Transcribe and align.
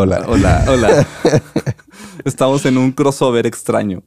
Hola. 0.00 0.24
Hola, 0.28 0.64
hola. 0.68 1.08
Estamos 2.24 2.64
en 2.66 2.78
un 2.78 2.92
crossover 2.92 3.48
extraño. 3.48 4.04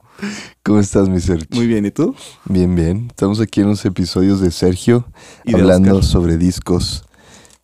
¿Cómo 0.63 0.79
estás, 0.79 1.09
mi 1.09 1.19
Sergio? 1.19 1.49
Muy 1.51 1.67
bien, 1.67 1.85
¿y 1.85 1.91
tú? 1.91 2.15
Bien, 2.45 2.73
bien. 2.73 3.07
Estamos 3.09 3.41
aquí 3.41 3.59
en 3.59 3.67
unos 3.67 3.83
episodios 3.83 4.39
de 4.39 4.51
Sergio 4.51 5.05
Y 5.43 5.53
hablando 5.53 6.01
sobre 6.01 6.37
discos, 6.37 7.03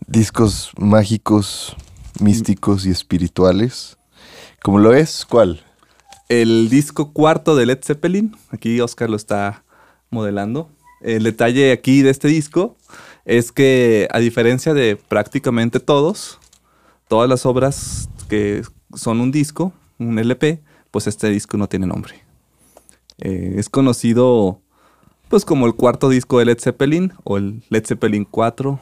discos 0.08 0.72
mágicos, 0.78 1.78
místicos 2.20 2.86
y 2.86 2.90
espirituales. 2.90 3.98
¿Cómo 4.62 4.80
lo 4.80 4.94
es? 4.94 5.26
¿Cuál? 5.26 5.64
El 6.28 6.68
disco 6.68 7.14
cuarto 7.14 7.56
de 7.56 7.66
Led 7.66 7.80
Zeppelin. 7.82 8.36
Aquí 8.50 8.82
Oscar 8.82 9.10
lo 9.10 9.16
está 9.16 9.64
modelando. 10.10 10.68
El 11.00 11.24
detalle 11.24 11.72
aquí 11.72 12.02
de 12.02 12.10
este 12.10 12.28
disco 12.28 12.76
es 13.24 13.54
que, 13.54 14.10
a 14.12 14.20
diferencia 14.20 14.74
de 14.74 14.98
prácticamente 14.98 15.80
todos, 15.80 16.40
todas 17.08 17.30
las 17.30 17.46
obras 17.46 18.10
que 18.28 18.64
son 18.94 19.20
un 19.22 19.32
disco, 19.32 19.74
un 20.00 20.20
LP, 20.20 20.62
pues 20.92 21.08
este 21.08 21.30
disco 21.30 21.58
no 21.58 21.68
tiene 21.68 21.88
nombre. 21.88 22.14
Eh, 23.20 23.56
es 23.58 23.70
conocido 23.70 24.62
pues 25.30 25.44
como 25.44 25.66
el 25.66 25.76
cuarto 25.76 26.08
disco 26.10 26.40
de 26.40 26.46
Led 26.46 26.60
Zeppelin, 26.60 27.14
o 27.26 27.38
el 27.38 27.64
Led 27.70 27.86
Zeppelin 27.86 28.24
4, 28.26 28.80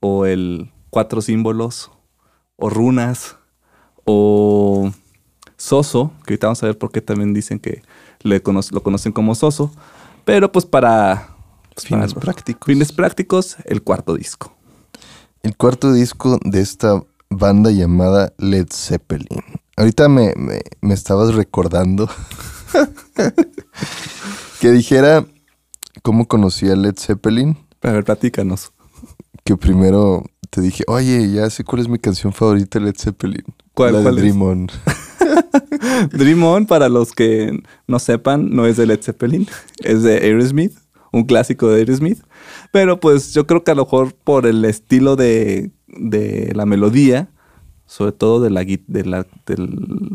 o 0.00 0.26
el 0.26 0.70
Cuatro 0.90 1.20
Símbolos, 1.20 1.90
o 2.56 2.70
Runas, 2.70 3.36
o 4.04 4.92
Soso, 5.56 6.12
que 6.24 6.34
ahorita 6.34 6.46
vamos 6.48 6.62
a 6.62 6.66
ver 6.66 6.78
por 6.78 6.92
qué 6.92 7.00
también 7.00 7.34
dicen 7.34 7.58
que 7.58 7.82
le 8.20 8.40
cono- 8.42 8.60
lo 8.70 8.82
conocen 8.82 9.10
como 9.12 9.34
Soso, 9.34 9.72
pero 10.24 10.52
pues 10.52 10.66
para, 10.66 11.34
pues, 11.74 12.14
prácticos. 12.14 12.66
fines 12.66 12.92
prácticos, 12.92 13.56
el 13.64 13.82
cuarto 13.82 14.14
disco. 14.14 14.54
El 15.42 15.56
cuarto 15.56 15.92
disco 15.92 16.38
de 16.44 16.60
esta 16.60 17.02
banda 17.32 17.70
llamada 17.70 18.32
Led 18.38 18.68
Zeppelin. 18.72 19.42
Ahorita 19.76 20.08
me, 20.08 20.32
me- 20.36 20.60
me 20.80 20.94
estabas 20.94 21.34
recordando 21.34 22.08
que 24.60 24.70
dijera 24.70 25.24
cómo 26.02 26.26
conocí 26.26 26.68
a 26.68 26.76
Led 26.76 26.94
Zeppelin. 26.98 27.56
A 27.82 27.90
ver, 27.92 28.04
platícanos. 28.04 28.72
Que 29.44 29.56
primero 29.56 30.24
te 30.50 30.60
dije, 30.60 30.84
oye, 30.86 31.32
ya 31.32 31.48
sé 31.50 31.64
cuál 31.64 31.82
es 31.82 31.88
mi 31.88 31.98
canción 31.98 32.32
favorita 32.32 32.78
de 32.78 32.86
Led 32.86 32.94
Zeppelin. 32.98 33.44
¿Cuál- 33.74 33.92
La 33.94 33.98
de 33.98 34.04
cuál 34.04 34.18
es? 34.18 34.22
Dream 34.22 34.42
On. 34.42 34.66
Dream 36.12 36.42
On, 36.44 36.66
para 36.66 36.88
los 36.88 37.12
que 37.12 37.60
no 37.86 37.98
sepan, 37.98 38.50
no 38.50 38.66
es 38.66 38.76
de 38.76 38.86
Led 38.86 39.00
Zeppelin, 39.02 39.48
es 39.82 40.02
de 40.02 40.16
Aerosmith, 40.18 40.74
un 41.12 41.24
clásico 41.24 41.68
de 41.68 41.78
Aerosmith. 41.78 42.20
Pero 42.70 43.00
pues 43.00 43.32
yo 43.34 43.46
creo 43.46 43.64
que 43.64 43.70
a 43.70 43.74
lo 43.74 43.84
mejor 43.84 44.14
por 44.14 44.46
el 44.46 44.64
estilo 44.64 45.16
de, 45.16 45.70
de 45.96 46.52
la 46.54 46.66
melodía, 46.66 47.28
sobre 47.86 48.12
todo 48.12 48.40
de, 48.40 48.48
la, 48.50 48.64
de, 48.64 49.04
la- 49.04 49.26
de 49.46 49.68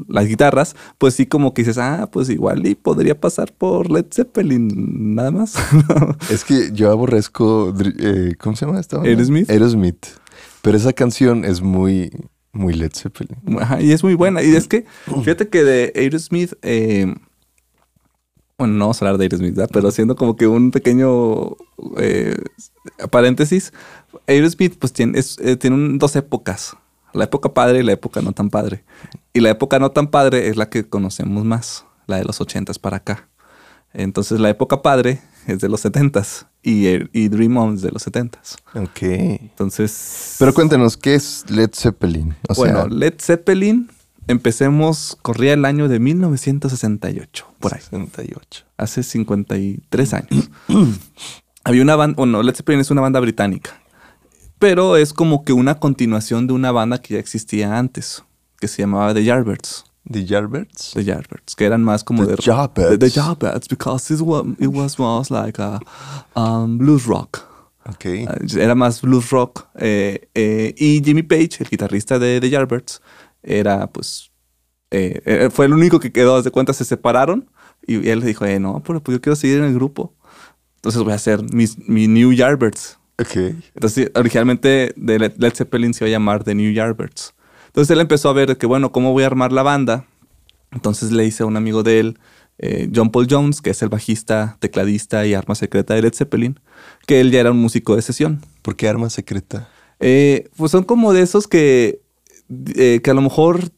las 0.08 0.28
guitarras, 0.28 0.76
pues 0.98 1.14
sí 1.14 1.26
como 1.28 1.54
que 1.54 1.62
dices, 1.62 1.78
ah, 1.78 2.10
pues 2.12 2.30
igual 2.30 2.66
y 2.66 2.74
podría 2.76 3.20
pasar 3.20 3.54
por 3.54 3.92
Led 3.92 4.06
Zeppelin, 4.12 5.14
nada 5.16 5.30
más. 5.32 5.56
Es 6.32 6.44
que 6.44 6.72
yo 6.74 6.90
aborrezco, 6.92 7.74
eh, 8.00 8.34
¿cómo 8.40 8.56
se 8.56 8.66
llama 8.66 8.80
esta 8.80 8.98
banda? 8.98 9.10
Aerosmith. 9.12 9.50
Aerosmith. 9.50 10.06
Pero 10.64 10.76
esa 10.78 10.92
canción 10.94 11.46
es 11.46 11.62
muy, 11.62 12.10
muy 12.52 12.74
Led 12.74 12.92
Zeppelin. 12.96 13.38
Ajá, 13.60 13.80
y 13.82 13.92
es 13.92 14.04
muy 14.04 14.16
buena. 14.16 14.42
Y 14.42 14.56
es 14.56 14.68
que, 14.68 14.86
fíjate 15.06 15.48
que 15.50 15.64
de 15.64 15.94
Aerosmith, 15.96 16.54
eh, 16.64 17.14
bueno, 18.58 18.74
no 18.74 18.86
vamos 18.86 19.00
a 19.02 19.06
hablar 19.06 19.20
de 19.20 19.26
Aerosmith, 19.26 19.54
¿verdad? 19.56 19.70
pero 19.72 19.88
haciendo 19.90 20.16
como 20.16 20.36
que 20.36 20.48
un 20.48 20.72
pequeño 20.72 21.56
eh, 21.98 22.36
paréntesis, 23.12 23.72
Aerosmith 24.28 24.78
pues 24.80 24.94
tiene, 24.94 25.20
es- 25.20 25.38
eh, 25.40 25.56
tiene 25.58 25.76
un- 25.76 25.98
dos 26.00 26.16
épocas, 26.16 26.76
la 27.14 27.26
época 27.26 27.54
padre 27.54 27.80
y 27.80 27.84
la 27.84 27.92
época 27.94 28.22
no 28.22 28.32
tan 28.34 28.50
padre. 28.50 28.84
Y 29.34 29.40
la 29.42 29.50
época 29.50 29.80
no 29.80 29.92
tan 29.92 30.08
padre 30.08 30.48
es 30.50 30.56
la 30.58 30.70
que 30.70 30.88
conocemos 30.88 31.46
más, 31.46 31.86
la 32.08 32.18
de 32.18 32.24
los 32.26 32.40
ochentas 32.42 32.80
para 32.80 32.98
acá. 32.98 33.28
Entonces 33.94 34.40
la 34.40 34.50
época 34.50 34.82
padre 34.82 35.22
es 35.48 35.60
de 35.60 35.70
los 35.70 35.82
setentas 35.82 36.46
y, 36.62 36.88
y 37.18 37.30
Dream 37.30 37.56
On 37.58 37.76
es 37.76 37.82
de 37.82 37.92
los 37.92 38.04
setentas. 38.04 38.58
Ok. 38.76 39.02
Entonces... 39.02 40.36
Pero 40.40 40.54
cuéntanos, 40.54 40.98
¿qué 40.98 41.16
es 41.16 41.46
Led 41.50 41.72
Zeppelin? 41.74 42.36
O 42.50 42.54
bueno, 42.56 42.82
sea, 42.82 42.88
Led 42.90 43.14
Zeppelin, 43.20 43.90
empecemos, 44.28 45.18
corría 45.22 45.54
el 45.54 45.64
año 45.66 45.88
de 45.88 46.00
1968, 46.00 47.48
por 47.60 47.74
ahí, 47.74 47.80
68. 47.82 48.66
hace 48.78 49.04
53 49.04 50.14
años. 50.14 50.50
Había 51.64 51.82
una 51.82 51.96
banda, 51.96 52.16
bueno, 52.18 52.44
Led 52.44 52.56
Zeppelin 52.56 52.82
es 52.82 52.92
una 52.92 53.02
banda 53.02 53.20
británica, 53.20 53.82
pero 54.60 54.98
es 54.98 55.14
como 55.14 55.44
que 55.44 55.54
una 55.54 55.76
continuación 55.76 56.48
de 56.48 56.54
una 56.54 56.72
banda 56.72 57.00
que 57.02 57.16
ya 57.16 57.20
existía 57.20 57.78
antes, 57.78 58.24
que 58.60 58.68
se 58.68 58.82
llamaba 58.82 59.14
The 59.14 59.24
Yardbirds. 59.24 59.86
¿The 60.10 60.24
Yardbirds? 60.26 60.92
The 60.94 61.04
Yardbirds, 61.04 61.56
que 61.56 61.66
eran 61.66 61.84
más 61.84 62.04
como 62.04 62.26
The 62.26 62.36
de... 62.36 62.38
Yardbirds. 62.42 62.90
The, 62.92 62.98
the 62.98 63.10
Yardbirds, 63.10 63.68
because 63.68 64.14
it 64.14 64.22
was, 64.22 64.46
it 64.60 64.68
was 64.70 64.98
más 64.98 65.30
like 65.30 65.62
a 65.62 65.80
um, 66.36 66.78
blues 66.78 67.06
rock. 67.06 67.40
Ok. 67.86 68.06
Ah, 68.28 68.38
Era 68.58 68.74
más 68.76 69.02
blues 69.02 69.30
rock. 69.32 69.68
eh, 69.76 70.30
eh, 70.34 70.74
y 70.78 71.02
Jimmy 71.04 71.24
Page, 71.24 71.58
el 71.60 71.70
guitarrista 71.70 72.20
de 72.20 72.40
The 72.40 72.50
Yardbirds, 72.50 73.02
era 73.44 73.88
pues. 73.88 74.32
eh, 74.92 75.22
eh, 75.26 75.50
fue 75.52 75.66
el 75.66 75.74
único 75.74 76.00
que 76.00 76.12
quedó, 76.12 76.42
de 76.42 76.52
cuenta, 76.52 76.74
se 76.74 76.86
separaron. 76.86 77.50
Y 77.86 78.10
él 78.10 78.22
dijo, 78.22 78.46
eh, 78.46 78.60
no, 78.60 78.82
pero 78.86 79.02
pues 79.02 79.18
yo 79.18 79.22
quiero 79.22 79.36
seguir 79.36 79.60
en 79.60 79.66
el 79.66 79.74
grupo. 79.74 80.14
Entonces 80.78 81.02
voy 81.04 81.14
a 81.14 81.16
hacer 81.16 81.44
mis, 81.54 81.78
mi 81.88 82.08
New 82.08 82.32
Yardbirds. 82.34 82.98
Ok. 83.20 83.36
Entonces, 83.74 84.12
originalmente 84.16 84.94
de 84.96 85.20
Led 85.20 85.54
Zeppelin 85.54 85.94
se 85.94 86.04
iba 86.04 86.10
a 86.10 86.12
llamar 86.12 86.44
The 86.44 86.56
New 86.56 86.72
Yardbirds. 86.72 87.34
Entonces 87.68 87.94
él 87.94 88.02
empezó 88.02 88.30
a 88.30 88.34
ver 88.34 88.58
que, 88.58 88.66
bueno, 88.66 88.92
¿cómo 88.92 89.12
voy 89.12 89.24
a 89.24 89.28
armar 89.28 89.52
la 89.52 89.64
banda? 89.64 90.06
Entonces 90.72 91.12
le 91.12 91.26
hice 91.26 91.44
a 91.44 91.46
un 91.46 91.58
amigo 91.58 91.84
de 91.84 92.00
él, 92.00 92.20
eh, 92.60 92.90
John 92.94 93.12
Paul 93.12 93.28
Jones, 93.30 93.62
que 93.62 93.70
es 93.70 93.82
el 93.82 93.90
bajista, 93.90 94.58
tecladista 94.60 95.26
y 95.26 95.34
arma 95.34 95.56
secreta 95.56 95.94
de 95.94 96.02
Led 96.02 96.14
Zeppelin, 96.14 96.60
que 97.06 97.22
él 97.22 97.32
ya 97.32 97.40
era 97.40 97.52
un 97.52 97.60
músico 97.60 97.96
de 97.96 98.02
sesión. 98.02 98.42
¿Por 98.62 98.76
qué 98.76 98.88
arma 98.88 99.10
secreta? 99.10 99.70
Eh, 100.00 100.50
pues 100.58 100.72
son 100.72 100.84
como 100.84 101.14
de 101.14 101.22
esos 101.22 101.48
que, 101.48 102.02
eh, 102.76 103.02
que 103.04 103.12
a 103.12 103.14
lo 103.14 103.22
mejor 103.22 103.70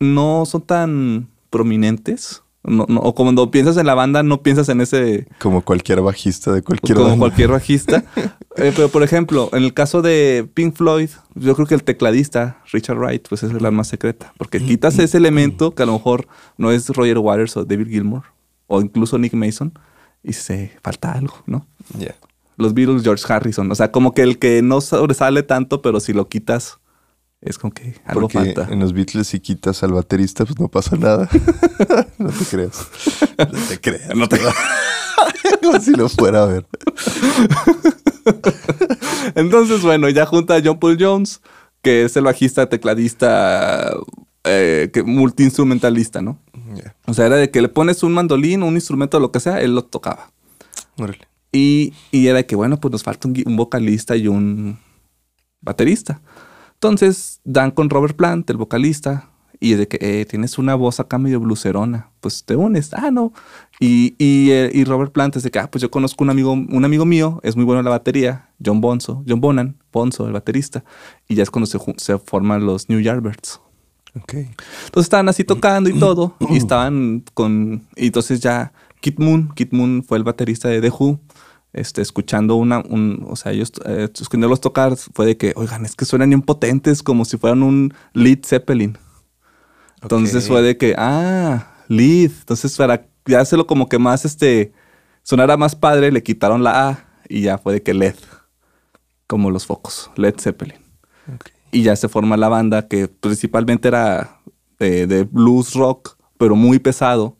no 0.00 0.44
son 0.46 0.62
tan 0.62 1.28
prominentes. 1.50 2.41
No- 2.64 2.86
no- 2.88 3.00
o 3.00 3.12
cuando 3.14 3.50
piensas 3.50 3.76
en 3.76 3.86
la 3.86 3.94
banda, 3.94 4.22
no 4.22 4.42
piensas 4.42 4.68
en 4.68 4.80
ese 4.80 5.26
Como 5.40 5.62
cualquier 5.62 6.00
bajista 6.00 6.52
de 6.52 6.62
cualquier 6.62 6.94
como 6.96 7.08
banda. 7.10 7.20
cualquier 7.20 7.50
bajista. 7.50 8.04
Eh, 8.56 8.70
pero 8.76 8.90
por 8.90 9.02
ejemplo, 9.02 9.48
en 9.54 9.62
el 9.64 9.72
caso 9.72 10.02
de 10.02 10.46
Pink 10.52 10.74
Floyd, 10.76 11.08
yo 11.34 11.54
creo 11.54 11.66
que 11.66 11.74
el 11.74 11.84
tecladista, 11.84 12.58
Richard 12.70 12.98
Wright, 12.98 13.26
pues 13.26 13.42
es 13.42 13.50
el 13.50 13.64
arma 13.64 13.82
secreta. 13.82 14.34
Porque 14.36 14.60
quitas 14.62 14.98
ese 14.98 15.16
elemento 15.16 15.74
que 15.74 15.82
a 15.84 15.86
lo 15.86 15.94
mejor 15.94 16.28
no 16.58 16.70
es 16.70 16.86
Roger 16.90 17.16
Waters 17.16 17.56
o 17.56 17.64
David 17.64 17.88
Gilmour, 17.88 18.24
o 18.66 18.82
incluso 18.82 19.16
Nick 19.16 19.32
Mason, 19.32 19.72
y 20.22 20.34
se 20.34 20.70
falta 20.84 21.12
algo, 21.12 21.36
¿no? 21.46 21.66
Los 22.58 22.74
Beatles, 22.74 23.02
George 23.02 23.24
Harrison. 23.26 23.72
O 23.72 23.74
sea, 23.74 23.90
como 23.90 24.12
que 24.12 24.20
el 24.20 24.38
que 24.38 24.60
no 24.60 24.82
sobresale 24.82 25.42
tanto, 25.42 25.80
pero 25.80 25.98
si 25.98 26.12
lo 26.12 26.28
quitas, 26.28 26.78
es 27.42 27.58
como 27.58 27.72
que 27.74 27.94
algo 28.04 28.22
Porque 28.22 28.38
falta. 28.54 28.68
en 28.72 28.78
los 28.80 28.92
Beatles 28.92 29.26
si 29.26 29.40
quitas 29.40 29.82
al 29.82 29.92
baterista, 29.92 30.44
pues 30.44 30.58
no 30.58 30.68
pasa 30.68 30.96
nada. 30.96 31.28
no 32.18 32.30
te 32.30 32.44
creas. 32.44 32.86
No 33.38 33.58
te 33.68 33.80
creas. 33.80 34.14
No 34.16 34.28
te- 34.28 34.40
Como 35.62 35.80
si 35.80 35.90
lo 35.92 36.08
fuera 36.08 36.42
a 36.44 36.46
ver. 36.46 36.66
Entonces, 39.34 39.82
bueno, 39.82 40.08
ya 40.08 40.26
junta 40.26 40.56
a 40.56 40.60
John 40.64 40.78
Paul 40.78 40.96
Jones, 41.00 41.40
que 41.82 42.04
es 42.04 42.16
el 42.16 42.24
bajista, 42.24 42.68
tecladista, 42.68 43.92
eh, 44.44 44.90
que 44.92 45.02
multiinstrumentalista, 45.02 46.22
¿no? 46.22 46.38
Ya. 46.74 46.94
O 47.06 47.14
sea, 47.14 47.26
era 47.26 47.36
de 47.36 47.50
que 47.50 47.62
le 47.62 47.68
pones 47.68 48.02
un 48.02 48.12
mandolín, 48.12 48.62
un 48.62 48.74
instrumento, 48.74 49.20
lo 49.20 49.32
que 49.32 49.40
sea, 49.40 49.60
él 49.60 49.74
lo 49.74 49.84
tocaba. 49.84 50.30
Órale. 50.98 51.26
Y, 51.52 51.92
y 52.10 52.26
era 52.28 52.38
de 52.38 52.46
que, 52.46 52.56
bueno, 52.56 52.78
pues 52.80 52.92
nos 52.92 53.02
falta 53.02 53.28
un, 53.28 53.40
un 53.46 53.56
vocalista 53.56 54.16
y 54.16 54.28
un 54.28 54.78
baterista. 55.60 56.20
Entonces 56.82 57.40
dan 57.44 57.70
con 57.70 57.90
Robert 57.90 58.16
Plant, 58.16 58.50
el 58.50 58.56
vocalista, 58.56 59.30
y 59.60 59.74
es 59.74 59.78
de 59.78 59.86
que 59.86 59.98
eh, 60.00 60.24
tienes 60.24 60.58
una 60.58 60.74
voz 60.74 60.98
acá 60.98 61.16
medio 61.16 61.38
blucerona, 61.38 62.10
pues 62.18 62.42
te 62.42 62.56
unes. 62.56 62.92
Ah, 62.92 63.12
no. 63.12 63.32
Y, 63.78 64.16
y, 64.18 64.50
eh, 64.50 64.68
y 64.74 64.82
Robert 64.82 65.12
Plant 65.12 65.36
es 65.36 65.44
de 65.44 65.52
que, 65.52 65.60
ah, 65.60 65.70
pues 65.70 65.80
yo 65.80 65.92
conozco 65.92 66.24
un 66.24 66.30
amigo, 66.30 66.50
un 66.50 66.84
amigo 66.84 67.04
mío, 67.04 67.38
es 67.44 67.54
muy 67.54 67.64
bueno 67.64 67.78
en 67.78 67.84
la 67.84 67.92
batería, 67.92 68.48
John 68.64 68.80
Bonzo, 68.80 69.22
John 69.28 69.40
Bonan, 69.40 69.76
Bonzo, 69.92 70.26
el 70.26 70.32
baterista, 70.32 70.82
y 71.28 71.36
ya 71.36 71.44
es 71.44 71.52
cuando 71.52 71.66
se, 71.66 71.78
se 71.98 72.18
forman 72.18 72.66
los 72.66 72.88
New 72.88 72.98
Yardbirds. 72.98 73.60
Ok. 74.20 74.34
Entonces 74.34 75.04
estaban 75.04 75.28
así 75.28 75.44
tocando 75.44 75.88
y 75.88 75.96
todo. 76.00 76.34
Y 76.50 76.56
estaban 76.56 77.22
con. 77.32 77.86
Y 77.94 78.06
entonces 78.06 78.40
ya 78.40 78.72
Kit 79.00 79.20
Moon, 79.20 79.52
Kit 79.54 79.72
Moon 79.72 80.02
fue 80.02 80.18
el 80.18 80.24
baterista 80.24 80.68
de 80.68 80.80
The 80.80 80.90
Who. 80.90 81.20
Este, 81.72 82.02
escuchando 82.02 82.56
una, 82.56 82.80
un, 82.80 83.24
o 83.28 83.34
sea, 83.34 83.52
ellos 83.52 83.72
eh, 83.86 84.08
escuchándolos 84.12 84.60
tocar, 84.60 84.94
fue 84.96 85.24
de 85.24 85.36
que, 85.38 85.54
oigan, 85.56 85.86
es 85.86 85.96
que 85.96 86.04
suenan 86.04 86.32
impotentes 86.32 87.02
como 87.02 87.24
si 87.24 87.38
fueran 87.38 87.62
un 87.62 87.94
lead 88.12 88.40
Zeppelin. 88.44 88.98
Entonces 90.02 90.48
fue 90.48 90.60
de 90.62 90.76
que, 90.76 90.94
ah, 90.98 91.72
lead. 91.88 92.30
Entonces, 92.40 92.76
para 92.76 93.06
ya 93.24 93.40
hacerlo 93.40 93.66
como 93.66 93.88
que 93.88 93.98
más, 93.98 94.24
este, 94.24 94.72
sonara 95.22 95.56
más 95.56 95.74
padre, 95.74 96.12
le 96.12 96.22
quitaron 96.22 96.62
la 96.62 96.88
A 96.88 97.06
y 97.28 97.42
ya 97.42 97.56
fue 97.56 97.74
de 97.74 97.82
que 97.82 97.94
LED, 97.94 98.16
como 99.26 99.50
los 99.50 99.64
focos, 99.64 100.10
Led 100.16 100.34
Zeppelin. 100.38 100.78
Y 101.70 101.82
ya 101.82 101.96
se 101.96 102.08
forma 102.08 102.36
la 102.36 102.48
banda 102.48 102.86
que 102.86 103.08
principalmente 103.08 103.88
era 103.88 104.40
de, 104.78 105.06
de 105.06 105.24
blues 105.24 105.72
rock, 105.74 106.18
pero 106.36 106.54
muy 106.56 106.78
pesado, 106.78 107.38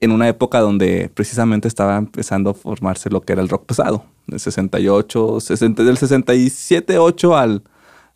en 0.00 0.12
una 0.12 0.28
época 0.28 0.60
donde 0.60 1.10
precisamente 1.12 1.68
estaba 1.68 1.96
empezando 1.96 2.50
a 2.50 2.54
formarse 2.54 3.10
lo 3.10 3.22
que 3.22 3.32
era 3.32 3.42
el 3.42 3.48
rock 3.48 3.66
pesado, 3.66 4.04
del 4.26 4.40
68, 4.40 5.40
60, 5.40 5.84
del 5.84 5.96
67, 5.96 6.98
8 6.98 7.36
al 7.36 7.62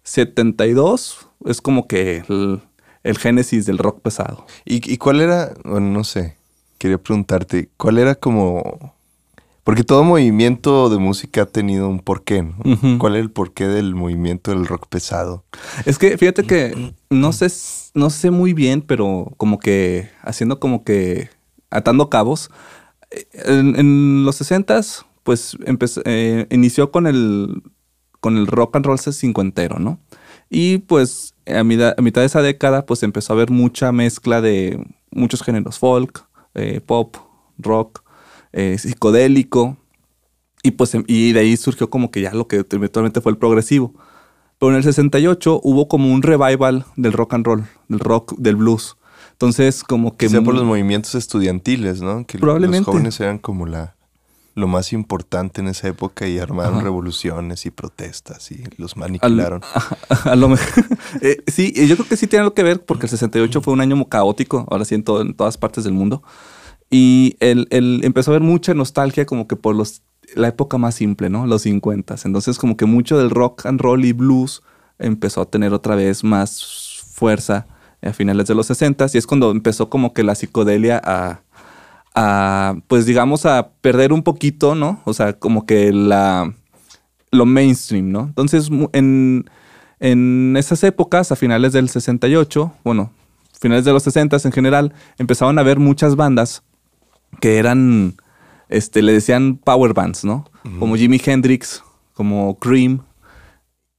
72, 0.02 1.28
es 1.46 1.60
como 1.60 1.86
que 1.86 2.22
el, 2.28 2.60
el 3.02 3.18
génesis 3.18 3.66
del 3.66 3.78
rock 3.78 4.00
pesado. 4.00 4.46
¿Y, 4.64 4.92
y 4.92 4.98
cuál 4.98 5.20
era, 5.20 5.54
bueno, 5.64 5.88
no 5.90 6.04
sé, 6.04 6.36
quería 6.78 6.98
preguntarte, 6.98 7.70
¿cuál 7.76 7.98
era 7.98 8.14
como... 8.14 8.94
Porque 9.62 9.84
todo 9.84 10.02
movimiento 10.02 10.88
de 10.88 10.98
música 10.98 11.42
ha 11.42 11.46
tenido 11.46 11.88
un 11.88 12.00
porqué, 12.00 12.42
¿no? 12.42 12.98
¿Cuál 12.98 13.16
es 13.16 13.20
el 13.20 13.30
porqué 13.30 13.66
del 13.68 13.94
movimiento 13.94 14.50
del 14.50 14.66
rock 14.66 14.88
pesado? 14.88 15.44
Es 15.84 15.98
que 15.98 16.16
fíjate 16.16 16.44
que 16.44 16.94
no 17.10 17.32
sé, 17.32 17.46
no 17.94 18.08
sé 18.08 18.30
muy 18.30 18.54
bien, 18.54 18.80
pero 18.80 19.32
como 19.36 19.58
que 19.58 20.08
haciendo 20.22 20.58
como 20.58 20.82
que 20.82 21.28
atando 21.70 22.10
cabos. 22.10 22.50
eh, 23.10 23.26
En, 23.44 24.24
los 24.24 24.40
60s, 24.40 25.04
pues 25.24 25.56
empezó, 25.64 26.02
eh, 26.04 26.46
inició 26.50 26.90
con 26.90 27.06
el, 27.06 27.62
con 28.20 28.36
el 28.36 28.46
rock 28.46 28.76
and 28.76 28.86
roll 28.86 28.98
cincuentero, 28.98 29.78
¿no? 29.78 30.00
Y 30.50 30.78
pues 30.78 31.34
a 31.46 31.62
mitad, 31.64 31.94
de 31.96 32.24
esa 32.24 32.42
década, 32.42 32.86
pues 32.86 33.02
empezó 33.02 33.32
a 33.32 33.36
haber 33.36 33.50
mucha 33.50 33.92
mezcla 33.92 34.40
de 34.40 34.84
muchos 35.10 35.42
géneros 35.42 35.78
folk, 35.78 36.26
eh, 36.54 36.80
pop, 36.84 37.16
rock, 37.58 38.02
psicodélico. 38.52 39.76
Y 40.62 40.72
pues 40.72 40.94
em- 40.94 41.04
y 41.06 41.32
de 41.32 41.40
ahí 41.40 41.56
surgió 41.56 41.88
como 41.90 42.10
que 42.10 42.20
ya 42.20 42.32
lo 42.34 42.46
que 42.48 42.64
eventualmente 42.70 43.20
fue 43.20 43.32
el 43.32 43.38
progresivo. 43.38 43.94
Pero 44.58 44.72
en 44.72 44.76
el 44.76 44.82
68 44.84 45.60
hubo 45.62 45.88
como 45.88 46.12
un 46.12 46.22
revival 46.22 46.84
del 46.96 47.12
rock 47.14 47.34
and 47.34 47.46
roll, 47.46 47.64
del 47.88 48.00
rock, 48.00 48.34
del 48.36 48.56
blues. 48.56 48.96
Entonces, 49.40 49.82
como 49.84 50.18
que... 50.18 50.28
Sea 50.28 50.42
por 50.42 50.52
los 50.54 50.64
movimientos 50.64 51.14
estudiantiles, 51.14 52.02
¿no? 52.02 52.26
Que 52.26 52.38
Probablemente. 52.38 52.80
los 52.84 52.94
jóvenes 52.94 53.18
eran 53.20 53.38
como 53.38 53.64
la 53.64 53.96
lo 54.54 54.68
más 54.68 54.92
importante 54.92 55.62
en 55.62 55.68
esa 55.68 55.88
época 55.88 56.28
y 56.28 56.38
armaron 56.38 56.74
Ajá. 56.74 56.82
revoluciones 56.82 57.64
y 57.64 57.70
protestas 57.70 58.50
y 58.52 58.64
los 58.76 58.98
maniquilaron. 58.98 59.62
a, 60.24 60.36
lo 60.36 60.50
mejor. 60.50 60.84
eh, 61.22 61.42
sí, 61.46 61.72
eh, 61.74 61.86
yo 61.86 61.96
creo 61.96 62.06
que 62.06 62.18
sí 62.18 62.26
tiene 62.26 62.42
algo 62.42 62.52
que 62.52 62.62
ver 62.62 62.84
porque 62.84 63.06
el 63.06 63.10
68 63.10 63.62
fue 63.62 63.72
un 63.72 63.80
año 63.80 64.04
caótico, 64.06 64.66
ahora 64.70 64.84
sí 64.84 64.94
en, 64.94 65.04
todo- 65.04 65.22
en 65.22 65.32
todas 65.32 65.56
partes 65.56 65.84
del 65.84 65.94
mundo. 65.94 66.22
Y 66.90 67.36
el, 67.40 67.66
el- 67.70 68.00
empezó 68.04 68.32
a 68.32 68.36
haber 68.36 68.46
mucha 68.46 68.74
nostalgia 68.74 69.24
como 69.24 69.48
que 69.48 69.56
por 69.56 69.74
los, 69.74 70.02
la 70.34 70.48
época 70.48 70.76
más 70.76 70.96
simple, 70.96 71.30
¿no? 71.30 71.46
Los 71.46 71.62
50. 71.62 72.16
Entonces 72.24 72.58
como 72.58 72.76
que 72.76 72.84
mucho 72.84 73.16
del 73.16 73.30
rock 73.30 73.64
and 73.64 73.80
roll 73.80 74.04
y 74.04 74.12
blues 74.12 74.62
empezó 74.98 75.40
a 75.40 75.46
tener 75.46 75.72
otra 75.72 75.94
vez 75.94 76.24
más 76.24 77.00
fuerza 77.14 77.66
a 78.02 78.12
finales 78.12 78.46
de 78.46 78.54
los 78.54 78.66
60 78.66 79.06
y 79.12 79.18
es 79.18 79.26
cuando 79.26 79.50
empezó 79.50 79.90
como 79.90 80.12
que 80.12 80.22
la 80.22 80.34
psicodelia 80.34 81.00
a, 81.04 81.40
a, 82.14 82.76
pues 82.86 83.06
digamos, 83.06 83.46
a 83.46 83.70
perder 83.80 84.12
un 84.12 84.22
poquito, 84.22 84.74
¿no? 84.74 85.00
O 85.04 85.12
sea, 85.12 85.34
como 85.34 85.66
que 85.66 85.92
la, 85.92 86.54
lo 87.30 87.46
mainstream, 87.46 88.10
¿no? 88.10 88.22
Entonces, 88.22 88.70
en, 88.92 89.50
en 90.00 90.54
esas 90.56 90.82
épocas, 90.84 91.30
a 91.32 91.36
finales 91.36 91.72
del 91.72 91.88
68, 91.88 92.72
bueno, 92.84 93.12
finales 93.60 93.84
de 93.84 93.92
los 93.92 94.02
60 94.02 94.38
en 94.44 94.52
general, 94.52 94.94
empezaban 95.18 95.58
a 95.58 95.60
haber 95.60 95.78
muchas 95.78 96.16
bandas 96.16 96.62
que 97.40 97.58
eran, 97.58 98.14
este, 98.68 99.02
le 99.02 99.12
decían 99.12 99.56
power 99.56 99.94
bands, 99.94 100.24
¿no? 100.24 100.46
Como 100.78 100.96
Jimi 100.96 101.20
Hendrix, 101.24 101.82
como 102.12 102.58
Cream, 102.58 103.02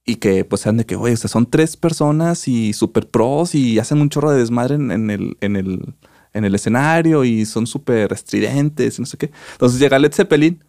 y 0.04 0.16
que 0.16 0.44
pues 0.44 0.62
sean 0.62 0.76
de 0.76 0.86
que, 0.86 0.96
oye, 0.96 1.14
o 1.14 1.16
sea, 1.16 1.28
son 1.28 1.46
tres 1.46 1.76
personas 1.76 2.48
y 2.48 2.72
super 2.72 3.08
pros 3.08 3.54
y 3.54 3.78
hacen 3.78 4.00
un 4.00 4.08
chorro 4.08 4.30
de 4.32 4.38
desmadre 4.40 4.74
en, 4.74 5.10
el, 5.10 5.36
en, 5.40 5.56
el, 5.56 5.94
en 6.32 6.44
el 6.44 6.54
escenario 6.54 7.24
y 7.24 7.46
son 7.46 7.66
súper 7.66 8.12
estridentes 8.12 8.98
y 8.98 9.02
no 9.02 9.06
sé 9.06 9.16
qué. 9.16 9.30
Entonces 9.52 9.78
llega 9.78 9.98
Led 9.98 10.12
Zeppelin, 10.12 10.64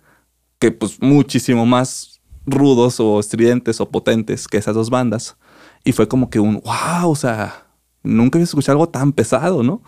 que 0.59 0.71
pues 0.71 1.01
muchísimo 1.01 1.65
más 1.65 2.21
rudos 2.45 2.99
o 2.99 3.19
estridentes 3.19 3.81
o 3.81 3.89
potentes 3.89 4.47
que 4.47 4.57
esas 4.57 4.75
dos 4.75 4.89
bandas. 4.89 5.35
Y 5.83 5.91
fue 5.93 6.07
como 6.07 6.29
que 6.29 6.39
un, 6.39 6.61
wow, 6.63 7.09
o 7.09 7.15
sea, 7.15 7.67
nunca 8.03 8.37
había 8.37 8.45
escuchado 8.45 8.77
algo 8.77 8.89
tan 8.89 9.11
pesado, 9.13 9.63
¿no? 9.63 9.81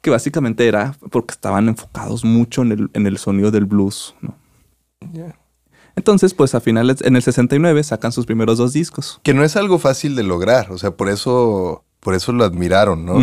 Que 0.00 0.10
básicamente 0.10 0.66
era 0.66 0.96
porque 1.10 1.32
estaban 1.32 1.68
enfocados 1.68 2.24
mucho 2.24 2.62
en 2.62 2.72
el, 2.72 2.90
en 2.94 3.06
el 3.06 3.18
sonido 3.18 3.50
del 3.50 3.66
blues, 3.66 4.14
¿no? 4.20 4.36
Entonces, 5.96 6.34
pues 6.34 6.54
a 6.54 6.60
finales, 6.60 6.98
en 7.02 7.16
el 7.16 7.22
69 7.22 7.82
sacan 7.82 8.12
sus 8.12 8.26
primeros 8.26 8.58
dos 8.58 8.72
discos. 8.72 9.18
Que 9.22 9.34
no 9.34 9.42
es 9.42 9.56
algo 9.56 9.78
fácil 9.78 10.14
de 10.14 10.22
lograr, 10.22 10.70
o 10.70 10.78
sea, 10.78 10.90
por 10.92 11.08
eso 11.08 11.82
por 12.00 12.14
eso 12.14 12.30
lo 12.32 12.44
admiraron, 12.44 13.04
¿no? 13.04 13.14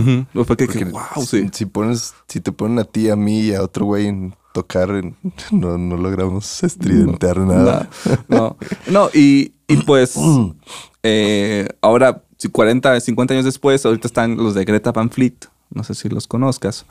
Fue 0.44 0.58
que, 0.58 0.66
Porque 0.66 0.80
que, 0.80 0.86
wow, 0.86 1.02
si, 1.26 1.44
sí. 1.44 1.50
si 1.54 1.66
pones 1.66 2.14
si 2.28 2.42
te 2.42 2.52
ponen 2.52 2.80
a 2.80 2.84
ti, 2.84 3.10
a 3.10 3.16
mí 3.16 3.40
y 3.42 3.54
a 3.54 3.62
otro 3.64 3.86
güey 3.86 4.08
en 4.08 4.36
tocar, 4.54 4.90
en- 4.90 5.16
no, 5.52 5.78
no 5.78 5.96
logramos 5.96 6.62
estridentear 6.64 7.38
nada. 7.40 7.90
No, 8.28 8.58
no, 8.88 9.10
y, 9.14 9.54
y 9.70 9.78
pues 9.86 10.16
eh, 11.04 11.68
ahora, 11.82 12.24
si 12.38 12.50
40, 12.50 13.00
50 13.00 13.34
años 13.34 13.46
después, 13.46 13.86
ahorita 13.86 14.08
están 14.08 14.36
los 14.36 14.54
de 14.54 14.66
Greta 14.66 14.92
Van 14.92 15.10
Fleet, 15.10 15.36
no 15.70 15.84
sé 15.84 15.94
si 15.96 16.10
los 16.10 16.28
conozcas, 16.28 16.86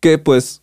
que 0.00 0.18
pues 0.18 0.62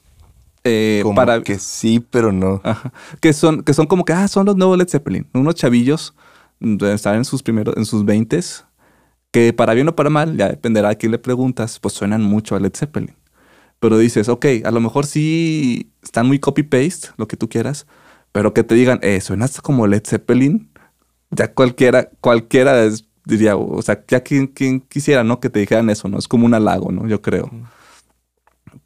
eh, 0.64 1.00
Como 1.04 1.16
para... 1.16 1.42
que 1.44 1.58
sí, 1.60 2.00
pero 2.10 2.32
no. 2.32 2.62
Ajá. 2.64 2.92
que 3.20 3.34
son 3.34 3.64
que 3.64 3.74
son 3.74 3.88
como 3.88 4.06
que 4.06 4.14
ah 4.14 4.28
son 4.28 4.46
los 4.46 4.56
nuevos 4.56 4.78
Led 4.78 4.88
Zeppelin 4.90 5.28
unos 5.34 5.56
chavillos 5.56 6.14
mm, 6.60 6.84
están 6.86 7.16
en 7.18 7.26
sus 7.26 7.42
primeros 7.44 7.76
en 7.78 7.86
sus 7.86 8.06
veintes 8.06 8.66
que 9.32 9.54
para 9.54 9.74
bien 9.74 9.88
o 9.88 9.96
para 9.96 10.10
mal 10.10 10.38
ya 10.38 10.50
dependerá 10.50 10.90
a 10.90 10.96
quién 10.96 11.12
le 11.14 11.18
preguntas 11.20 11.80
pues 11.80 11.94
suenan 11.94 12.22
mucho 12.24 12.56
a 12.56 12.60
Led 12.60 12.74
Zeppelin. 12.76 13.16
Pero 13.80 13.98
dices 13.98 14.30
ok 14.30 14.46
a 14.66 14.72
lo 14.72 14.80
mejor 14.82 15.06
sí 15.06 15.92
están 16.04 16.28
muy 16.28 16.40
copy 16.40 16.64
paste 16.64 17.10
lo 17.18 17.28
que 17.28 17.38
tú 17.38 17.50
quieras 17.50 17.88
pero 18.32 18.54
que 18.54 18.64
te 18.64 18.76
digan 18.76 19.00
eh 19.02 19.20
suenas 19.22 19.60
como 19.62 19.88
Led 19.88 20.04
Zeppelin 20.06 20.70
ya 21.32 21.54
cualquiera 21.54 22.10
cualquiera 22.22 22.84
es- 22.84 23.06
diría 23.26 23.56
o 23.56 23.82
sea 23.82 24.04
ya 24.08 24.22
quien, 24.22 24.48
quien 24.48 24.82
quisiera 24.82 25.24
no 25.24 25.40
que 25.40 25.50
te 25.50 25.60
dijeran 25.60 25.90
eso 25.90 26.08
no 26.08 26.18
es 26.20 26.28
como 26.28 26.46
un 26.46 26.54
halago 26.54 26.92
no 26.92 27.08
yo 27.08 27.22
creo 27.22 27.50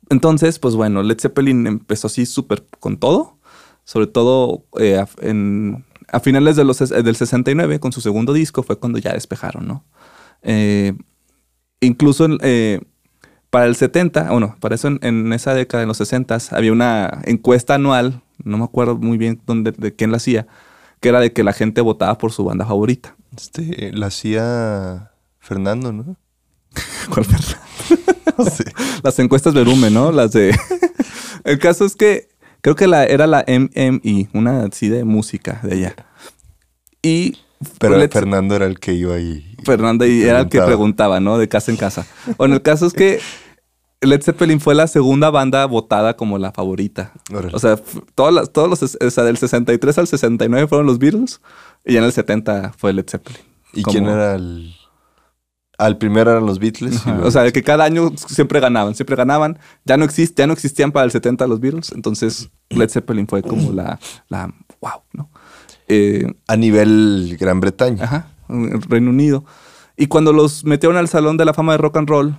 entonces, 0.10 0.60
pues 0.60 0.76
bueno, 0.76 1.04
Led 1.04 1.20
Zeppelin 1.20 1.68
empezó 1.68 2.08
así 2.08 2.26
súper 2.26 2.66
con 2.80 2.98
todo. 2.98 3.38
Sobre 3.84 4.08
todo 4.08 4.66
eh, 4.80 4.98
a, 4.98 5.08
en- 5.22 5.86
a 6.12 6.20
finales 6.20 6.56
de 6.56 6.64
los, 6.64 6.80
del 6.80 7.16
69, 7.16 7.80
con 7.80 7.92
su 7.92 8.02
segundo 8.02 8.34
disco, 8.34 8.64
fue 8.64 8.78
cuando 8.80 9.00
ya 9.00 9.14
despejaron, 9.14 9.68
¿no? 9.68 9.86
Eh, 10.44 10.94
incluso 11.82 12.28
eh, 12.42 12.82
para 13.50 13.66
el 13.66 13.76
70, 13.76 14.32
bueno, 14.32 14.56
para 14.60 14.76
eso 14.76 14.88
en, 14.90 15.00
en 15.02 15.34
esa 15.34 15.54
década, 15.54 15.84
en 15.84 15.88
los 15.90 15.98
60, 15.98 16.38
había 16.52 16.72
una 16.72 17.22
encuesta 17.26 17.76
anual, 17.76 18.22
no 18.44 18.58
me 18.58 18.66
acuerdo 18.66 18.98
muy 18.98 19.18
bien 19.18 19.42
dónde, 19.46 19.72
de 19.72 19.96
quién 19.96 20.12
la 20.12 20.18
hacía, 20.18 20.48
que 21.00 21.10
era 21.10 21.20
de 21.20 21.34
que 21.34 21.44
la 21.44 21.54
gente 21.54 21.82
votaba 21.82 22.18
por 22.18 22.32
su 22.32 22.44
banda 22.44 22.66
favorita. 22.66 23.16
Este, 23.36 23.92
la 23.94 24.08
hacía 24.08 25.12
Fernando, 25.40 25.92
¿no? 25.94 26.18
¿Cuál 27.10 27.26
fue? 27.26 27.38
Las 29.04 29.20
encuestas 29.20 29.54
Verume, 29.54 29.90
¿no? 29.90 30.12
Las 30.12 30.32
de. 30.32 30.56
el 31.44 31.60
caso 31.60 31.86
es 31.86 31.96
que 31.96 32.30
creo 32.62 32.76
que 32.76 32.88
la, 32.88 33.06
era 33.06 33.28
la 33.28 33.46
MMI, 33.48 34.30
una 34.34 34.64
así 34.64 34.90
de 34.90 35.04
música 35.04 35.60
de 35.64 35.74
allá. 35.74 35.96
Y. 37.02 37.38
Pero 37.80 37.98
Fernando 38.10 38.56
era 38.56 38.66
el 38.66 38.80
que 38.80 38.94
iba 38.94 39.16
ahí. 39.16 39.56
Fernanda 39.64 40.06
y 40.06 40.24
era 40.24 40.42
el 40.42 40.50
que 40.50 40.62
Preguntaba. 40.62 41.20
¿no? 41.20 41.38
De 41.38 41.48
casa 41.48 41.72
en 41.72 41.78
casa. 41.78 42.06
Bueno, 42.38 42.56
el 42.56 42.62
caso 42.62 42.86
es 42.86 42.94
que 42.94 43.20
Led 44.02 44.22
Zeppelin 44.22 44.60
fue 44.60 44.76
la 44.76 44.88
segunda 44.88 45.30
banda 45.30 45.66
votada 45.66 46.16
como 46.16 46.38
la 46.38 46.52
favorita. 46.52 47.14
O 47.54 47.60
sea, 47.60 47.78
todas 48.14 48.34
las, 48.34 48.52
todos 48.52 48.70
los, 48.70 48.84
o 48.84 49.10
sea, 49.10 49.24
del 49.24 49.38
63 49.38 49.98
al 49.98 50.08
69 50.08 50.68
fueron 50.68 50.86
los 50.86 51.00
Beatles 51.00 51.42
y 51.86 51.98
en 51.98 52.04
el 52.04 52.12
70 52.12 52.74
fue 52.78 52.94
Led 52.94 53.06
Zeppelin. 53.10 53.42
¿Y 53.74 53.84
como- 53.84 53.94
quién 53.94 54.06
era 54.08 54.36
el...? 54.36 54.76
Al 55.78 55.98
primero 55.98 56.32
eran 56.32 56.46
los 56.46 56.60
Beatles. 56.60 56.98
Ajá. 56.98 57.20
O 57.24 57.32
sea, 57.32 57.52
que 57.52 57.62
cada 57.64 57.84
año 57.84 58.12
siempre 58.16 58.60
ganaban, 58.60 58.96
siempre 58.96 59.16
ganaban. 59.16 59.60
Ya 59.84 59.98
no, 59.98 60.06
exist, 60.06 60.38
ya 60.38 60.48
no 60.48 60.54
existían 60.54 60.92
para 60.92 61.06
el 61.06 61.12
70 61.12 61.46
los 61.48 61.60
Beatles. 61.60 61.92
Entonces, 61.94 62.50
Led 62.70 62.90
Zeppelin 62.90 63.28
fue 63.28 63.42
como 63.44 63.72
la, 63.74 64.00
la 64.30 64.54
wow, 64.82 65.02
¿no? 65.14 65.30
Eh, 65.88 66.34
a 66.48 66.56
nivel 66.56 67.38
Gran 67.40 67.60
Bretaña. 67.60 68.04
ajá, 68.06 68.28
Reino 68.48 69.10
Unido. 69.10 69.44
Y 69.98 70.08
cuando 70.08 70.34
los 70.34 70.64
metieron 70.66 70.98
al 70.98 71.08
Salón 71.08 71.38
de 71.38 71.46
la 71.46 71.54
Fama 71.54 71.74
de 71.74 71.78
Rock 71.78 71.98
and 71.98 72.10
Roll, 72.10 72.38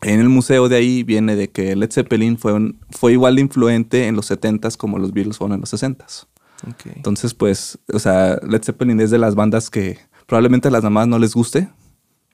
en 0.00 0.18
el 0.20 0.28
museo 0.28 0.68
de 0.68 0.76
ahí 0.76 1.02
viene 1.04 1.36
de 1.36 1.50
que 1.50 1.76
Led 1.76 1.90
Zeppelin 1.92 2.36
fue, 2.38 2.52
un- 2.52 2.80
fue 2.90 3.12
igual 3.12 3.36
de 3.36 3.42
influente 3.42 4.08
en 4.08 4.16
los 4.16 4.30
70s 4.30 4.76
como 4.76 4.98
los 4.98 5.12
Beatles 5.12 5.38
fueron 5.38 5.54
en 5.54 5.60
los 5.60 5.72
60s. 5.72 6.26
Ok. 6.68 6.86
Entonces, 6.96 7.34
pues, 7.34 7.78
o 7.92 7.98
sea, 7.98 8.38
Led 8.46 8.62
Zeppelin 8.62 9.00
es 9.00 9.10
de 9.10 9.18
las 9.18 9.34
bandas 9.34 9.70
que 9.70 9.98
probablemente 10.26 10.68
a 10.68 10.70
las 10.70 10.82
mamás 10.82 11.06
no 11.08 11.18
les 11.18 11.34
guste, 11.34 11.68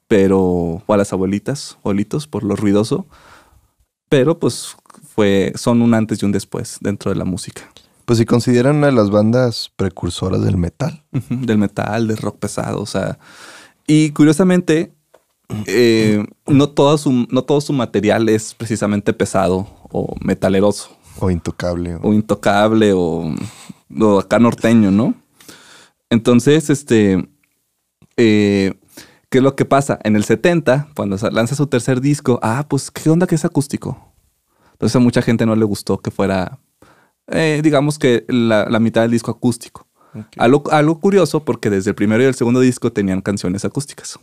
pero, 0.08 0.82
o 0.84 0.84
a 0.88 0.96
las 0.96 1.12
abuelitas, 1.12 1.76
abuelitos, 1.84 2.26
por 2.26 2.42
lo 2.42 2.56
ruidoso, 2.56 3.06
pero 4.08 4.38
pues 4.38 4.74
fue, 5.14 5.52
son 5.54 5.82
un 5.82 5.94
antes 5.94 6.22
y 6.22 6.24
un 6.24 6.32
después 6.32 6.78
dentro 6.80 7.12
de 7.12 7.18
la 7.18 7.26
música. 7.26 7.62
Pues 8.06 8.18
si 8.18 8.24
consideran 8.24 8.76
una 8.76 8.86
de 8.86 8.94
las 8.94 9.10
bandas 9.10 9.70
precursoras 9.76 10.42
del 10.42 10.56
metal. 10.56 11.04
Del 11.28 11.58
metal, 11.58 12.08
del 12.08 12.16
rock 12.16 12.38
pesado, 12.38 12.80
o 12.80 12.86
sea, 12.86 13.18
Y 13.86 14.12
curiosamente, 14.12 14.94
eh, 15.66 16.24
no, 16.46 16.70
todo 16.70 16.96
su, 16.96 17.26
no 17.30 17.42
todo 17.42 17.60
su 17.60 17.74
material 17.74 18.30
es 18.30 18.54
precisamente 18.54 19.12
pesado 19.12 19.66
o 19.90 20.14
metaleroso. 20.22 20.96
O 21.20 21.30
intocable. 21.30 21.98
O, 22.00 22.14
intocable 22.14 22.94
o, 22.94 23.34
o, 24.00 24.18
acá 24.18 24.38
norteño, 24.38 24.90
¿no? 24.90 25.14
Entonces, 26.08 26.70
este... 26.70 27.28
Eh, 28.16 28.74
¿Qué 29.30 29.38
es 29.38 29.44
lo 29.44 29.56
que 29.56 29.66
pasa? 29.66 29.98
En 30.04 30.16
el 30.16 30.24
70, 30.24 30.88
cuando 30.96 31.16
lanza 31.30 31.54
su 31.54 31.66
tercer 31.66 32.00
disco, 32.00 32.38
ah, 32.42 32.64
pues, 32.68 32.90
¿qué 32.90 33.10
onda 33.10 33.26
que 33.26 33.34
es 33.34 33.44
acústico? 33.44 34.14
Entonces 34.72 34.96
a 34.96 35.00
mucha 35.00 35.20
gente 35.20 35.44
no 35.44 35.54
le 35.54 35.64
gustó 35.64 35.98
que 35.98 36.10
fuera, 36.10 36.60
eh, 37.26 37.60
digamos 37.62 37.98
que 37.98 38.24
la, 38.28 38.66
mitad 38.80 39.02
del 39.02 39.10
disco 39.10 39.30
acústico. 39.30 39.86
Algo, 40.38 40.70
algo 40.70 40.98
curioso 40.98 41.44
porque 41.44 41.68
desde 41.68 41.90
el 41.90 41.94
primero 41.94 42.22
y 42.22 42.26
el 42.26 42.34
segundo 42.34 42.60
disco 42.60 42.90
tenían 42.90 43.20
canciones 43.20 43.64
acústicas, 43.64 44.18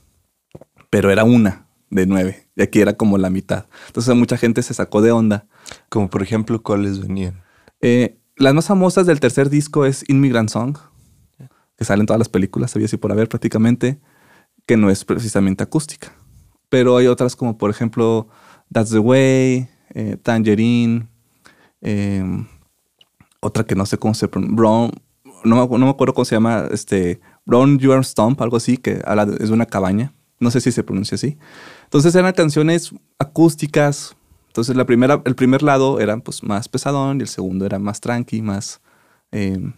pero 0.90 1.12
era 1.12 1.24
una 1.24 1.68
de 1.92 2.08
nueve 2.08 2.50
y 2.56 2.64
aquí 2.64 2.82
era 2.82 2.94
como 2.94 3.18
la 3.18 3.30
mitad. 3.30 3.68
Entonces 3.88 4.16
mucha 4.16 4.38
gente 4.38 4.64
se 4.64 4.74
sacó 4.74 5.02
de 5.02 5.12
onda. 5.12 5.46
Como 5.90 6.10
por 6.10 6.24
ejemplo, 6.24 6.64
¿cuáles 6.64 7.00
venían? 7.00 7.44
Eh, 7.82 8.18
las 8.38 8.54
más 8.54 8.66
famosas 8.66 9.06
del 9.06 9.20
tercer 9.20 9.50
disco 9.50 9.86
es 9.86 10.04
Immigrant 10.10 10.50
Song, 10.50 10.78
que 11.78 11.86
sale 11.86 12.02
en 12.02 12.08
todas 12.08 12.20
las 12.20 12.30
películas, 12.30 12.76
había 12.76 12.88
así 12.88 12.98
por 12.98 13.12
haber 13.12 13.30
prácticamente 13.30 14.00
que 14.66 14.78
no 14.78 14.90
es 14.90 15.06
precisamente 15.06 15.64
acústica. 15.64 16.14
Pero 16.70 16.98
hay 16.98 17.08
otras 17.08 17.36
como 17.36 17.58
por 17.58 17.70
ejemplo 17.70 18.28
That's 18.72 18.92
the 18.92 19.00
Way, 19.00 19.68
eh, 19.94 20.18
Tangerine, 20.22 21.08
em, 21.82 22.48
otra 23.40 23.64
que 23.64 23.76
no 23.76 23.86
sé 23.86 23.98
cómo 23.98 24.14
se 24.14 24.28
pronuncia, 24.28 24.56
Brown, 24.56 24.92
no 25.44 25.68
no 25.68 25.78
me, 25.78 25.90
acuerdo 25.90 26.14
cómo 26.14 26.26
se 26.26 26.36
llama, 26.36 26.68
este, 26.72 27.20
Brown 27.46 27.78
Your 27.78 28.04
Stomp, 28.04 28.42
algo 28.42 28.58
así, 28.58 28.78
que 28.78 29.02
habla 29.06 29.28
de, 29.28 29.44
es 29.44 29.52
una 29.52 29.68
cabaña. 29.68 30.14
No 30.40 30.52
sé 30.52 30.60
si 30.60 30.72
se 30.72 30.84
pronuncia 30.84 31.16
así. 31.16 31.38
Entonces 31.84 32.14
eran 32.16 32.34
canciones 32.34 32.94
acústicas. 33.20 34.18
Entonces 34.48 34.76
la 34.76 34.86
primera, 34.86 35.22
el 35.26 35.36
primer 35.36 35.64
lado 35.64 36.00
era 36.00 36.18
pues 36.18 36.44
más 36.44 36.68
pesadón 36.68 37.20
y 37.20 37.22
el 37.22 37.28
segundo 37.28 37.66
era 37.66 37.80
más 37.80 38.02
tranqui, 38.02 38.42
más, 38.42 38.82
em, 39.32 39.74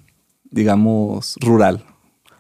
digamos, 0.50 1.36
rural 1.42 1.84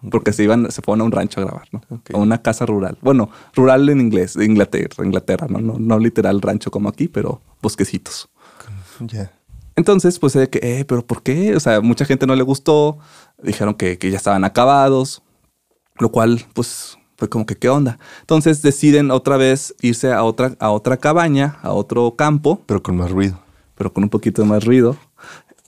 porque 0.09 0.33
se 0.33 0.43
iban, 0.43 0.71
se 0.71 0.81
fueron 0.81 1.01
a 1.01 1.03
un 1.05 1.11
rancho 1.11 1.41
a 1.41 1.45
grabar, 1.45 1.67
¿no? 1.71 1.81
A 2.13 2.17
una 2.17 2.41
casa 2.41 2.65
rural. 2.65 2.97
Bueno, 3.01 3.29
rural 3.55 3.87
en 3.89 4.01
inglés, 4.01 4.33
de 4.33 4.45
Inglaterra, 4.45 5.05
Inglaterra, 5.05 5.47
¿no? 5.49 5.59
No, 5.59 5.77
no 5.79 5.99
literal 5.99 6.41
rancho 6.41 6.71
como 6.71 6.89
aquí, 6.89 7.07
pero 7.07 7.41
bosquecitos. 7.61 8.29
Ya. 8.99 9.31
Entonces, 9.75 10.17
pues 10.19 10.33
de 10.33 10.49
que, 10.49 10.59
eh, 10.61 10.85
pero 10.85 11.05
¿por 11.05 11.21
qué? 11.21 11.55
O 11.55 11.59
sea, 11.59 11.81
mucha 11.81 12.05
gente 12.05 12.25
no 12.25 12.35
le 12.35 12.43
gustó, 12.43 12.97
dijeron 13.41 13.75
que, 13.75 13.97
que 13.97 14.09
ya 14.09 14.17
estaban 14.17 14.43
acabados, 14.43 15.21
lo 15.99 16.11
cual, 16.11 16.43
pues, 16.53 16.97
fue 17.15 17.29
como 17.29 17.45
que, 17.45 17.55
¿qué 17.55 17.69
onda? 17.69 17.97
Entonces 18.21 18.61
deciden 18.61 19.11
otra 19.11 19.37
vez 19.37 19.75
irse 19.81 20.11
a 20.13 20.23
otra, 20.23 20.55
a 20.59 20.69
otra 20.69 20.97
cabaña, 20.97 21.57
a 21.63 21.73
otro 21.73 22.15
campo. 22.15 22.61
Pero 22.67 22.83
con 22.83 22.97
más 22.97 23.11
ruido. 23.11 23.39
Pero 23.75 23.91
con 23.91 24.03
un 24.03 24.09
poquito 24.09 24.45
más 24.45 24.63
ruido 24.63 24.97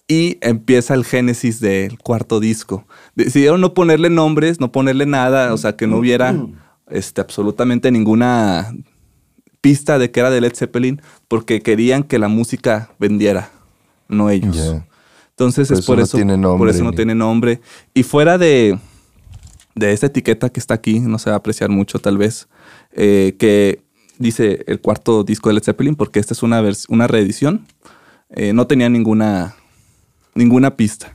y 0.09 0.39
empieza 0.41 0.95
el 0.95 1.05
génesis 1.05 1.61
del 1.61 1.99
cuarto 1.99 2.39
disco. 2.39 2.83
Decidieron 3.15 3.61
no 3.61 3.75
ponerle 3.75 4.09
nombres, 4.09 4.59
no 4.59 4.71
ponerle 4.71 5.05
nada, 5.05 5.53
o 5.53 5.57
sea, 5.57 5.75
que 5.75 5.85
no 5.85 5.97
hubiera 5.97 6.35
este, 6.89 7.21
absolutamente 7.21 7.91
ninguna 7.91 8.73
pista 9.61 9.99
de 9.99 10.09
que 10.09 10.19
era 10.19 10.31
de 10.31 10.41
Led 10.41 10.55
Zeppelin, 10.55 10.99
porque 11.27 11.61
querían 11.61 12.01
que 12.01 12.17
la 12.17 12.27
música 12.27 12.89
vendiera, 12.97 13.51
no 14.07 14.31
ellos. 14.31 14.81
Entonces 15.29 15.69
es 15.69 15.85
por 15.85 15.99
eso, 15.99 16.17
por 16.57 16.69
eso 16.69 16.83
no 16.83 16.91
tiene 16.91 17.13
nombre. 17.13 17.61
Y 17.93 18.01
fuera 18.01 18.39
de, 18.39 18.79
de 19.75 19.93
esta 19.93 20.07
etiqueta 20.07 20.49
que 20.49 20.59
está 20.59 20.73
aquí, 20.73 20.99
no 20.99 21.19
se 21.19 21.29
va 21.29 21.35
a 21.35 21.39
apreciar 21.39 21.69
mucho 21.69 21.99
tal 21.99 22.17
vez, 22.17 22.49
eh, 22.93 23.35
que 23.37 23.83
dice 24.17 24.63
el 24.65 24.81
cuarto 24.81 25.23
disco 25.23 25.49
de 25.49 25.53
Led 25.53 25.63
Zeppelin, 25.63 25.95
porque 25.95 26.19
esta 26.19 26.33
es 26.33 26.41
una, 26.41 26.63
una 26.87 27.05
reedición, 27.05 27.67
eh, 28.31 28.53
no 28.53 28.65
tenía 28.65 28.89
ninguna 28.89 29.55
ninguna 30.39 30.77
pista. 30.77 31.13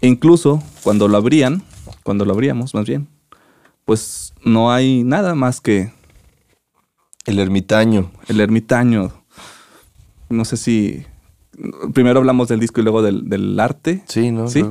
E 0.00 0.06
incluso 0.06 0.62
cuando 0.84 1.08
lo 1.08 1.16
abrían, 1.16 1.62
cuando 2.02 2.24
lo 2.24 2.32
abríamos 2.32 2.74
más 2.74 2.86
bien, 2.86 3.08
pues 3.84 4.34
no 4.44 4.70
hay 4.70 5.02
nada 5.02 5.34
más 5.34 5.60
que... 5.60 5.90
El 7.24 7.40
ermitaño. 7.40 8.12
El 8.28 8.40
ermitaño. 8.40 9.12
No 10.28 10.44
sé 10.44 10.56
si... 10.56 11.04
Primero 11.94 12.20
hablamos 12.20 12.48
del 12.48 12.60
disco 12.60 12.80
y 12.80 12.84
luego 12.84 13.02
del, 13.02 13.58
arte. 13.58 14.04
Sí, 14.06 14.30
¿no? 14.30 14.48
Sí. 14.48 14.62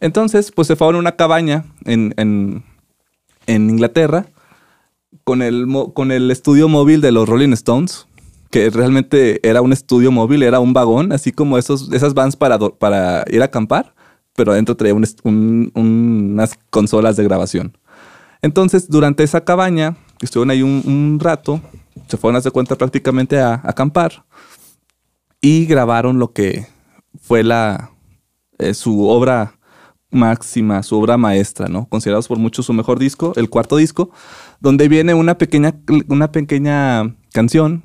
Entonces, 0.00 0.50
pues 0.50 0.66
se 0.66 0.74
fue 0.74 0.88
a 0.88 0.90
una 0.90 1.12
cabaña 1.12 1.64
en, 1.84 2.12
en, 2.16 2.64
Inglaterra 3.46 4.26
con 5.22 5.42
el, 5.42 5.66
con 5.94 6.10
el 6.10 6.30
estudio 6.32 6.68
móvil 6.68 7.00
de 7.00 7.12
los 7.12 7.28
Rolling 7.28 7.52
Stones 7.52 8.08
que 8.50 8.70
realmente 8.70 9.40
era 9.46 9.62
un 9.62 9.72
estudio 9.72 10.12
móvil, 10.12 10.42
era 10.42 10.60
un 10.60 10.72
vagón, 10.72 11.12
así 11.12 11.32
como 11.32 11.58
esos, 11.58 11.92
esas 11.92 12.14
vans 12.14 12.36
para, 12.36 12.58
para 12.58 13.24
ir 13.28 13.42
a 13.42 13.46
acampar, 13.46 13.94
pero 14.36 14.52
adentro 14.52 14.76
traía 14.76 14.94
unas 14.94 16.58
consolas 16.70 17.16
de 17.16 17.24
grabación. 17.24 17.76
Entonces, 18.42 18.88
durante 18.88 19.22
esa 19.22 19.44
cabaña, 19.44 19.96
estuvieron 20.20 20.50
ahí 20.50 20.62
un, 20.62 21.18
rato, 21.20 21.60
se 22.08 22.16
fueron 22.16 22.36
a 22.36 22.38
hacer 22.40 22.52
cuenta 22.52 22.76
prácticamente 22.76 23.40
a, 23.40 23.60
acampar 23.64 24.24
y 25.40 25.66
grabaron 25.66 26.18
lo 26.18 26.32
que 26.32 26.66
fue 27.20 27.42
la, 27.42 27.90
eh, 28.58 28.74
su 28.74 29.08
obra 29.08 29.54
máxima, 30.10 30.82
su 30.82 30.98
obra 30.98 31.16
maestra, 31.16 31.68
¿no? 31.68 31.86
Considerados 31.88 32.28
por 32.28 32.38
muchos 32.38 32.66
su 32.66 32.72
mejor 32.72 32.98
disco, 32.98 33.32
el 33.36 33.50
cuarto 33.50 33.76
disco, 33.76 34.10
donde 34.60 34.88
viene 34.88 35.14
una 35.14 35.38
pequeña, 35.38 35.74
una 36.08 36.30
pequeña 36.30 37.16
canción 37.32 37.82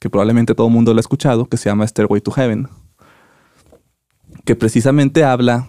que 0.00 0.10
probablemente 0.10 0.54
todo 0.54 0.66
el 0.66 0.72
mundo 0.72 0.92
lo 0.92 0.98
ha 0.98 1.00
escuchado, 1.00 1.46
que 1.46 1.58
se 1.58 1.68
llama 1.68 1.86
Stairway 1.86 2.20
to 2.22 2.32
Heaven, 2.32 2.68
que 4.44 4.56
precisamente 4.56 5.22
habla, 5.22 5.68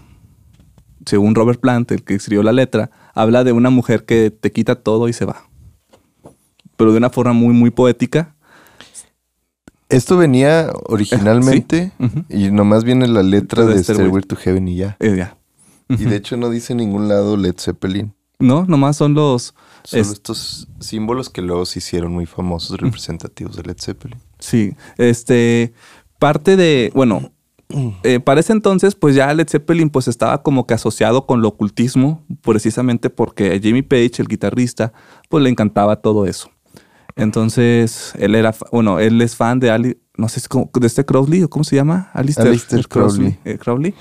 según 1.06 1.36
Robert 1.36 1.60
Plant, 1.60 1.92
el 1.92 2.04
que 2.04 2.16
escribió 2.16 2.42
la 2.42 2.54
letra, 2.54 2.90
habla 3.14 3.44
de 3.44 3.52
una 3.52 3.70
mujer 3.70 4.06
que 4.06 4.32
te 4.32 4.52
quita 4.52 4.76
todo 4.76 5.10
y 5.10 5.14
se 5.14 5.26
va. 5.26 5.44
Pero 6.78 6.94
de 6.94 6.98
una 6.98 7.10
forma 7.10 7.34
muy, 7.34 7.54
muy 7.54 7.70
poética. 7.70 8.36
Esto 9.90 10.16
venía 10.16 10.72
originalmente 10.86 11.92
y 12.30 12.50
nomás 12.50 12.86
viene 12.86 13.08
la 13.10 13.24
letra 13.24 13.66
de, 13.66 13.84
Stairway 13.84 14.24
to 14.24 14.38
Heaven 14.38 14.70
y 14.70 14.78
ya. 14.78 14.96
Eh, 15.02 15.18
ya. 15.18 15.38
Y 15.90 16.06
de 16.06 16.16
hecho 16.16 16.38
no 16.38 16.50
dice 16.50 16.72
en 16.72 16.78
ningún 16.78 17.10
lado 17.10 17.36
Led 17.36 17.56
Zeppelin. 17.60 18.14
No, 18.40 18.66
nomás 18.66 18.96
son 18.96 19.14
los... 19.14 19.54
Son 19.84 20.00
estos 20.00 20.68
símbolos 20.80 21.30
que 21.30 21.42
luego 21.42 21.66
se 21.66 21.80
hicieron 21.80 22.12
muy 22.12 22.26
famosos, 22.26 22.80
representativos 22.80 23.56
de 23.56 23.64
Led 23.64 23.78
Zeppelin. 23.80 24.20
Sí, 24.40 24.74
este... 24.98 25.74
Parte 26.20 26.56
de... 26.56 26.92
Bueno, 26.94 27.32
eh, 28.04 28.20
para 28.20 28.40
ese 28.40 28.54
entonces, 28.54 28.96
pues 28.96 29.16
ya 29.16 29.34
Led 29.34 29.48
Zeppelin 29.50 29.90
pues 29.90 30.08
estaba 30.08 30.44
como 30.44 30.68
que 30.68 30.74
asociado 30.74 31.26
con 31.26 31.42
lo 31.42 31.48
ocultismo, 31.48 32.24
precisamente 32.42 33.10
porque 33.10 33.54
a 33.54 33.60
Jimmy 33.60 33.82
Page, 33.82 34.14
el 34.20 34.28
guitarrista, 34.28 34.94
pues 35.30 35.44
le 35.44 35.50
encantaba 35.50 35.98
todo 35.98 36.26
eso. 36.26 36.50
Entonces, 37.16 38.14
él 38.18 38.36
era, 38.36 38.54
bueno, 38.72 39.00
él 39.00 39.22
es 39.22 39.36
fan 39.36 39.60
de 39.60 39.70
Ali, 39.70 39.98
no 40.18 40.30
sé, 40.30 40.42
de 40.74 40.88
este 40.88 41.06
Crowley, 41.06 41.44
o 41.44 41.50
cómo 41.50 41.64
se 41.64 41.76
llama? 41.76 42.10
Alistair, 42.14 42.88
Crowley. 42.88 43.38
Eh, 43.44 43.58
Crowley. 43.58 43.94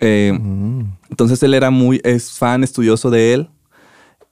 Eh, 0.00 0.32
mm. 0.32 0.82
Entonces 1.10 1.42
él 1.42 1.54
era 1.54 1.70
muy, 1.70 2.00
es 2.02 2.32
fan 2.32 2.64
estudioso 2.64 3.10
de 3.10 3.34
él. 3.34 3.50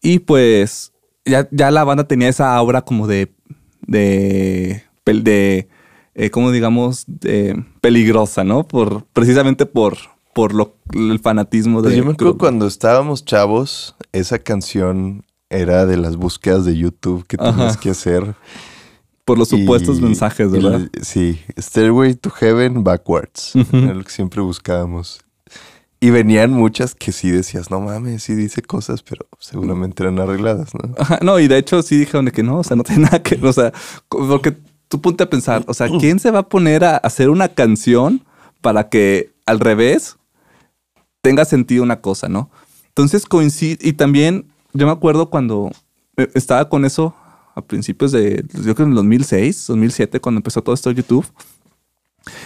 Y 0.03 0.21
pues 0.21 0.93
ya, 1.25 1.49
ya 1.51 1.71
la 1.71 1.85
banda 1.85 2.05
tenía 2.05 2.29
esa 2.29 2.55
aura 2.57 2.83
como 2.83 3.07
de, 3.07 3.33
de, 3.87 4.83
de 5.05 5.69
eh, 6.15 6.31
como 6.31 6.51
digamos, 6.51 7.05
de 7.07 7.65
peligrosa, 7.81 8.45
¿no? 8.45 8.67
Por, 8.67 9.05
precisamente 9.13 9.67
por, 9.67 9.97
por 10.35 10.55
lo, 10.55 10.77
el 10.93 11.19
fanatismo 11.19 11.81
pues 11.81 11.93
de... 11.93 11.99
yo 11.99 12.05
me 12.05 12.13
acuerdo 12.13 12.39
cuando 12.39 12.67
estábamos 12.67 13.25
chavos, 13.25 13.95
esa 14.13 14.39
canción 14.39 15.25
era 15.49 15.87
de 15.87 15.97
las 15.97 16.17
búsquedas 16.17 16.65
de 16.65 16.77
YouTube 16.77 17.27
que 17.27 17.37
tenías 17.37 17.77
que 17.77 17.91
hacer. 17.91 18.35
Por 19.25 19.39
los 19.39 19.49
supuestos 19.49 20.01
mensajes, 20.01 20.51
¿verdad? 20.51 20.89
sí, 21.03 21.41
Stairway 21.57 22.15
to 22.15 22.31
Heaven 22.31 22.83
Backwards. 22.83 23.53
Era 23.73 23.95
lo 23.95 24.03
que 24.03 24.11
siempre 24.11 24.41
buscábamos. 24.41 25.21
Y 26.03 26.09
venían 26.09 26.51
muchas 26.51 26.95
que 26.95 27.13
sí 27.13 27.31
decías, 27.31 27.71
no 27.71 27.81
mames, 27.81 28.23
sí 28.23 28.35
dice 28.35 28.63
cosas, 28.63 29.03
pero 29.03 29.27
seguramente 29.39 30.03
eran 30.03 30.19
arregladas, 30.19 30.71
¿no? 30.75 30.95
no, 31.21 31.39
y 31.39 31.47
de 31.47 31.59
hecho 31.59 31.83
sí 31.83 31.99
dijeron 31.99 32.27
que 32.31 32.43
no, 32.43 32.61
o 32.61 32.65
sea, 32.65 32.75
no 32.75 32.85
tiene 32.85 33.03
nada 33.03 33.23
que, 33.23 33.39
o 33.43 33.53
sea, 33.53 33.71
porque 34.09 34.57
tú 34.89 35.01
ponte 35.03 35.25
a 35.25 35.31
pensar, 35.31 35.63
o 35.67 35.75
sea, 35.75 35.89
¿quién 36.01 36.19
se 36.19 36.31
va 36.31 36.41
a 36.41 36.49
poner 36.49 36.85
a 36.85 36.97
hacer 36.97 37.29
una 37.29 37.49
canción 37.49 38.25
para 38.63 38.89
que 38.89 39.35
al 39.45 39.61
revés 39.61 40.17
tenga 41.21 41.45
sentido 41.45 41.83
una 41.83 42.01
cosa, 42.01 42.31
¿no? 42.31 42.51
Entonces 42.89 43.27
coincide, 43.27 43.79
y 43.81 43.93
también 43.93 44.47
yo 44.73 44.87
me 44.87 44.93
acuerdo 44.93 45.29
cuando 45.29 45.71
eh, 46.17 46.29
estaba 46.35 46.69
con 46.71 46.87
eso 46.87 47.15
a 47.55 47.61
principios 47.61 48.13
de, 48.13 48.45
yo 48.65 48.75
creo 48.75 48.87
en 48.87 48.93
el 48.93 48.97
2006, 48.97 49.67
2007, 49.69 50.21
cuando 50.21 50.39
empezó 50.39 50.63
todo 50.63 50.75
esto 50.75 50.89
de 50.89 50.97
YouTube 50.97 51.27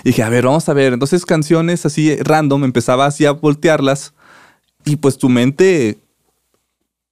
y 0.03 0.11
dije, 0.11 0.23
a 0.23 0.29
ver, 0.29 0.45
vamos 0.45 0.69
a 0.69 0.73
ver. 0.73 0.93
Entonces 0.93 1.27
canciones 1.27 1.87
así 1.87 2.17
random, 2.17 2.65
empezaba 2.65 3.07
así 3.07 3.27
a 3.27 3.33
voltearlas 3.33 4.15
y 4.85 4.97
pues 4.97 5.19
tu 5.19 5.29
mente 5.29 5.99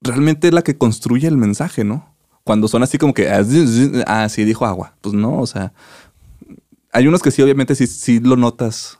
realmente 0.00 0.48
es 0.48 0.54
la 0.54 0.62
que 0.62 0.76
construye 0.76 1.28
el 1.28 1.36
mensaje, 1.36 1.84
¿no? 1.84 2.14
Cuando 2.44 2.68
son 2.68 2.82
así 2.82 2.98
como 2.98 3.14
que, 3.14 3.28
ah, 3.30 4.28
sí, 4.28 4.44
dijo 4.44 4.66
agua. 4.66 4.94
Pues 5.00 5.14
no, 5.14 5.38
o 5.38 5.46
sea, 5.46 5.72
hay 6.92 7.06
unos 7.06 7.22
que 7.22 7.30
sí, 7.30 7.40
obviamente, 7.40 7.74
sí, 7.74 7.86
sí 7.86 8.20
lo 8.20 8.36
notas. 8.36 8.98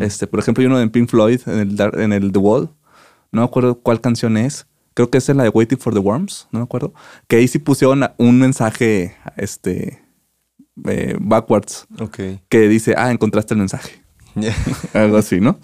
Este, 0.00 0.28
por 0.28 0.38
ejemplo, 0.38 0.62
hay 0.62 0.66
uno 0.66 0.78
de 0.78 0.86
Pink 0.86 1.08
Floyd 1.08 1.40
en 1.46 1.58
el, 1.58 2.00
en 2.00 2.12
el 2.12 2.30
The 2.30 2.38
Wall. 2.38 2.70
No 3.32 3.40
me 3.40 3.44
acuerdo 3.44 3.74
cuál 3.74 4.00
canción 4.00 4.36
es. 4.36 4.66
Creo 4.94 5.10
que 5.10 5.18
es 5.18 5.28
en 5.28 5.38
la 5.38 5.42
de 5.42 5.48
Waiting 5.48 5.78
for 5.78 5.92
the 5.92 5.98
Worms, 5.98 6.46
no 6.52 6.60
me 6.60 6.64
acuerdo. 6.64 6.94
Que 7.26 7.36
ahí 7.36 7.48
sí 7.48 7.58
pusieron 7.58 8.08
un 8.16 8.38
mensaje, 8.38 9.16
este, 9.36 10.03
eh, 10.86 11.16
backwards. 11.20 11.86
Ok. 12.00 12.18
Que 12.48 12.68
dice, 12.68 12.94
ah, 12.96 13.10
encontraste 13.10 13.54
el 13.54 13.58
mensaje. 13.58 14.02
Algo 14.92 15.16
así, 15.16 15.40
¿no? 15.40 15.58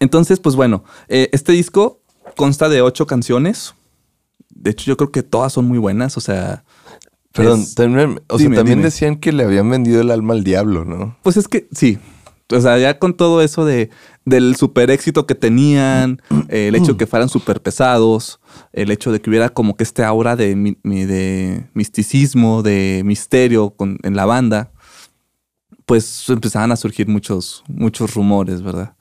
Entonces, 0.00 0.40
pues 0.40 0.56
bueno, 0.56 0.84
eh, 1.08 1.30
este 1.32 1.52
disco 1.52 2.00
consta 2.36 2.68
de 2.68 2.82
ocho 2.82 3.06
canciones. 3.06 3.74
De 4.50 4.70
hecho, 4.70 4.86
yo 4.86 4.96
creo 4.96 5.10
que 5.10 5.22
todas 5.22 5.52
son 5.52 5.66
muy 5.66 5.78
buenas. 5.78 6.16
O 6.16 6.20
sea. 6.20 6.64
Perdón, 7.32 7.66
también, 7.74 8.22
o 8.28 8.38
sea, 8.38 8.50
también 8.50 8.80
decían 8.80 9.16
que 9.16 9.30
le 9.30 9.44
habían 9.44 9.68
vendido 9.68 10.00
el 10.00 10.10
alma 10.10 10.32
al 10.32 10.42
diablo, 10.42 10.86
¿no? 10.86 11.18
Pues 11.22 11.36
es 11.36 11.48
que 11.48 11.68
sí. 11.70 11.98
O 12.52 12.60
sea, 12.60 12.78
ya 12.78 12.98
con 12.98 13.14
todo 13.14 13.42
eso 13.42 13.64
de, 13.64 13.90
del 14.24 14.54
super 14.56 14.90
éxito 14.90 15.26
que 15.26 15.34
tenían, 15.34 16.22
el 16.48 16.74
hecho 16.76 16.92
de 16.92 16.98
que 16.98 17.06
fueran 17.06 17.28
súper 17.28 17.60
pesados, 17.60 18.40
el 18.72 18.90
hecho 18.90 19.10
de 19.10 19.20
que 19.20 19.30
hubiera 19.30 19.48
como 19.48 19.76
que 19.76 19.82
este 19.82 20.04
aura 20.04 20.36
de, 20.36 20.54
de 20.84 21.66
misticismo, 21.74 22.62
de 22.62 23.02
misterio 23.04 23.74
en 24.02 24.16
la 24.16 24.26
banda, 24.26 24.70
pues 25.86 26.28
empezaban 26.28 26.72
a 26.72 26.76
surgir 26.76 27.08
muchos, 27.08 27.64
muchos 27.68 28.14
rumores, 28.14 28.62
¿verdad? 28.62 28.95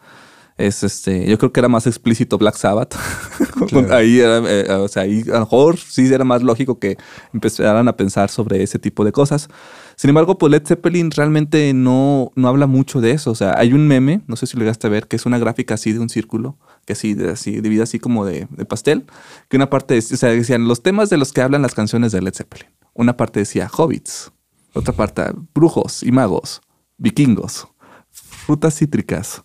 Es 0.57 0.83
este, 0.83 1.27
yo 1.27 1.37
creo 1.37 1.51
que 1.51 1.59
era 1.59 1.67
más 1.67 1.85
explícito 1.85 2.37
Black 2.37 2.55
Sabbath. 2.55 2.95
ahí 3.91 4.19
era, 4.19 4.37
eh, 4.49 4.71
o 4.71 4.87
sea, 4.87 5.03
ahí 5.03 5.23
a 5.27 5.33
lo 5.33 5.39
mejor 5.41 5.77
sí 5.77 6.05
era 6.13 6.23
más 6.23 6.43
lógico 6.43 6.79
que 6.79 6.97
empezaran 7.33 7.87
a 7.89 7.97
pensar 7.97 8.29
sobre 8.29 8.63
ese 8.63 8.79
tipo 8.79 9.03
de 9.03 9.11
cosas. 9.11 9.49
Sin 9.97 10.09
embargo, 10.09 10.37
pues 10.37 10.51
Led 10.51 10.65
Zeppelin 10.65 11.11
realmente 11.11 11.73
no, 11.73 12.31
no 12.35 12.47
habla 12.47 12.67
mucho 12.67 13.01
de 13.01 13.11
eso. 13.11 13.31
O 13.31 13.35
sea, 13.35 13.55
hay 13.57 13.73
un 13.73 13.87
meme, 13.87 14.21
no 14.27 14.37
sé 14.37 14.47
si 14.47 14.55
lo 14.55 14.61
llegaste 14.61 14.87
a 14.87 14.89
ver, 14.89 15.07
que 15.07 15.17
es 15.17 15.25
una 15.25 15.39
gráfica 15.39 15.73
así 15.73 15.91
de 15.91 15.99
un 15.99 16.09
círculo, 16.09 16.57
que 16.85 16.93
así, 16.93 17.13
de, 17.13 17.31
así, 17.31 17.59
dividida 17.59 17.83
así 17.83 17.99
como 17.99 18.25
de, 18.25 18.47
pastel, 18.67 19.05
que 19.49 19.57
una 19.57 19.69
parte, 19.69 19.97
o 19.97 20.01
sea, 20.01 20.29
decían 20.29 20.69
los 20.69 20.83
temas 20.83 21.09
de 21.09 21.17
los 21.17 21.33
que 21.33 21.41
hablan 21.41 21.63
las 21.63 21.75
canciones 21.75 22.13
de 22.13 22.21
Led 22.21 22.33
Zeppelin. 22.33 22.69
Una 22.93 23.17
parte 23.17 23.39
decía 23.39 23.69
hobbits, 23.69 24.31
otra 24.73 24.93
parte 24.93 25.23
brujos 25.53 26.01
y 26.01 26.13
magos, 26.13 26.61
vikingos, 26.97 27.67
frutas 28.09 28.77
cítricas, 28.77 29.43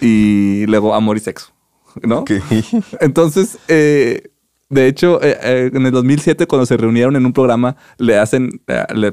y 0.00 0.66
luego 0.66 0.94
amor 0.94 1.16
y 1.16 1.20
sexo, 1.20 1.52
¿no? 2.02 2.24
Entonces, 3.00 3.58
eh, 3.68 4.30
de 4.68 4.88
hecho, 4.88 5.22
eh, 5.22 5.38
eh, 5.42 5.70
en 5.72 5.86
el 5.86 5.92
2007 5.92 6.46
cuando 6.46 6.66
se 6.66 6.76
reunieron 6.76 7.14
en 7.16 7.24
un 7.24 7.32
programa, 7.32 7.76
le 7.98 8.18
hacen, 8.18 8.62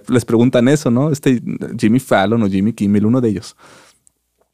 les 0.07 0.25
preguntan 0.25 0.67
eso, 0.67 0.89
¿no? 0.89 1.11
Este 1.11 1.41
Jimmy 1.77 1.99
Fallon 1.99 2.41
o 2.41 2.49
Jimmy 2.49 2.73
Kimmel, 2.73 3.05
uno 3.05 3.21
de 3.21 3.29
ellos. 3.29 3.55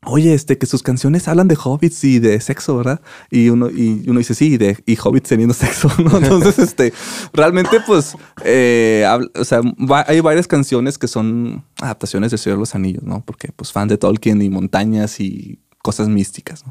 Oye, 0.06 0.34
este, 0.34 0.58
que 0.58 0.66
sus 0.66 0.82
canciones 0.82 1.28
hablan 1.28 1.50
de 1.50 1.58
hobbits 1.62 2.06
y 2.06 2.20
de 2.20 2.40
sexo, 2.40 2.78
¿verdad? 2.78 3.02
Y 3.30 3.50
uno, 3.50 3.70
y 3.70 4.06
uno 4.08 4.20
dice, 4.20 4.34
sí, 4.34 4.58
de, 4.58 4.78
y 4.86 4.98
hobbits 5.02 5.30
teniendo 5.30 5.54
sexo, 5.56 5.90
¿no? 6.02 6.18
Entonces, 6.18 6.60
este, 6.60 6.94
realmente, 7.34 7.80
pues, 7.86 8.16
o 8.16 9.44
sea, 9.44 9.62
hay 10.06 10.20
varias 10.22 10.48
canciones 10.48 10.98
que 10.98 11.08
son 11.08 11.66
adaptaciones 11.82 12.32
de 12.32 12.38
Señor 12.38 12.58
de 12.58 12.62
los 12.62 12.76
Anillos, 12.76 13.04
¿no? 13.04 13.24
Porque, 13.26 13.52
pues, 13.54 13.74
fan 13.74 13.90
de 13.90 13.98
Tolkien 13.98 14.42
y 14.42 14.50
montañas 14.50 15.20
y 15.20 15.60
cosas 15.82 16.10
místicas. 16.10 16.64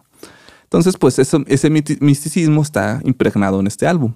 Entonces, 0.64 0.96
pues 0.98 1.18
eso, 1.18 1.42
ese 1.46 1.70
misticismo 1.70 2.62
está 2.62 3.00
impregnado 3.04 3.60
en 3.60 3.66
este 3.66 3.86
álbum. 3.86 4.14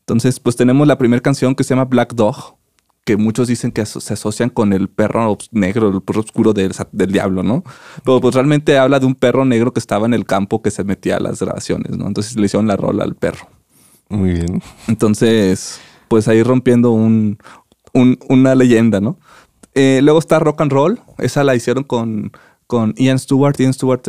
Entonces, 0.00 0.40
pues 0.40 0.56
tenemos 0.56 0.86
la 0.86 0.98
primera 0.98 1.20
canción 1.20 1.54
que 1.54 1.64
se 1.64 1.70
llama 1.74 1.84
Black 1.84 2.14
Dog, 2.14 2.56
que 3.04 3.16
muchos 3.16 3.48
dicen 3.48 3.72
que 3.72 3.84
se 3.84 4.12
asocian 4.12 4.48
con 4.48 4.72
el 4.72 4.88
perro 4.88 5.36
negro, 5.50 5.88
el 5.88 6.02
perro 6.02 6.20
oscuro 6.20 6.52
del, 6.52 6.72
diablo, 6.92 7.42
¿no? 7.42 7.64
Pero 8.04 8.20
pues 8.20 8.34
realmente 8.34 8.78
habla 8.78 9.00
de 9.00 9.06
un 9.06 9.14
perro 9.14 9.44
negro 9.44 9.72
que 9.72 9.80
estaba 9.80 10.06
en 10.06 10.14
el 10.14 10.24
campo 10.24 10.62
que 10.62 10.70
se 10.70 10.84
metía 10.84 11.16
a 11.16 11.20
las 11.20 11.40
grabaciones, 11.40 11.96
¿no? 11.96 12.06
Entonces 12.06 12.36
le 12.36 12.46
hicieron 12.46 12.68
la 12.68 12.76
rola 12.76 13.04
al 13.04 13.14
perro. 13.14 13.48
Muy 14.08 14.32
bien. 14.34 14.62
Entonces, 14.88 15.80
pues 16.08 16.28
ahí 16.28 16.42
rompiendo 16.42 16.92
un, 16.92 17.38
una 17.92 18.54
leyenda, 18.54 19.00
¿no? 19.00 19.18
Eh, 19.74 20.00
luego 20.02 20.18
está 20.18 20.38
Rock 20.38 20.60
and 20.60 20.72
Roll, 20.72 21.00
esa 21.18 21.44
la 21.44 21.54
hicieron 21.54 21.84
con 21.84 22.32
con 22.72 22.94
Ian 22.96 23.18
Stewart. 23.18 23.54
Ian 23.58 23.74
Stewart 23.74 24.00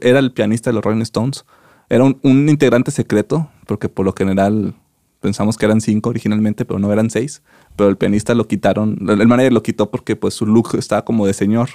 era 0.00 0.20
el 0.20 0.30
pianista 0.30 0.70
de 0.70 0.74
los 0.74 0.84
Rolling 0.84 1.02
Stones. 1.02 1.44
Era 1.88 2.04
un, 2.04 2.48
integrante 2.48 2.92
secreto, 2.92 3.50
porque 3.66 3.88
por 3.88 4.06
lo 4.06 4.12
general 4.16 4.72
pensamos 5.18 5.56
que 5.56 5.66
eran 5.66 5.80
cinco 5.80 6.10
originalmente, 6.10 6.64
pero 6.64 6.78
no 6.78 6.92
eran 6.92 7.10
seis. 7.10 7.42
Pero 7.74 7.90
el 7.90 7.96
pianista 7.96 8.32
lo 8.34 8.46
quitaron, 8.46 8.98
el 9.08 9.26
manager 9.26 9.52
lo 9.52 9.64
quitó 9.64 9.90
porque 9.90 10.14
pues 10.14 10.34
su 10.34 10.46
look 10.46 10.76
estaba 10.78 11.04
como 11.04 11.26
de 11.26 11.34
señor 11.34 11.70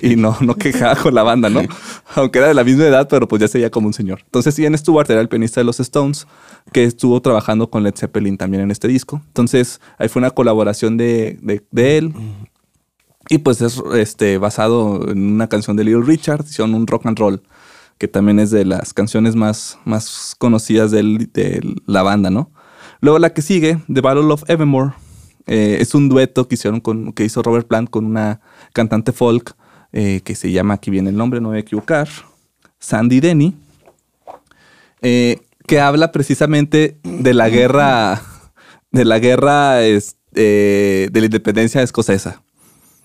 y 0.00 0.16
no, 0.16 0.34
no 0.40 0.54
quejaba 0.54 0.96
con 0.96 1.14
la 1.14 1.22
banda, 1.22 1.50
¿no? 1.50 1.60
Aunque 2.16 2.38
era 2.38 2.48
de 2.48 2.54
la 2.54 2.64
misma 2.64 2.84
edad, 2.84 3.06
pero 3.06 3.28
pues 3.28 3.42
ya 3.42 3.48
sería 3.48 3.70
como 3.70 3.86
un 3.86 3.92
señor. 3.92 4.22
Entonces 4.24 4.56
Ian 4.56 4.78
Stewart 4.78 5.10
era 5.10 5.20
el 5.20 5.28
pianista 5.28 5.60
de 5.60 5.64
los 5.64 5.80
Stones 5.80 6.26
que 6.72 6.84
estuvo 6.84 7.20
trabajando 7.20 7.68
con 7.68 7.82
Led 7.82 7.94
Zeppelin 7.94 8.38
también 8.38 8.62
en 8.62 8.70
este 8.70 8.88
disco. 8.88 9.20
Entonces 9.26 9.82
ahí 9.98 10.08
fue 10.08 10.20
una 10.20 10.30
colaboración 10.30 10.96
de, 10.96 11.38
de, 11.42 11.62
de 11.70 11.98
él 11.98 12.14
y 13.28 13.38
pues 13.38 13.60
es 13.62 13.82
este, 13.94 14.38
basado 14.38 15.10
en 15.10 15.34
una 15.34 15.48
canción 15.48 15.76
de 15.76 15.84
Little 15.84 16.04
Richard, 16.04 16.44
hicieron 16.44 16.74
un 16.74 16.86
rock 16.86 17.06
and 17.06 17.18
roll, 17.18 17.42
que 17.98 18.08
también 18.08 18.38
es 18.38 18.50
de 18.50 18.64
las 18.64 18.92
canciones 18.92 19.34
más, 19.36 19.78
más 19.84 20.34
conocidas 20.38 20.90
de, 20.90 21.74
la 21.86 22.02
banda, 22.02 22.30
¿no? 22.30 22.50
Luego 23.00 23.18
la 23.18 23.32
que 23.32 23.42
sigue, 23.42 23.78
The 23.92 24.00
Battle 24.00 24.32
of 24.32 24.48
Evermore, 24.48 24.92
eh, 25.46 25.78
es 25.80 25.94
un 25.94 26.08
dueto 26.08 26.48
que, 26.48 26.54
hicieron 26.54 26.80
con, 26.80 27.12
que 27.12 27.24
hizo 27.24 27.42
Robert 27.42 27.66
Plant 27.66 27.90
con 27.90 28.06
una 28.06 28.40
cantante 28.72 29.12
folk 29.12 29.54
eh, 29.92 30.20
que 30.24 30.34
se 30.34 30.50
llama, 30.52 30.74
aquí 30.74 30.90
viene 30.90 31.10
el 31.10 31.16
nombre, 31.16 31.40
no 31.40 31.48
voy 31.48 31.58
a 31.58 31.60
equivocar, 31.60 32.08
Sandy 32.78 33.20
Denny, 33.20 33.56
eh, 35.02 35.40
que 35.66 35.80
habla 35.80 36.12
precisamente 36.12 36.98
de 37.02 37.34
la 37.34 37.48
guerra, 37.48 38.22
de 38.90 39.04
la 39.04 39.18
guerra 39.18 39.76
de 39.76 41.10
la 41.12 41.24
independencia 41.24 41.82
escocesa. 41.82 42.43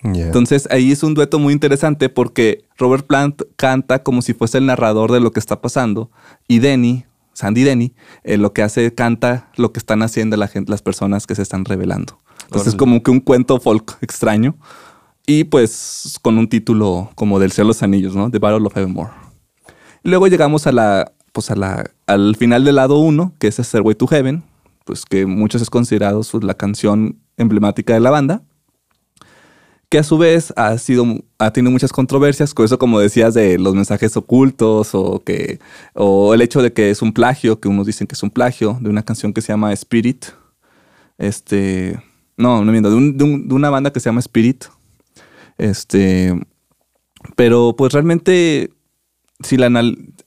Entonces 0.02 0.66
ahí 0.70 0.92
es 0.92 1.02
un 1.02 1.14
dueto 1.14 1.38
muy 1.38 1.52
interesante 1.52 2.08
porque 2.08 2.64
Robert 2.78 3.06
Plant 3.06 3.42
canta 3.56 4.02
como 4.02 4.22
si 4.22 4.32
fuese 4.32 4.58
el 4.58 4.66
narrador 4.66 5.12
de 5.12 5.20
lo 5.20 5.30
que 5.30 5.40
está 5.40 5.60
pasando 5.60 6.10
y 6.48 6.58
Denny, 6.58 7.04
Sandy 7.34 7.64
Denny, 7.64 7.94
eh, 8.24 8.38
lo 8.38 8.52
que 8.52 8.62
hace, 8.62 8.94
canta 8.94 9.50
lo 9.56 9.72
que 9.72 9.78
están 9.78 10.02
haciendo 10.02 10.36
la 10.36 10.48
gente, 10.48 10.70
las 10.70 10.82
personas 10.82 11.26
que 11.26 11.34
se 11.34 11.42
están 11.42 11.64
revelando. 11.64 12.18
Entonces 12.44 12.68
es 12.68 12.74
como 12.76 13.02
que 13.02 13.10
un 13.10 13.20
cuento 13.20 13.60
folk 13.60 13.98
extraño 14.00 14.56
y 15.26 15.44
pues 15.44 16.18
con 16.22 16.38
un 16.38 16.48
título 16.48 17.10
como 17.14 17.38
del 17.38 17.52
cielo 17.52 17.66
de 17.66 17.68
los 17.68 17.82
anillos, 17.82 18.16
¿no? 18.16 18.30
The 18.30 18.38
Battle 18.38 18.66
of 18.66 18.76
Evermore. 18.76 19.10
luego 20.02 20.26
llegamos 20.26 20.66
a 20.66 20.72
la, 20.72 21.12
pues 21.32 21.50
a 21.50 21.56
la, 21.56 21.90
al 22.06 22.36
final 22.36 22.64
del 22.64 22.76
lado 22.76 22.98
uno, 22.98 23.34
que 23.38 23.48
es 23.48 23.56
Stairway 23.56 23.94
to 23.94 24.06
Heaven, 24.06 24.42
pues 24.84 25.04
que 25.04 25.26
muchos 25.26 25.60
es 25.60 25.70
considerado 25.70 26.22
pues, 26.30 26.42
la 26.42 26.54
canción 26.54 27.18
emblemática 27.36 27.94
de 27.94 28.00
la 28.00 28.10
banda 28.10 28.42
que 29.90 29.98
a 29.98 30.04
su 30.04 30.18
vez 30.18 30.54
ha 30.56 30.78
sido 30.78 31.04
ha 31.38 31.52
tenido 31.52 31.72
muchas 31.72 31.92
controversias 31.92 32.54
con 32.54 32.64
eso 32.64 32.78
como 32.78 33.00
decías 33.00 33.34
de 33.34 33.58
los 33.58 33.74
mensajes 33.74 34.16
ocultos 34.16 34.94
o 34.94 35.22
que 35.24 35.58
o 35.94 36.32
el 36.32 36.42
hecho 36.42 36.62
de 36.62 36.72
que 36.72 36.90
es 36.90 37.02
un 37.02 37.12
plagio 37.12 37.60
que 37.60 37.68
unos 37.68 37.86
dicen 37.86 38.06
que 38.06 38.14
es 38.14 38.22
un 38.22 38.30
plagio 38.30 38.78
de 38.80 38.88
una 38.88 39.02
canción 39.02 39.32
que 39.32 39.42
se 39.42 39.48
llama 39.52 39.72
Spirit. 39.72 40.26
Este 41.18 42.00
no 42.36 42.64
no 42.64 42.70
miento 42.70 42.88
de, 42.88 43.12
de, 43.12 43.54
una 43.54 43.68
banda 43.68 43.92
que 43.92 43.98
se 43.98 44.08
llama 44.08 44.20
Spirit. 44.20 44.66
Este 45.58 46.40
pero 47.34 47.74
pues 47.76 47.92
realmente 47.92 48.70
si 49.42 49.56
la 49.56 49.70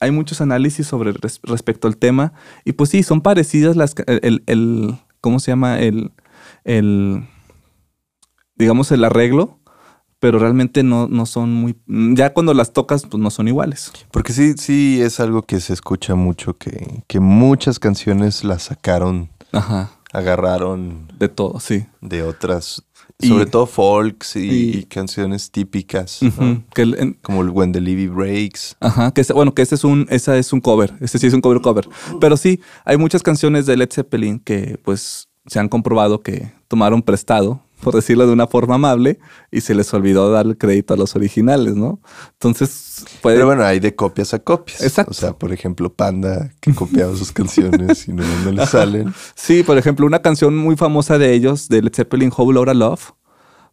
hay 0.01 0.11
muchos 0.11 0.41
análisis 0.41 0.87
sobre 0.87 1.13
respecto 1.43 1.87
al 1.87 1.95
tema 1.95 2.33
y 2.65 2.73
pues 2.73 2.89
sí 2.89 3.01
son 3.01 3.21
parecidas 3.21 3.77
las 3.77 3.95
el, 4.07 4.43
el 4.45 4.97
cómo 5.21 5.39
se 5.39 5.51
llama 5.51 5.79
el 5.79 6.11
el 6.65 7.23
digamos, 8.55 8.91
el 8.91 9.03
arreglo, 9.03 9.59
pero 10.19 10.39
realmente 10.39 10.83
no, 10.83 11.07
no 11.07 11.25
son 11.25 11.53
muy... 11.53 11.75
Ya 11.87 12.33
cuando 12.33 12.53
las 12.53 12.71
tocas, 12.71 13.03
pues 13.03 13.21
no 13.21 13.29
son 13.29 13.47
iguales. 13.47 13.91
Porque 14.11 14.31
sí, 14.31 14.53
sí 14.57 15.01
es 15.01 15.19
algo 15.19 15.41
que 15.41 15.59
se 15.59 15.73
escucha 15.73 16.15
mucho, 16.15 16.57
que, 16.57 17.03
que 17.07 17.19
muchas 17.19 17.79
canciones 17.79 18.43
las 18.43 18.63
sacaron, 18.63 19.29
Ajá. 19.51 19.91
agarraron... 20.13 21.11
De 21.19 21.27
todo, 21.27 21.59
sí. 21.59 21.85
De 21.99 22.23
otras, 22.23 22.83
sobre 23.19 23.45
todo 23.45 23.65
folks 23.65 24.35
y, 24.35 24.85
canciones 24.85 25.51
típicas, 25.51 26.19
como 27.21 27.41
el 27.41 27.49
When 27.49 27.71
the 27.71 27.81
Levy 27.81 28.07
Breaks. 28.07 28.75
Ajá, 28.79 29.11
que 29.11 29.23
bueno, 29.33 29.53
que 29.53 29.61
ese 29.61 29.75
es 29.75 29.83
un, 29.83 30.07
esa 30.09 30.37
es 30.37 30.53
un 30.53 30.61
cover, 30.61 30.93
ese 30.99 31.19
sí 31.19 31.27
es 31.27 31.33
un 31.33 31.41
cover 31.41 31.61
cover. 31.61 31.87
Pero 32.19 32.37
sí, 32.37 32.59
hay 32.85 32.97
muchas 32.97 33.23
canciones 33.23 33.65
de 33.65 33.77
Led 33.77 33.89
Zeppelin 33.91 34.39
que 34.39 34.79
pues 34.83 35.29
se 35.45 35.59
han 35.59 35.69
comprobado 35.69 36.21
que 36.21 36.51
tomaron 36.67 37.01
prestado 37.01 37.62
por 37.83 37.95
decirlo 37.95 38.25
de 38.25 38.33
una 38.33 38.47
forma 38.47 38.75
amable, 38.75 39.19
y 39.51 39.61
se 39.61 39.75
les 39.75 39.93
olvidó 39.93 40.31
dar 40.31 40.45
el 40.45 40.57
crédito 40.57 40.93
a 40.93 40.97
los 40.97 41.15
originales, 41.15 41.75
¿no? 41.75 41.99
Entonces, 42.33 43.05
puede... 43.21 43.35
Pero 43.37 43.47
bueno, 43.47 43.63
hay 43.63 43.79
de 43.79 43.95
copias 43.95 44.33
a 44.33 44.39
copias. 44.39 44.81
Exacto. 44.81 45.11
O 45.11 45.13
sea, 45.13 45.33
por 45.33 45.51
ejemplo, 45.53 45.93
Panda, 45.93 46.51
que 46.59 46.73
copiaba 46.73 47.15
sus 47.15 47.31
canciones 47.31 48.07
y 48.07 48.13
no, 48.13 48.23
no 48.43 48.51
le 48.51 48.65
salen. 48.65 49.13
Sí, 49.35 49.63
por 49.63 49.77
ejemplo, 49.77 50.05
una 50.05 50.21
canción 50.21 50.55
muy 50.57 50.75
famosa 50.75 51.17
de 51.17 51.33
ellos, 51.33 51.69
de 51.69 51.81
Led 51.81 51.93
Zeppelin, 51.93 52.31
Whole 52.35 52.53
Lotta 52.55 52.73
Love, 52.73 53.11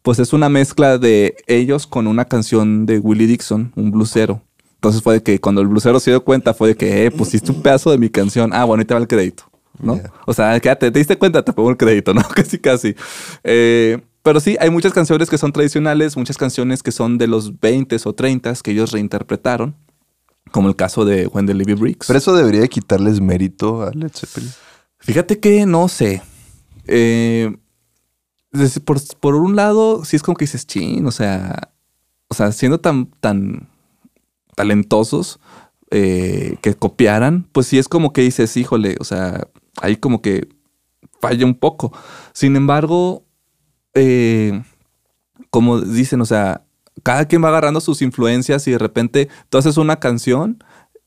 pues 0.01 0.19
es 0.19 0.33
una 0.33 0.49
mezcla 0.49 0.97
de 0.97 1.35
ellos 1.47 1.87
con 1.87 2.07
una 2.07 2.25
canción 2.25 2.85
de 2.85 2.99
Willie 2.99 3.27
Dixon, 3.27 3.71
un 3.75 3.91
blusero. 3.91 4.41
Entonces 4.75 5.03
fue 5.03 5.15
de 5.15 5.23
que 5.23 5.39
cuando 5.39 5.61
el 5.61 5.67
blusero 5.67 5.99
se 5.99 6.09
dio 6.09 6.23
cuenta 6.23 6.55
fue 6.55 6.69
de 6.69 6.75
que 6.75 7.05
eh, 7.05 7.11
pusiste 7.11 7.51
un 7.51 7.61
pedazo 7.61 7.91
de 7.91 7.99
mi 7.99 8.09
canción. 8.09 8.51
Ah, 8.51 8.65
bueno, 8.65 8.81
ahí 8.81 8.85
te 8.85 8.95
va 8.95 8.99
el 8.99 9.07
crédito. 9.07 9.50
¿No? 9.81 9.99
O 10.25 10.33
sea, 10.33 10.59
quédate, 10.59 10.91
te 10.91 10.99
diste 10.99 11.17
cuenta, 11.17 11.43
te 11.43 11.53
pongo 11.53 11.69
el 11.69 11.77
crédito, 11.77 12.13
¿no? 12.15 12.21
casi, 12.21 12.59
casi. 12.59 12.95
Eh, 13.43 13.99
pero 14.23 14.39
sí, 14.39 14.55
hay 14.59 14.69
muchas 14.69 14.93
canciones 14.93 15.29
que 15.29 15.37
son 15.37 15.51
tradicionales, 15.51 16.15
muchas 16.15 16.37
canciones 16.37 16.83
que 16.83 16.91
son 16.91 17.17
de 17.17 17.27
los 17.27 17.59
20 17.59 17.97
o 18.03 18.13
30 18.13 18.53
que 18.63 18.71
ellos 18.71 18.91
reinterpretaron, 18.91 19.75
como 20.51 20.67
el 20.69 20.75
caso 20.75 21.05
de 21.05 21.27
When 21.27 21.47
the 21.47 21.53
Levy 21.53 21.73
Bricks. 21.73 22.07
Pero 22.07 22.19
eso 22.19 22.35
debería 22.35 22.67
quitarles 22.67 23.19
mérito 23.19 23.81
a 23.81 23.91
Led 23.91 24.11
Zeppelin. 24.13 24.51
Fíjate 24.99 25.39
que 25.39 25.65
no 25.65 25.87
sé. 25.87 26.21
Eh, 26.85 27.55
por, 28.85 28.99
por, 29.19 29.35
un 29.35 29.55
lado, 29.55 30.05
sí 30.05 30.15
es 30.15 30.23
como 30.23 30.37
que 30.37 30.45
dices, 30.45 30.67
chin, 30.67 31.05
o 31.07 31.11
sea, 31.11 31.71
o 32.27 32.33
sea, 32.33 32.51
siendo 32.51 32.79
tan, 32.79 33.07
tan 33.19 33.69
talentosos 34.55 35.39
eh, 35.89 36.57
que 36.61 36.75
copiaran, 36.75 37.47
pues 37.51 37.67
sí 37.67 37.77
es 37.77 37.87
como 37.87 38.13
que 38.13 38.21
dices, 38.21 38.55
híjole, 38.55 38.97
o 38.99 39.03
sea, 39.03 39.47
ahí 39.81 39.95
como 39.97 40.21
que 40.21 40.49
falla 41.21 41.45
un 41.45 41.55
poco. 41.55 41.93
Sin 42.33 42.55
embargo, 42.55 43.25
eh, 43.93 44.61
como 45.49 45.81
dicen, 45.81 46.21
o 46.21 46.25
sea, 46.25 46.65
cada 47.03 47.25
quien 47.25 47.43
va 47.43 47.49
agarrando 47.49 47.81
sus 47.81 48.01
influencias 48.01 48.67
y 48.67 48.71
de 48.71 48.77
repente 48.77 49.29
tú 49.49 49.57
haces 49.57 49.77
una 49.77 49.99
canción 49.99 50.63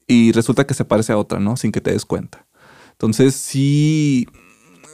y 0.07 0.33
resulta 0.33 0.67
que 0.67 0.75
se 0.75 0.85
parece 0.85 1.13
a 1.13 1.19
otra, 1.19 1.41
¿no? 1.41 1.57
Sin 1.57 1.73
que 1.73 1.81
te 1.81 1.93
des 1.93 2.05
cuenta. 2.05 2.47
Entonces 2.93 3.35
sí, 3.35 4.27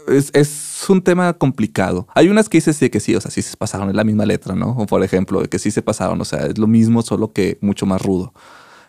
es, 0.09 0.87
un 0.89 1.03
tema 1.03 1.33
complicado. 1.35 2.09
Hay 2.15 2.29
unas 2.29 2.49
que 2.49 2.59
dices 2.59 2.79
que 2.79 3.01
sí, 3.01 3.15
o 3.15 3.21
sea, 3.21 3.31
sí 3.31 3.43
se 3.43 3.57
pasaron, 3.57 3.91
es 3.91 3.95
la 3.95 4.05
misma 4.05 4.27
letra, 4.27 4.55
¿no? 4.55 4.71
O 4.71 4.87
por 4.87 5.03
ejemplo, 5.05 5.43
que 5.43 5.59
sí 5.59 5.71
se 5.71 5.83
pasaron, 5.83 6.21
o 6.21 6.25
sea, 6.25 6.47
es 6.47 6.59
lo 6.59 6.67
mismo, 6.67 7.03
solo 7.03 7.33
que 7.33 7.59
mucho 7.61 7.87
más 7.87 8.03
rudo. 8.03 8.33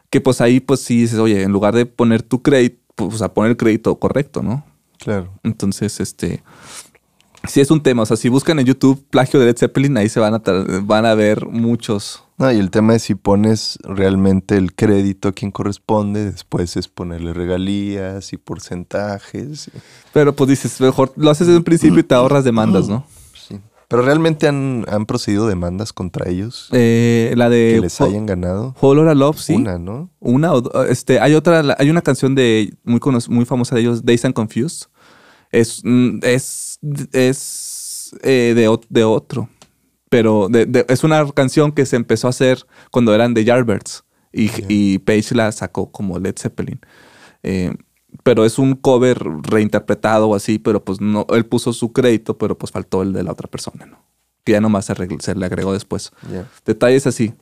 Que 0.10 0.22
pues 0.22 0.42
ahí 0.42 0.60
pues 0.60 0.82
sí 0.82 1.02
dices, 1.02 1.20
oye, 1.20 1.44
en 1.44 1.52
lugar 1.52 1.76
de 1.76 1.86
poner 1.86 2.24
tu 2.24 2.42
crédito, 2.42 2.82
pues, 2.96 3.16
o 3.16 3.18
sea, 3.18 3.34
poner 3.34 3.52
el 3.52 3.58
crédito 3.58 3.98
correcto, 4.00 4.42
¿no? 4.42 4.66
Claro. 5.02 5.34
Entonces, 5.44 6.00
este, 6.00 6.44
sí 7.48 7.60
es 7.60 7.72
un 7.72 7.82
tema. 7.82 8.04
O 8.04 8.06
sea, 8.06 8.18
si 8.18 8.30
buscan 8.30 8.60
en 8.60 8.66
YouTube 8.66 9.04
plagio 9.10 9.40
de 9.40 9.48
Led 9.48 9.58
Zeppelin, 9.58 9.98
ahí 9.98 10.10
se 10.10 10.20
van 10.20 10.36
a, 10.36 10.42
van 10.84 11.06
a 11.06 11.16
ver 11.16 11.48
muchos. 11.48 12.24
No, 12.38 12.52
y 12.52 12.58
el 12.58 12.70
tema 12.70 12.96
es 12.96 13.04
si 13.04 13.16
pones 13.16 13.80
realmente 13.84 14.58
el 14.58 14.76
crédito 14.76 15.30
a 15.30 15.32
quien 15.32 15.52
corresponde, 15.52 16.32
después 16.32 16.78
es 16.78 16.88
ponerle 16.88 17.34
regalías 17.34 18.32
y 18.32 18.38
porcentajes. 18.38 19.72
Pero 20.14 20.36
pues 20.36 20.52
dices, 20.52 20.80
mejor 20.82 21.14
lo 21.16 21.32
haces 21.32 21.48
desde 21.48 21.58
un 21.58 21.64
principio 21.64 22.00
y 22.00 22.04
te 22.04 22.16
ahorras 22.16 22.44
demandas, 22.44 22.88
¿no? 22.88 23.06
Pero 23.92 24.04
realmente 24.04 24.48
han, 24.48 24.86
procedido 25.06 25.48
demandas 25.48 25.92
contra 25.92 26.30
ellos. 26.30 26.70
Eh, 26.72 27.34
la 27.36 27.50
de. 27.50 27.74
Que 27.76 27.82
les 27.82 28.00
hayan 28.00 28.26
ganado. 28.26 28.74
Hollow 28.80 29.04
Love, 29.14 29.38
sí. 29.38 29.54
Una, 29.54 29.78
¿no? 29.78 30.10
Una, 30.22 30.54
este, 30.88 31.20
hay 31.20 31.34
otra, 31.34 31.76
hay 31.78 31.90
una 31.90 32.02
canción 32.02 32.34
de 32.34 32.74
muy, 32.86 33.02
muy 33.28 33.44
famosa 33.44 33.76
de 33.76 33.82
ellos, 33.82 34.06
Days 34.06 34.24
and 34.24 34.34
Confused. 34.34 34.88
Es, 35.52 35.82
mm, 35.84 36.20
es, 36.22 36.80
es 37.12 38.16
eh, 38.24 38.54
de, 38.56 38.80
de, 38.88 39.04
otro. 39.04 39.50
Pero 40.08 40.48
es 40.88 41.04
una 41.04 41.30
canción 41.34 41.74
que 41.74 41.86
se 41.86 41.98
empezó 41.98 42.28
a 42.28 42.30
hacer 42.30 42.66
cuando 42.92 43.14
eran 43.14 43.34
de 43.34 43.44
Yardbirds. 43.44 44.06
Y, 44.32 44.50
y 44.70 45.00
Page 45.00 45.36
la 45.36 45.52
sacó 45.52 45.92
como 45.92 46.18
Led 46.18 46.36
Zeppelin. 46.40 46.80
Eh, 47.44 47.76
pero 48.24 48.46
es 48.46 48.60
un 48.60 48.76
cover 48.76 49.24
reinterpretado 49.44 50.30
o 50.30 50.36
así, 50.36 50.60
pero 50.60 50.84
pues 50.84 51.02
no, 51.02 51.26
él 51.30 51.46
puso 51.46 51.74
su 51.74 51.92
crédito, 51.94 52.38
pero 52.38 52.58
pues 52.58 52.72
faltó 52.72 53.02
el 53.02 53.14
de 53.14 53.24
la 53.24 53.32
otra 53.32 53.48
persona, 53.48 53.86
¿no? 53.86 54.04
Que 54.44 54.54
ya 54.54 54.62
nomás 54.62 54.86
se, 54.86 54.96
se 55.20 55.36
le 55.36 55.46
agregó 55.46 55.74
después. 55.74 56.12
Detalles 56.66 57.08
así. 57.08 57.34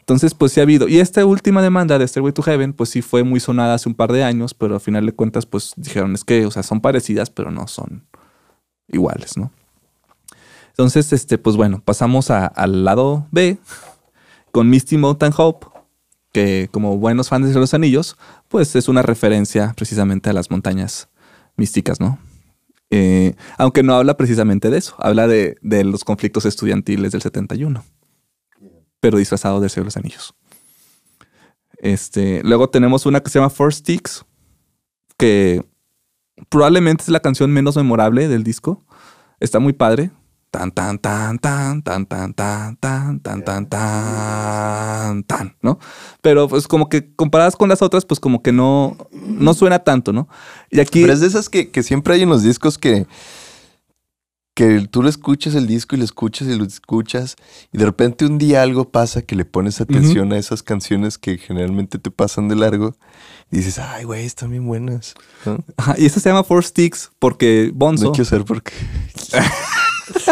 Entonces, 0.00 0.34
pues 0.34 0.52
sí 0.52 0.60
ha 0.60 0.62
habido. 0.62 0.86
Y 0.86 1.00
esta 1.00 1.26
última 1.26 1.60
demanda 1.62 1.98
de 1.98 2.06
Stairway 2.06 2.32
to 2.32 2.42
Heaven, 2.42 2.72
pues 2.72 2.90
sí 2.90 3.02
fue 3.02 3.24
muy 3.24 3.40
sonada 3.40 3.74
hace 3.74 3.88
un 3.88 3.94
par 3.94 4.12
de 4.12 4.22
años, 4.22 4.54
pero 4.54 4.74
al 4.74 4.80
final 4.80 5.04
de 5.04 5.12
cuentas, 5.12 5.46
pues 5.46 5.72
dijeron, 5.76 6.14
es 6.14 6.22
que, 6.22 6.46
o 6.46 6.50
sea, 6.50 6.62
son 6.62 6.80
parecidas, 6.80 7.28
pero 7.28 7.50
no 7.50 7.66
son 7.66 8.06
iguales, 8.88 9.36
¿no? 9.36 9.50
Entonces, 10.68 11.12
este, 11.12 11.38
pues 11.38 11.56
bueno, 11.56 11.82
pasamos 11.84 12.30
al 12.30 12.84
lado 12.84 13.26
B 13.32 13.58
con 14.52 14.70
Misty 14.70 14.96
Mountain 14.96 15.32
Hope, 15.36 15.66
que 16.36 16.68
como 16.70 16.98
buenos 16.98 17.30
fans 17.30 17.48
de 17.48 17.58
los 17.58 17.72
anillos, 17.72 18.18
pues 18.48 18.76
es 18.76 18.88
una 18.88 19.00
referencia 19.00 19.72
precisamente 19.74 20.28
a 20.28 20.34
las 20.34 20.50
montañas 20.50 21.08
místicas, 21.56 21.98
¿no? 21.98 22.18
Eh, 22.90 23.34
aunque 23.56 23.82
no 23.82 23.94
habla 23.94 24.18
precisamente 24.18 24.68
de 24.68 24.76
eso, 24.76 24.94
habla 24.98 25.26
de, 25.28 25.56
los 25.62 26.04
conflictos 26.04 26.44
estudiantiles 26.44 27.12
del 27.12 27.22
71 27.22 27.82
pero 29.00 29.16
disfrazado 29.16 29.60
de 29.60 29.70
los 29.82 29.96
Anillos. 29.96 30.34
Este, 31.78 32.42
luego 32.44 32.68
tenemos 32.68 33.06
una 33.06 33.20
que 33.20 33.30
se 33.30 33.38
llama 33.38 33.48
Four 33.48 33.72
Sticks, 33.72 34.26
que 35.16 35.64
probablemente 36.50 37.04
es 37.04 37.08
la 37.08 37.20
canción 37.20 37.50
menos 37.50 37.76
memorable 37.76 38.28
del 38.28 38.44
disco. 38.44 38.84
Está 39.40 39.58
muy 39.58 39.72
padre. 39.72 40.10
Tan, 40.50 40.70
tan, 40.70 40.98
tan, 40.98 41.38
tan, 41.38 41.82
tan, 41.82 42.06
tan, 42.06 42.32
tan, 42.32 42.76
tan, 42.76 43.20
tan, 43.20 43.44
tan, 43.44 43.66
tan, 43.68 45.22
tan, 45.24 45.56
¿no? 45.60 45.78
Pero 46.22 46.48
pues 46.48 46.66
como 46.66 46.88
que 46.88 47.14
comparadas 47.14 47.56
con 47.56 47.68
las 47.68 47.82
otras, 47.82 48.06
pues 48.06 48.20
como 48.20 48.42
que 48.42 48.52
no, 48.52 48.96
no 49.12 49.54
suena 49.54 49.80
tanto, 49.80 50.12
¿no? 50.12 50.28
Y 50.70 50.80
aquí... 50.80 51.02
Pero 51.02 51.12
es 51.12 51.20
de 51.20 51.26
esas 51.26 51.48
que, 51.48 51.70
que 51.70 51.82
siempre 51.82 52.14
hay 52.14 52.22
en 52.22 52.30
los 52.30 52.42
discos 52.42 52.78
que 52.78 53.06
que 54.56 54.88
tú 54.90 55.02
lo 55.02 55.10
escuchas 55.10 55.54
el 55.54 55.66
disco 55.66 55.94
y 55.96 55.98
lo 55.98 56.04
escuchas 56.06 56.48
y 56.48 56.56
lo 56.56 56.64
escuchas 56.64 57.36
y 57.72 57.76
de 57.76 57.84
repente 57.84 58.24
un 58.24 58.38
día 58.38 58.62
algo 58.62 58.90
pasa 58.90 59.20
que 59.20 59.36
le 59.36 59.44
pones 59.44 59.82
atención 59.82 60.32
a 60.32 60.38
esas 60.38 60.62
canciones 60.62 61.18
que 61.18 61.36
generalmente 61.36 61.98
te 61.98 62.10
pasan 62.10 62.48
de 62.48 62.56
largo 62.56 62.96
y 63.52 63.58
dices, 63.58 63.78
ay, 63.78 64.04
güey, 64.04 64.24
están 64.24 64.50
bien 64.50 64.66
buenas. 64.66 65.12
y 65.98 66.06
eso 66.06 66.20
se 66.20 66.30
llama 66.30 66.42
Four 66.42 66.64
Sticks 66.64 67.10
porque 67.18 67.70
Bonzo... 67.74 68.06
No 68.06 68.12
quiero 68.12 68.24
ser 68.24 68.46
porque... 68.46 68.72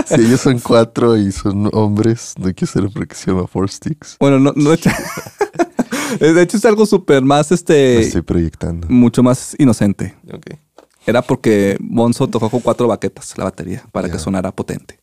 si 0.06 0.14
ellos 0.14 0.40
son 0.40 0.58
cuatro 0.58 1.16
y 1.16 1.32
son 1.32 1.70
hombres, 1.72 2.34
no 2.38 2.52
quiero 2.54 2.72
ser 2.72 2.90
porque 2.92 3.14
se 3.14 3.30
llama 3.30 3.46
Four 3.46 3.70
Sticks. 3.70 4.16
Bueno, 4.20 4.38
no... 4.38 4.52
no 4.54 4.70
de 4.70 6.42
hecho 6.42 6.56
es 6.56 6.64
algo 6.64 6.86
súper 6.86 7.22
más, 7.22 7.52
este... 7.52 8.00
estoy 8.00 8.22
proyectando. 8.22 8.88
Mucho 8.88 9.22
más 9.22 9.54
inocente. 9.58 10.14
Ok. 10.32 10.58
Era 11.06 11.22
porque 11.22 11.76
Bonzo 11.80 12.28
tocó 12.28 12.48
con 12.48 12.60
cuatro 12.60 12.88
baquetas 12.88 13.36
la 13.36 13.44
batería 13.44 13.84
para 13.92 14.10
que 14.10 14.18
sonara 14.18 14.52
potente. 14.52 14.98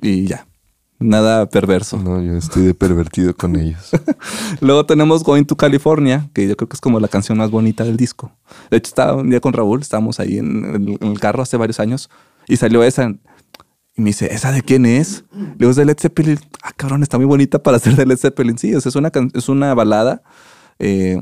Y 0.00 0.26
ya. 0.26 0.46
Nada 0.98 1.48
perverso. 1.48 1.96
No, 1.96 2.22
yo 2.22 2.36
estoy 2.36 2.64
de 2.64 2.74
pervertido 2.74 3.34
con 3.34 3.56
ellos. 3.56 3.90
Luego 4.60 4.84
tenemos 4.84 5.24
Going 5.24 5.44
to 5.44 5.56
California, 5.56 6.28
que 6.34 6.46
yo 6.46 6.54
creo 6.56 6.68
que 6.68 6.74
es 6.74 6.80
como 6.80 7.00
la 7.00 7.08
canción 7.08 7.38
más 7.38 7.50
bonita 7.50 7.84
del 7.84 7.96
disco. 7.96 8.32
De 8.70 8.76
hecho, 8.76 8.88
estaba 8.88 9.14
un 9.14 9.30
día 9.30 9.40
con 9.40 9.54
Raúl, 9.54 9.80
estábamos 9.80 10.20
ahí 10.20 10.36
en 10.36 10.98
el, 11.00 11.18
carro 11.18 11.42
hace 11.42 11.56
varios 11.56 11.80
años 11.80 12.10
y 12.46 12.58
salió 12.58 12.84
esa. 12.84 13.14
Y 14.00 14.02
me 14.02 14.08
dice, 14.08 14.32
¿esa 14.32 14.50
de 14.50 14.62
quién 14.62 14.86
es? 14.86 15.24
Le 15.30 15.56
digo, 15.58 15.70
es 15.72 15.76
de 15.76 15.84
Led 15.84 15.98
Zeppelin. 16.00 16.38
Ah, 16.62 16.72
cabrón, 16.74 17.02
está 17.02 17.18
muy 17.18 17.26
bonita 17.26 17.62
para 17.62 17.78
ser 17.78 17.96
de 17.96 18.06
Led 18.06 18.16
Zeppelin. 18.16 18.56
Sí, 18.56 18.70
es, 18.70 18.96
una, 18.96 19.12
es 19.34 19.48
una 19.50 19.74
balada. 19.74 20.22
Eh, 20.78 21.20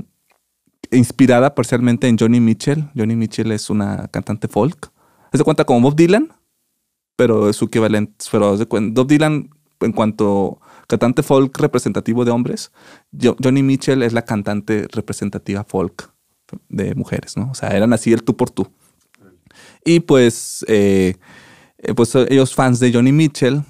inspirada 0.93 1.57
parcialmente 1.57 2.07
en 2.07 2.17
Johnny 2.17 2.39
Mitchell. 2.39 2.89
Johnny 2.97 3.17
Mitchell 3.17 3.51
es 3.51 3.69
una 3.69 4.07
cantante 4.07 4.47
folk. 4.47 4.93
Se 5.33 5.43
cuenta 5.43 5.65
como 5.65 5.81
Bob 5.81 5.97
Dylan, 5.97 6.33
pero 7.17 7.49
es 7.49 7.57
su 7.57 7.65
equivalente. 7.65 8.15
Pero 8.31 8.57
Bob 8.57 9.09
Dylan, 9.09 9.51
en 9.81 9.93
cuanto 9.93 10.61
cantante 10.87 11.25
folk 11.25 11.59
representativo 11.59 12.25
de 12.25 12.31
hombres, 12.31 12.71
Johnny 13.43 13.65
Mitchell 13.65 14.05
es 14.05 14.13
la 14.13 14.23
cantante 14.23 14.87
representativa 14.93 15.65
folk 15.65 16.13
de 16.69 16.95
mujeres, 16.95 17.37
¿no? 17.37 17.51
O 17.51 17.55
sea, 17.57 17.71
eran 17.71 17.93
así 17.93 18.13
el 18.13 18.23
tú 18.23 18.37
por 18.37 18.51
tú. 18.51 18.71
Y 19.85 19.99
pues, 19.99 20.65
eh, 20.69 21.17
eh, 21.79 21.95
pues 21.95 22.15
ellos 22.15 22.55
fans 22.55 22.81
de 22.81 22.93
Johnny 22.93 23.13
Mitchell 23.13 23.63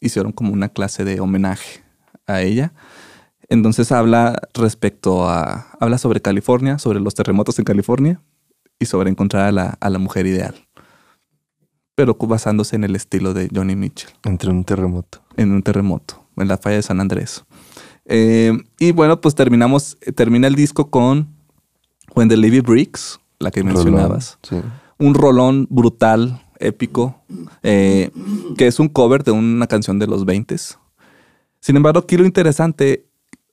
hicieron 0.00 0.32
como 0.32 0.52
una 0.52 0.68
clase 0.68 1.04
de 1.04 1.20
homenaje 1.20 1.82
a 2.26 2.42
ella. 2.42 2.72
Entonces 3.48 3.92
habla 3.92 4.40
respecto 4.54 5.28
a, 5.28 5.68
habla 5.80 5.98
sobre 5.98 6.20
California, 6.20 6.78
sobre 6.78 7.00
los 7.00 7.14
terremotos 7.14 7.58
en 7.58 7.64
California 7.64 8.20
y 8.78 8.86
sobre 8.86 9.10
encontrar 9.10 9.46
a 9.46 9.52
la, 9.52 9.78
a 9.80 9.90
la 9.90 9.98
mujer 9.98 10.26
ideal. 10.26 10.54
Pero 11.94 12.14
basándose 12.14 12.76
en 12.76 12.84
el 12.84 12.94
estilo 12.94 13.32
de 13.34 13.48
Johnny 13.54 13.76
Mitchell. 13.76 14.10
Entre 14.24 14.50
un 14.50 14.64
terremoto. 14.64 15.22
En 15.36 15.52
un 15.52 15.62
terremoto, 15.62 16.26
en 16.36 16.48
la 16.48 16.58
falla 16.58 16.76
de 16.76 16.82
San 16.82 17.00
Andrés. 17.00 17.44
Eh, 18.04 18.52
y 18.78 18.92
bueno, 18.92 19.20
pues 19.20 19.34
terminamos, 19.34 19.96
termina 20.14 20.46
el 20.46 20.54
disco 20.54 20.90
con 20.90 21.28
When 22.14 22.28
the 22.28 22.36
Levy 22.36 22.60
Bricks, 22.60 23.20
la 23.38 23.50
que 23.50 23.64
mencionabas. 23.64 24.38
Un 24.98 25.14
rolón 25.14 25.66
brutal, 25.70 26.45
épico, 26.60 27.22
eh, 27.62 28.10
que 28.56 28.66
es 28.66 28.78
un 28.78 28.88
cover 28.88 29.24
de 29.24 29.32
una 29.32 29.66
canción 29.66 29.98
de 29.98 30.06
los 30.06 30.24
20 30.24 30.56
Sin 31.60 31.76
embargo, 31.76 32.00
aquí 32.00 32.16
lo 32.16 32.24
interesante 32.24 33.06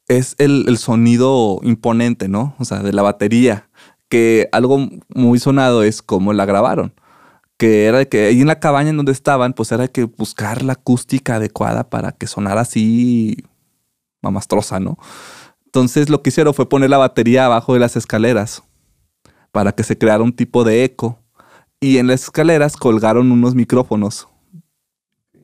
es 0.07 0.35
el, 0.37 0.77
sonido 0.77 1.59
imponente, 1.63 2.27
¿no? 2.27 2.55
O 2.59 2.65
sea, 2.65 2.79
de 2.79 2.93
la 2.93 3.01
batería, 3.01 3.69
que 4.09 4.49
algo 4.51 4.89
muy 5.09 5.39
sonado 5.39 5.83
es 5.83 6.01
cómo 6.01 6.33
la 6.33 6.45
grabaron. 6.45 6.93
Que 7.57 7.85
era 7.85 8.03
que 8.05 8.25
ahí 8.25 8.41
en 8.41 8.47
la 8.47 8.59
cabaña 8.59 8.89
en 8.89 8.97
donde 8.97 9.11
estaban, 9.11 9.53
pues 9.53 9.71
era 9.71 9.87
que 9.87 10.05
buscar 10.05 10.63
la 10.63 10.73
acústica 10.73 11.35
adecuada 11.35 11.89
para 11.89 12.11
que 12.11 12.27
sonara 12.27 12.61
así 12.61 13.37
mamastrosa, 14.21 14.79
¿no? 14.79 14.97
Entonces 15.65 16.09
lo 16.09 16.21
que 16.21 16.29
hicieron 16.29 16.53
fue 16.53 16.69
poner 16.69 16.89
la 16.89 16.97
batería 16.97 17.45
abajo 17.45 17.73
de 17.73 17.79
las 17.79 17.95
escaleras 17.95 18.63
para 19.51 19.71
que 19.71 19.83
se 19.83 19.97
creara 19.97 20.23
un 20.23 20.33
tipo 20.33 20.63
de 20.63 20.83
eco. 20.83 21.22
Y 21.83 21.97
en 21.97 22.07
las 22.07 22.23
escaleras 22.23 22.77
colgaron 22.77 23.29
unos 23.29 23.55
micrófonos. 23.55 24.29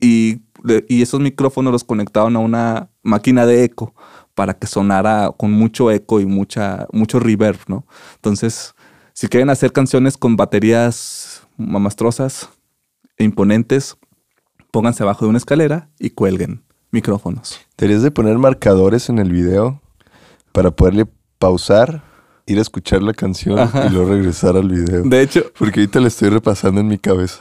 Y, 0.00 0.40
y 0.88 1.02
esos 1.02 1.20
micrófonos 1.20 1.70
los 1.70 1.84
conectaron 1.84 2.34
a 2.34 2.38
una 2.38 2.88
máquina 3.02 3.44
de 3.44 3.62
eco 3.62 3.94
para 4.34 4.54
que 4.54 4.66
sonara 4.66 5.32
con 5.36 5.52
mucho 5.52 5.90
eco 5.90 6.18
y 6.18 6.24
mucha, 6.24 6.86
mucho 6.92 7.20
reverb, 7.20 7.58
¿no? 7.66 7.84
Entonces, 8.14 8.74
si 9.12 9.28
quieren 9.28 9.50
hacer 9.50 9.70
canciones 9.70 10.16
con 10.16 10.36
baterías 10.36 11.46
mamastrosas 11.58 12.48
e 13.18 13.24
imponentes, 13.24 13.98
pónganse 14.70 15.02
abajo 15.02 15.26
de 15.26 15.28
una 15.28 15.38
escalera 15.38 15.90
y 15.98 16.08
cuelguen 16.08 16.62
micrófonos. 16.90 17.60
Deberías 17.76 18.02
de 18.02 18.12
poner 18.12 18.38
marcadores 18.38 19.10
en 19.10 19.18
el 19.18 19.30
video 19.30 19.82
para 20.52 20.70
poderle 20.70 21.06
pausar, 21.38 22.02
ir 22.50 22.58
a 22.58 22.62
escuchar 22.62 23.02
la 23.02 23.14
canción 23.14 23.58
y 23.86 23.90
luego 23.90 24.10
regresar 24.10 24.56
al 24.56 24.68
video. 24.68 25.02
De 25.02 25.22
hecho, 25.22 25.44
porque 25.58 25.80
ahorita 25.80 26.00
le 26.00 26.08
estoy 26.08 26.30
repasando 26.30 26.80
en 26.80 26.88
mi 26.88 26.98
cabeza. 26.98 27.40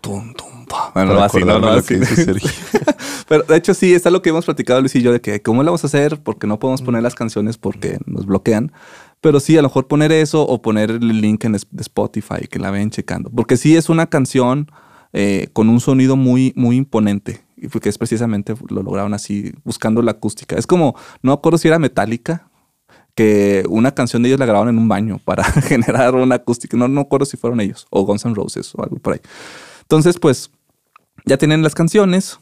Tum, 0.00 0.34
tum, 0.34 0.50
bueno, 0.94 1.14
no, 1.14 1.22
así, 1.22 1.40
no, 1.44 1.58
no, 1.58 1.68
así. 1.68 1.96
Pero 3.28 3.44
de 3.44 3.56
hecho 3.56 3.74
sí, 3.74 3.94
es 3.94 4.06
algo 4.06 4.22
que 4.22 4.30
hemos 4.30 4.44
platicado 4.44 4.80
Luis 4.80 4.94
y 4.96 5.02
yo 5.02 5.12
de 5.12 5.20
que 5.20 5.40
cómo 5.42 5.62
lo 5.62 5.68
vamos 5.68 5.84
a 5.84 5.86
hacer 5.86 6.20
porque 6.22 6.46
no 6.46 6.58
podemos 6.58 6.82
poner 6.82 7.02
las 7.02 7.14
canciones 7.14 7.58
porque 7.58 7.98
nos 8.06 8.26
bloquean. 8.26 8.72
Pero 9.20 9.38
sí, 9.40 9.56
a 9.56 9.62
lo 9.62 9.68
mejor 9.68 9.86
poner 9.86 10.12
eso 10.12 10.42
o 10.42 10.62
poner 10.62 10.90
el 10.90 11.20
link 11.20 11.44
en 11.44 11.54
Spotify 11.54 12.46
que 12.50 12.58
la 12.58 12.70
ven 12.70 12.90
checando. 12.90 13.30
Porque 13.30 13.56
sí 13.56 13.76
es 13.76 13.88
una 13.88 14.06
canción 14.06 14.70
eh, 15.12 15.48
con 15.52 15.68
un 15.68 15.80
sonido 15.80 16.16
muy, 16.16 16.52
muy 16.56 16.76
imponente. 16.76 17.42
Y 17.56 17.68
porque 17.68 17.90
es 17.90 17.98
precisamente 17.98 18.54
lo 18.68 18.82
lograron 18.82 19.12
así, 19.12 19.52
buscando 19.64 20.00
la 20.00 20.12
acústica. 20.12 20.56
Es 20.56 20.66
como, 20.66 20.96
no 21.22 21.32
acuerdo 21.32 21.58
si 21.58 21.68
era 21.68 21.78
metálica, 21.78 22.49
que 23.20 23.64
una 23.68 23.92
canción 23.92 24.22
de 24.22 24.30
ellos 24.30 24.40
la 24.40 24.46
grabaron 24.46 24.74
en 24.74 24.78
un 24.78 24.88
baño 24.88 25.20
para 25.22 25.44
generar 25.68 26.14
una 26.14 26.36
acústica. 26.36 26.74
No, 26.74 26.88
no 26.88 27.02
acuerdo 27.02 27.26
si 27.26 27.36
fueron 27.36 27.60
ellos 27.60 27.86
o 27.90 28.06
Guns 28.06 28.24
N' 28.24 28.34
Roses 28.34 28.74
o 28.74 28.82
algo 28.82 28.96
por 28.96 29.12
ahí. 29.12 29.20
Entonces, 29.82 30.18
pues 30.18 30.50
ya 31.26 31.36
tienen 31.36 31.62
las 31.62 31.74
canciones. 31.74 32.38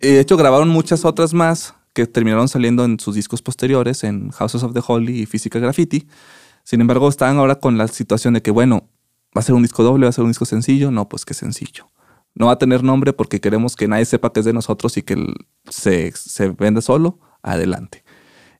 De 0.00 0.20
hecho, 0.20 0.36
grabaron 0.36 0.68
muchas 0.68 1.06
otras 1.06 1.32
más 1.32 1.74
que 1.94 2.06
terminaron 2.06 2.46
saliendo 2.46 2.84
en 2.84 3.00
sus 3.00 3.14
discos 3.14 3.40
posteriores, 3.40 4.04
en 4.04 4.32
Houses 4.32 4.62
of 4.62 4.74
the 4.74 4.82
Holy 4.86 5.22
y 5.22 5.24
Física 5.24 5.58
Graffiti. 5.58 6.08
Sin 6.62 6.82
embargo, 6.82 7.08
están 7.08 7.38
ahora 7.38 7.54
con 7.54 7.78
la 7.78 7.88
situación 7.88 8.34
de 8.34 8.42
que, 8.42 8.50
bueno, 8.50 8.90
va 9.34 9.40
a 9.40 9.42
ser 9.42 9.54
un 9.54 9.62
disco 9.62 9.82
doble, 9.82 10.04
va 10.04 10.10
a 10.10 10.12
ser 10.12 10.24
un 10.24 10.30
disco 10.30 10.44
sencillo. 10.44 10.90
No, 10.90 11.08
pues 11.08 11.24
qué 11.24 11.32
sencillo. 11.32 11.86
No 12.34 12.46
va 12.46 12.52
a 12.52 12.58
tener 12.58 12.82
nombre 12.82 13.14
porque 13.14 13.40
queremos 13.40 13.76
que 13.76 13.88
nadie 13.88 14.04
sepa 14.04 14.30
que 14.30 14.40
es 14.40 14.46
de 14.46 14.52
nosotros 14.52 14.94
y 14.98 15.02
que 15.02 15.16
se, 15.70 16.12
se 16.12 16.50
venda 16.50 16.82
solo. 16.82 17.18
Adelante. 17.42 18.03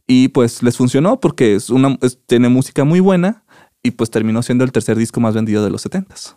Y 0.07 0.29
pues 0.29 0.62
les 0.62 0.77
funcionó 0.77 1.21
porque 1.21 1.55
es 1.55 1.71
una, 1.71 1.99
tiene 2.27 2.49
música 2.49 2.85
muy 2.85 3.01
buena 3.01 3.45
y 3.83 3.93
pues 3.93 4.11
terminó 4.11 4.43
siendo 4.43 4.64
el 4.64 4.73
tercer 4.73 4.97
disco 4.97 5.21
más 5.21 5.35
vendido 5.35 5.64
de 5.64 5.71
los 5.71 5.85
70s. 5.87 6.37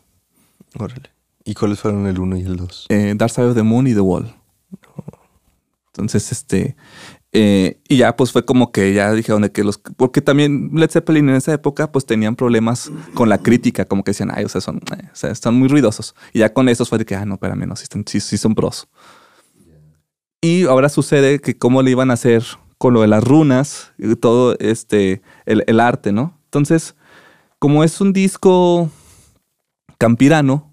Órale. 0.77 1.09
¿Y 1.43 1.53
cuáles 1.53 1.79
fueron 1.79 2.05
el 2.07 2.19
1 2.19 2.37
y 2.37 2.41
el 2.41 2.57
2? 2.57 2.87
Eh, 2.89 3.13
Dark 3.15 3.31
Side 3.31 3.47
of 3.47 3.55
the 3.55 3.63
Moon 3.63 3.87
y 3.87 3.93
The 3.93 4.01
Wall. 4.01 4.33
Entonces, 5.97 6.31
este. 6.31 6.75
Eh, 7.33 7.79
y 7.87 7.97
ya 7.97 8.15
pues 8.15 8.31
fue 8.31 8.45
como 8.45 8.71
que 8.71 8.93
ya 8.93 9.11
dijeron 9.13 9.41
de 9.41 9.51
que 9.51 9.63
los. 9.63 9.77
Porque 9.77 10.21
también 10.21 10.71
Led 10.73 10.91
Zeppelin 10.91 11.29
en 11.29 11.35
esa 11.35 11.53
época 11.53 11.91
pues 11.91 12.05
tenían 12.05 12.35
problemas 12.35 12.91
con 13.13 13.29
la 13.29 13.37
crítica, 13.37 13.85
como 13.85 14.03
que 14.03 14.11
decían, 14.11 14.31
ay, 14.33 14.45
o 14.45 14.49
sea, 14.49 14.61
son, 14.61 14.77
eh, 14.77 15.09
o 15.11 15.15
sea, 15.15 15.31
están 15.31 15.55
muy 15.55 15.67
ruidosos. 15.67 16.15
Y 16.33 16.39
ya 16.39 16.53
con 16.53 16.69
esos 16.69 16.89
fue 16.89 16.97
de 16.97 17.05
que, 17.05 17.15
ah, 17.15 17.25
no, 17.25 17.35
espérame, 17.35 17.65
no, 17.65 17.75
sí, 17.75 17.83
están, 17.83 18.05
sí, 18.07 18.37
son 18.37 18.53
pros. 18.53 18.87
Y 20.41 20.65
ahora 20.65 20.89
sucede 20.89 21.39
que 21.39 21.57
cómo 21.57 21.81
le 21.81 21.91
iban 21.91 22.11
a 22.11 22.13
hacer 22.13 22.43
con 22.77 22.93
lo 22.93 23.01
de 23.01 23.07
las 23.07 23.23
runas 23.23 23.93
todo 24.19 24.55
este, 24.59 25.21
el, 25.45 25.79
arte, 25.79 26.11
¿no? 26.11 26.37
Entonces, 26.45 26.95
como 27.59 27.83
es 27.83 28.01
un 28.01 28.13
disco 28.13 28.89
campirano, 29.97 30.71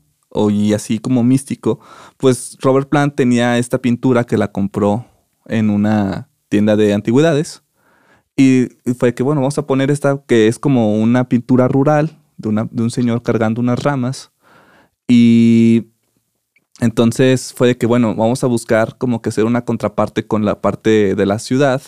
y 0.51 0.73
así 0.73 0.99
como 0.99 1.23
místico, 1.23 1.79
pues 2.17 2.59
Robert 2.61 2.89
Plant 2.89 3.15
tenía 3.15 3.57
esta 3.59 3.79
pintura 3.79 4.25
que 4.25 4.37
la 4.37 4.51
compró 4.51 5.07
en 5.47 5.71
una 5.71 6.29
tienda 6.49 6.77
de 6.77 6.93
antigüedades. 6.93 7.63
Y 8.37 8.67
fue 8.99 9.15
que, 9.15 9.23
bueno, 9.23 9.43
vamos 9.43 9.59
a 9.59 9.67
poner 9.67 9.93
esta 9.93 10.21
que 10.27 10.49
es 10.49 10.59
como 10.59 11.01
una 11.01 11.29
pintura 11.29 11.69
rural 11.69 12.19
de, 12.37 12.67
de 12.69 12.83
un 12.83 12.91
señor 12.91 13.23
cargando 13.23 13.61
unas 13.61 13.81
ramas. 13.81 14.33
Y 15.07 15.94
entonces 16.81 17.53
fue 17.55 17.69
de 17.69 17.79
que, 17.79 17.87
bueno, 17.87 18.15
vamos 18.15 18.43
a 18.45 18.47
buscar 18.47 18.99
como 18.99 19.23
que 19.23 19.29
hacer 19.29 19.45
una 19.45 19.65
contraparte 19.65 20.27
con 20.27 20.45
la 20.45 20.61
parte 20.61 21.15
de 21.15 21.27
la 21.27 21.39
ciudad. 21.39 21.83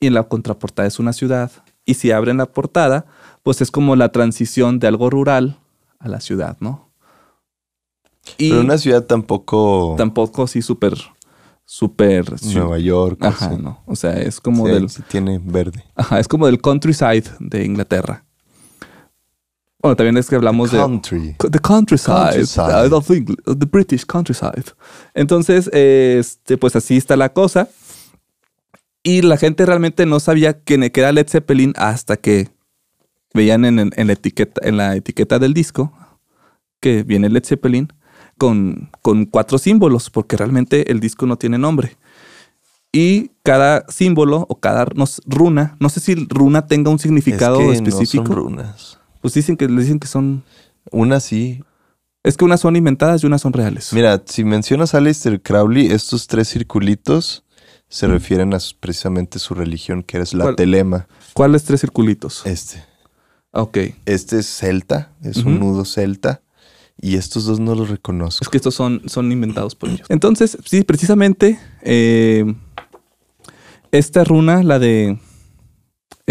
Y 0.00 0.08
en 0.08 0.14
la 0.14 0.24
contraportada 0.24 0.88
es 0.88 0.98
una 0.98 1.12
ciudad. 1.12 1.50
Y 1.84 1.94
si 1.94 2.10
abren 2.10 2.38
la 2.38 2.46
portada, 2.46 3.06
pues 3.42 3.60
es 3.60 3.70
como 3.70 3.94
la 3.96 4.10
transición 4.10 4.78
de 4.78 4.88
algo 4.88 5.10
rural 5.10 5.58
a 5.98 6.08
la 6.08 6.20
ciudad, 6.20 6.56
¿no? 6.60 6.90
Pero 8.38 8.60
una 8.60 8.78
ciudad 8.78 9.04
tampoco. 9.04 9.94
Tampoco 9.96 10.44
así 10.44 10.62
súper. 10.62 10.94
Súper. 11.64 12.34
Nueva 12.54 12.78
York. 12.78 13.24
Ajá, 13.24 13.56
no. 13.56 13.82
O 13.86 13.96
sea, 13.96 14.12
es 14.20 14.40
como 14.40 14.66
del. 14.66 14.88
Sí 14.90 15.02
tiene 15.08 15.40
verde. 15.42 15.84
Ajá, 15.94 16.20
es 16.20 16.28
como 16.28 16.46
del 16.46 16.60
countryside 16.60 17.24
de 17.40 17.64
Inglaterra. 17.64 18.24
Bueno, 19.82 19.96
también 19.96 20.16
es 20.16 20.28
que 20.28 20.36
hablamos 20.36 20.70
the 20.70 20.76
country. 20.76 21.36
de. 21.38 21.50
The 21.50 21.58
countryside. 21.58 22.46
countryside. 22.46 22.92
Of 22.92 23.08
the 23.08 23.66
British 23.66 24.06
countryside. 24.06 24.64
Entonces, 25.12 25.68
este, 25.72 26.56
pues 26.56 26.76
así 26.76 26.96
está 26.96 27.16
la 27.16 27.32
cosa. 27.32 27.68
Y 29.02 29.22
la 29.22 29.36
gente 29.36 29.66
realmente 29.66 30.06
no 30.06 30.20
sabía 30.20 30.60
quién 30.60 30.84
era 30.84 31.10
Led 31.10 31.28
Zeppelin 31.28 31.74
hasta 31.76 32.16
que 32.16 32.50
veían 33.34 33.64
en, 33.64 33.78
en, 33.78 34.06
la 34.06 34.12
etiqueta, 34.12 34.60
en 34.64 34.76
la 34.76 34.94
etiqueta 34.94 35.40
del 35.40 35.52
disco 35.52 35.92
que 36.78 37.02
viene 37.02 37.28
Led 37.28 37.44
Zeppelin 37.44 37.92
con, 38.36 38.90
cuatro 39.30 39.58
símbolos, 39.58 40.10
porque 40.10 40.36
realmente 40.36 40.90
el 40.90 41.00
disco 41.00 41.26
no 41.26 41.36
tiene 41.36 41.58
nombre. 41.58 41.96
Y 42.92 43.30
cada 43.42 43.84
símbolo 43.88 44.46
o 44.48 44.60
cada 44.60 44.84
runa, 45.26 45.76
no 45.80 45.88
sé 45.88 46.00
si 46.00 46.14
runa 46.28 46.66
tenga 46.66 46.90
un 46.90 46.98
significado 46.98 47.72
específico. 47.72 48.24
No 48.24 48.28
son 48.28 48.36
runas. 48.36 48.98
Pues 49.22 49.32
dicen 49.32 49.56
que 49.56 49.66
dicen 49.68 49.98
que 49.98 50.08
son. 50.08 50.42
Unas 50.90 51.22
sí. 51.24 51.64
Es 52.24 52.36
que 52.36 52.44
unas 52.44 52.60
son 52.60 52.76
inventadas 52.76 53.22
y 53.22 53.26
unas 53.26 53.40
son 53.40 53.52
reales. 53.52 53.92
Mira, 53.92 54.22
si 54.26 54.44
mencionas 54.44 54.94
a 54.94 54.98
Aleister 54.98 55.40
Crowley, 55.40 55.86
estos 55.86 56.26
tres 56.26 56.48
circulitos 56.48 57.44
se 57.88 58.06
refieren 58.06 58.52
a 58.54 58.58
precisamente 58.78 59.38
su 59.38 59.54
religión, 59.54 60.02
que 60.02 60.18
es 60.18 60.34
la 60.34 60.54
telema. 60.54 61.06
¿Cuáles 61.32 61.64
tres 61.64 61.80
circulitos? 61.80 62.42
Este. 62.44 62.82
Ok. 63.52 63.78
Este 64.06 64.40
es 64.40 64.46
celta, 64.46 65.12
es 65.22 65.38
un 65.38 65.58
nudo 65.58 65.84
celta. 65.84 66.42
Y 67.00 67.16
estos 67.16 67.44
dos 67.46 67.58
no 67.58 67.74
los 67.74 67.90
reconozco. 67.90 68.44
Es 68.44 68.48
que 68.48 68.56
estos 68.56 68.74
son, 68.74 69.02
son 69.06 69.32
inventados 69.32 69.74
por 69.74 69.88
ellos. 69.88 70.06
Entonces, 70.08 70.56
sí, 70.64 70.84
precisamente 70.84 71.58
eh, 71.82 72.54
esta 73.90 74.24
runa, 74.24 74.62
la 74.62 74.78
de 74.78 75.18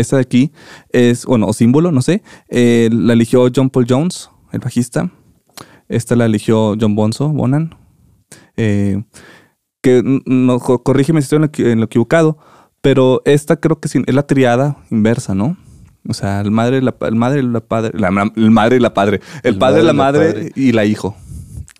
esta 0.02 0.18
de 0.18 0.24
aquí, 0.24 0.52
es, 0.90 1.26
bueno, 1.26 1.48
o 1.48 1.54
símbolo, 1.54 1.92
no 1.92 2.02
sé, 2.02 2.24
eh, 2.50 2.90
la 2.92 3.14
eligió 3.14 3.48
John 3.54 3.70
Paul 3.70 3.86
Jones, 3.88 4.30
el 4.52 4.60
bajista. 4.60 5.12
Esta 5.88 6.16
la 6.16 6.26
eligió 6.26 6.76
John 6.80 6.96
Bonzo, 6.96 7.30
Bonan. 7.30 7.76
Eh, 8.56 9.04
que 9.82 10.02
no, 10.26 10.60
corrígeme 10.60 11.22
si 11.22 11.36
estoy 11.36 11.66
en 11.66 11.80
lo, 11.80 11.86
equivocado, 11.86 12.38
pero 12.82 13.22
esta 13.26 13.58
creo 13.58 13.80
que 13.80 13.88
es 13.88 14.14
la 14.14 14.28
triada 14.28 14.78
inversa, 14.90 15.34
¿no? 15.34 15.58
O 16.08 16.14
sea, 16.14 16.42
el 16.42 16.52
madre, 16.52 16.82
la, 16.82 16.96
el 17.02 17.16
madre, 17.16 17.44
la 17.44 17.60
padre, 17.60 17.92
la, 17.98 18.32
el 18.36 18.52
madre 18.52 18.78
y 18.78 18.80
la 18.80 18.94
padre. 18.94 19.22
El, 19.44 19.58
padre, 19.58 19.84
la 19.84 19.94
madre 19.94 20.52
y 20.56 20.72
la 20.72 20.86
hijo. 20.86 21.16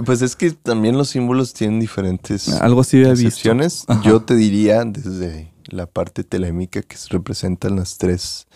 Pues 0.06 0.22
es 0.22 0.36
que 0.36 0.52
también 0.52 0.98
los 0.98 1.10
símbolos 1.10 1.54
tienen 1.54 1.80
diferentes 1.80 2.50
Algo 2.62 2.82
así 2.82 3.02
excepciones. 3.02 3.86
Yo 4.04 4.22
te 4.22 4.36
diría 4.36 4.84
desde 4.84 5.51
la 5.72 5.88
parte 5.88 6.24
telémica 6.24 6.82
que 6.82 6.98
representan 7.10 7.76
las 7.76 7.98
tres 7.98 8.48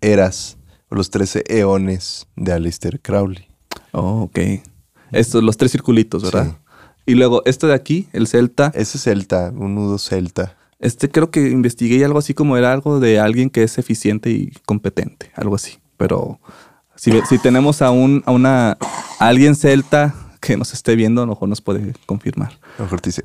eras 0.00 0.58
o 0.88 0.94
los 0.94 1.10
trece 1.10 1.44
eones 1.48 2.26
de 2.36 2.52
Aleister 2.52 3.00
Crowley. 3.00 3.48
Oh, 3.92 4.22
ok. 4.22 4.38
Estos, 5.12 5.42
los 5.42 5.56
tres 5.56 5.72
circulitos, 5.72 6.22
¿verdad? 6.22 6.58
Y 7.06 7.14
luego, 7.14 7.42
este 7.44 7.66
de 7.66 7.74
aquí, 7.74 8.08
el 8.12 8.26
celta. 8.26 8.72
Ese 8.74 8.98
celta, 8.98 9.52
un 9.54 9.74
nudo 9.76 9.98
celta. 9.98 10.56
Este 10.78 11.08
creo 11.08 11.30
que 11.30 11.48
investigué 11.48 12.04
algo 12.04 12.18
así 12.18 12.34
como 12.34 12.56
era 12.56 12.72
algo 12.72 13.00
de 13.00 13.18
alguien 13.18 13.48
que 13.48 13.62
es 13.62 13.78
eficiente 13.78 14.30
y 14.30 14.52
competente, 14.66 15.30
algo 15.34 15.54
así. 15.54 15.78
Pero 15.96 16.40
si, 16.96 17.12
si 17.28 17.38
tenemos 17.38 17.80
a 17.80 17.90
un 17.90 18.22
a 18.26 18.32
una 18.32 18.76
alguien 19.18 19.54
celta 19.54 20.14
que 20.40 20.56
nos 20.56 20.72
esté 20.72 20.96
viendo, 20.96 21.22
a 21.22 21.26
lo 21.26 21.32
mejor 21.32 21.48
nos 21.48 21.60
puede 21.60 21.94
confirmar. 22.06 22.52
A 22.76 22.78
lo 22.78 22.84
mejor 22.84 23.00
te 23.00 23.10
dice. 23.10 23.24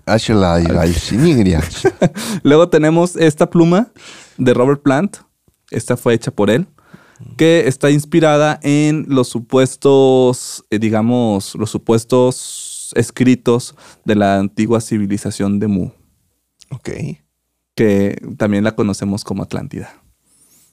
Luego 2.43 2.69
tenemos 2.69 3.15
esta 3.15 3.49
pluma 3.49 3.91
de 4.37 4.53
Robert 4.53 4.81
Plant. 4.81 5.17
Esta 5.69 5.97
fue 5.97 6.13
hecha 6.13 6.31
por 6.31 6.49
él. 6.49 6.67
Que 7.37 7.67
está 7.67 7.91
inspirada 7.91 8.59
en 8.63 9.05
los 9.07 9.27
supuestos, 9.27 10.65
eh, 10.71 10.79
digamos, 10.79 11.53
los 11.55 11.69
supuestos 11.69 12.91
escritos 12.95 13.75
de 14.05 14.15
la 14.15 14.39
antigua 14.39 14.81
civilización 14.81 15.59
de 15.59 15.67
Mu. 15.67 15.91
Ok. 16.71 16.89
que 17.75 18.21
también 18.37 18.63
la 18.63 18.75
conocemos 18.75 19.23
como 19.23 19.43
Atlántida. 19.43 20.01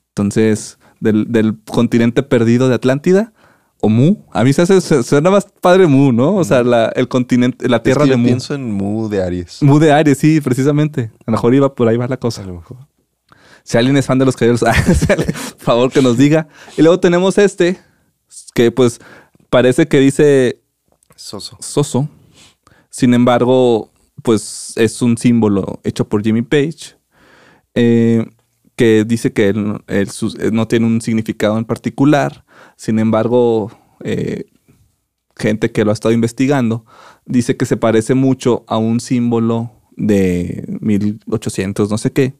Entonces, 0.08 0.78
del, 1.00 1.30
del 1.30 1.58
continente 1.62 2.22
perdido 2.22 2.68
de 2.68 2.74
Atlántida, 2.74 3.32
o 3.80 3.88
Mu, 3.88 4.16
a 4.32 4.42
mí 4.44 4.52
se 4.52 4.62
hace, 4.62 5.02
suena 5.02 5.30
más 5.30 5.46
padre 5.60 5.86
Mu, 5.86 6.12
¿no? 6.12 6.34
O 6.36 6.44
sea, 6.44 6.62
la, 6.64 6.86
el 6.96 7.06
continente, 7.08 7.68
la 7.68 7.82
tierra 7.82 8.02
Es 8.04 8.06
que 8.06 8.10
de 8.10 8.16
yo 8.16 8.18
Mu. 8.18 8.24
pienso 8.26 8.54
en 8.54 8.72
Mu 8.72 9.08
de 9.08 9.22
Aries. 9.22 9.62
Mu 9.62 9.78
de 9.78 9.92
Aries, 9.92 10.18
sí, 10.18 10.40
precisamente. 10.40 11.10
A 11.20 11.30
lo 11.30 11.32
mejor 11.32 11.54
iba 11.54 11.74
por 11.74 11.86
ahí 11.88 11.96
va 11.96 12.08
la 12.08 12.16
cosa. 12.16 12.42
A 12.42 12.46
lo 12.46 12.54
mejor. 12.54 12.76
Si 13.62 13.76
alguien 13.78 13.96
es 13.96 14.06
fan 14.06 14.18
de 14.18 14.24
los 14.24 14.34
caballeros, 14.36 14.60
por 15.08 15.58
favor 15.58 15.92
que 15.92 16.02
nos 16.02 16.16
diga. 16.16 16.48
Y 16.76 16.82
luego 16.82 16.98
tenemos 16.98 17.38
este, 17.38 17.78
que 18.54 18.70
pues 18.72 18.98
parece 19.50 19.86
que 19.86 20.00
dice 20.00 20.62
Soso. 21.14 21.56
Soso. 21.60 22.08
Sin 22.90 23.12
embargo, 23.14 23.92
pues 24.22 24.72
es 24.76 25.02
un 25.02 25.16
símbolo 25.18 25.80
hecho 25.84 26.08
por 26.08 26.22
Jimmy 26.24 26.42
Page 26.42 26.96
eh, 27.74 28.24
que 28.74 29.04
dice 29.04 29.32
que 29.32 29.48
él- 29.50 29.80
eh, 29.88 30.06
no 30.52 30.66
tiene 30.66 30.86
un 30.86 31.00
significado 31.00 31.58
en 31.58 31.64
particular. 31.64 32.44
Sin 32.78 33.00
embargo, 33.00 33.72
eh, 34.04 34.44
gente 35.36 35.72
que 35.72 35.84
lo 35.84 35.90
ha 35.90 35.94
estado 35.94 36.14
investigando 36.14 36.84
dice 37.26 37.56
que 37.56 37.66
se 37.66 37.76
parece 37.76 38.14
mucho 38.14 38.64
a 38.68 38.78
un 38.78 39.00
símbolo 39.00 39.72
de 39.96 40.64
1800, 40.80 41.90
no 41.90 41.98
sé 41.98 42.12
qué, 42.12 42.34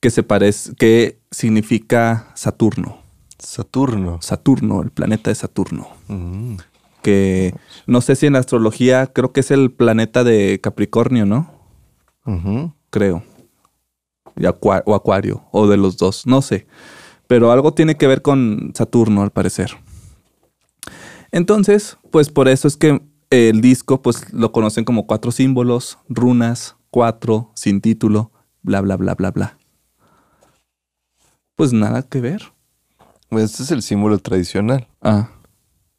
que 0.00 0.10
se 0.10 0.24
parece, 0.24 0.74
que 0.74 1.20
significa 1.30 2.32
Saturno. 2.34 2.98
Saturno. 3.38 4.18
Saturno, 4.20 4.82
el 4.82 4.90
planeta 4.90 5.30
de 5.30 5.36
Saturno 5.36 5.88
Mm. 6.08 6.56
que 7.00 7.54
no 7.86 8.00
sé 8.00 8.16
si 8.16 8.26
en 8.26 8.32
la 8.32 8.40
astrología 8.40 9.06
creo 9.06 9.32
que 9.32 9.40
es 9.40 9.52
el 9.52 9.70
planeta 9.70 10.24
de 10.24 10.58
Capricornio, 10.60 11.24
¿no? 11.24 11.52
Creo. 12.90 13.22
Y 14.36 14.44
o 14.44 14.94
Acuario, 14.94 15.44
o 15.52 15.68
de 15.68 15.76
los 15.76 15.96
dos, 15.96 16.26
no 16.26 16.42
sé. 16.42 16.66
Pero 17.28 17.52
algo 17.52 17.72
tiene 17.72 17.96
que 17.96 18.08
ver 18.08 18.22
con 18.22 18.72
Saturno, 18.74 19.22
al 19.22 19.30
parecer. 19.30 19.70
Entonces, 21.30 21.98
pues 22.10 22.30
por 22.30 22.48
eso 22.48 22.66
es 22.66 22.76
que 22.76 23.00
el 23.30 23.60
disco, 23.60 24.02
pues 24.02 24.32
lo 24.32 24.50
conocen 24.50 24.84
como 24.84 25.06
cuatro 25.06 25.30
símbolos, 25.30 25.98
runas, 26.08 26.74
cuatro, 26.90 27.52
sin 27.54 27.80
título, 27.80 28.32
bla, 28.62 28.80
bla, 28.80 28.96
bla, 28.96 29.14
bla, 29.14 29.30
bla. 29.30 29.58
Pues 31.54 31.72
nada 31.72 32.02
que 32.02 32.20
ver. 32.20 32.42
Este 33.30 33.62
es 33.62 33.70
el 33.70 33.82
símbolo 33.82 34.18
tradicional. 34.18 34.88
Ah, 35.02 35.30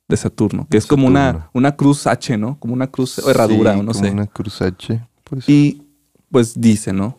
de 0.10 0.18
Saturno, 0.18 0.64
que 0.64 0.72
De 0.72 0.78
es 0.80 0.88
como 0.88 1.06
una, 1.06 1.52
una 1.54 1.76
cruz 1.76 2.08
H, 2.08 2.36
¿no? 2.36 2.60
Como 2.60 2.74
una 2.74 2.88
cruz 2.88 3.20
o 3.20 3.30
herradura, 3.30 3.74
Sí, 3.74 3.80
o 3.80 3.84
no 3.84 3.92
como 3.92 4.04
sé. 4.04 4.12
Una 4.12 4.26
cruz 4.26 4.62
H. 4.62 5.08
Pues. 5.24 5.48
Y 5.48 5.84
pues 6.32 6.60
dice, 6.60 6.92
¿no? 6.92 7.18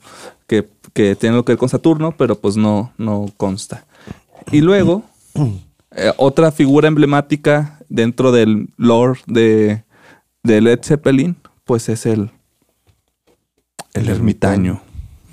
Que, 0.49 0.69
que 0.93 1.15
tiene 1.15 1.35
algo 1.35 1.45
que 1.45 1.53
ver 1.53 1.59
con 1.59 1.69
Saturno, 1.69 2.17
pero 2.17 2.41
pues 2.41 2.57
no, 2.57 2.93
no 2.99 3.27
consta. 3.37 3.87
Y 4.53 4.61
luego, 4.61 5.05
eh, 5.93 6.13
otra 6.17 6.51
figura 6.53 6.89
emblemática 6.89 7.79
dentro 7.89 8.33
del 8.33 8.69
lore 8.77 9.21
de, 9.27 9.85
de 10.43 10.61
Led 10.61 10.81
Zeppelin, 10.83 11.37
pues 11.65 11.89
es 11.89 12.07
el, 12.07 12.31
el, 13.95 14.03
El 14.03 14.09
ermitaño, 14.09 14.83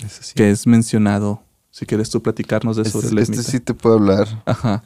sí. 0.08 0.34
que 0.34 0.50
es 0.50 0.66
mencionado. 0.66 1.42
Si 1.70 1.86
quieres 1.86 2.10
tú 2.10 2.22
platicarnos 2.22 2.76
de 2.76 2.84
sobre 2.84 3.06
Este, 3.06 3.16
el 3.16 3.22
este 3.22 3.42
sí 3.42 3.60
te 3.60 3.74
puedo 3.74 3.96
hablar. 3.96 4.42
Ajá. 4.46 4.82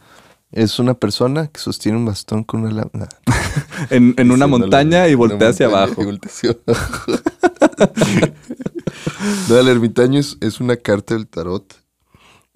Es 0.51 0.79
una 0.79 0.93
persona 0.93 1.47
que 1.47 1.59
sostiene 1.59 1.97
un 1.97 2.05
bastón 2.05 2.45
con 2.45 2.63
una 2.63 2.73
lámpara. 2.73 3.09
En, 3.91 4.15
en 4.17 4.31
una 4.31 4.47
montaña 4.47 5.09
y 5.09 5.15
voltea 5.15 5.49
hacia 5.49 5.67
abajo. 5.67 6.03
Y 6.03 6.05
voltea 6.05 6.31
hacia 6.31 6.51
abajo. 6.67 7.13
no, 9.49 9.59
el 9.59 9.69
ermitaño 9.69 10.21
es, 10.21 10.39
es 10.41 10.61
una 10.61 10.77
carta 10.77 11.15
del 11.15 11.27
tarot 11.27 11.82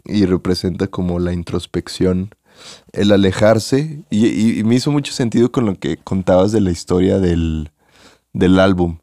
y 0.08 0.24
representa 0.26 0.86
como 0.86 1.18
la 1.18 1.32
introspección, 1.32 2.30
el 2.92 3.12
alejarse. 3.12 4.02
Y, 4.10 4.26
y- 4.26 4.58
y 4.60 4.64
me 4.64 4.74
hizo 4.76 4.90
mucho 4.90 5.12
sentido 5.12 5.52
con 5.52 5.66
lo 5.66 5.78
que 5.78 5.96
contabas 5.98 6.52
de 6.52 6.60
la 6.60 6.70
historia 6.70 7.18
del, 7.18 7.70
del 8.32 8.58
álbum. 8.58 8.98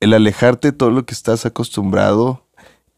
El 0.00 0.12
alejarte 0.14 0.68
de 0.72 0.76
todo 0.76 0.90
lo 0.90 1.06
que 1.06 1.14
estás 1.14 1.46
acostumbrado 1.46 2.44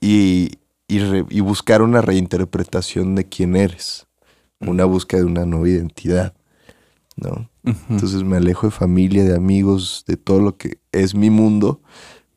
y, 0.00 0.58
y 0.88 0.98
re- 1.00 1.26
y 1.30 1.40
buscar 1.40 1.82
una 1.82 2.00
reinterpretación 2.02 3.14
de 3.14 3.24
quién 3.28 3.56
eres. 3.56 4.06
Una 4.60 4.84
búsqueda 4.84 5.20
de 5.20 5.26
una 5.26 5.44
nueva 5.46 5.68
identidad. 5.68 6.34
¿no? 7.16 7.48
Entonces 7.90 8.22
me 8.24 8.36
alejo 8.36 8.66
de 8.68 8.70
familia, 8.70 9.24
de 9.24 9.34
amigos, 9.36 10.04
de 10.06 10.16
todo 10.16 10.40
lo 10.40 10.56
que 10.56 10.78
es 10.92 11.14
mi 11.14 11.30
mundo 11.30 11.80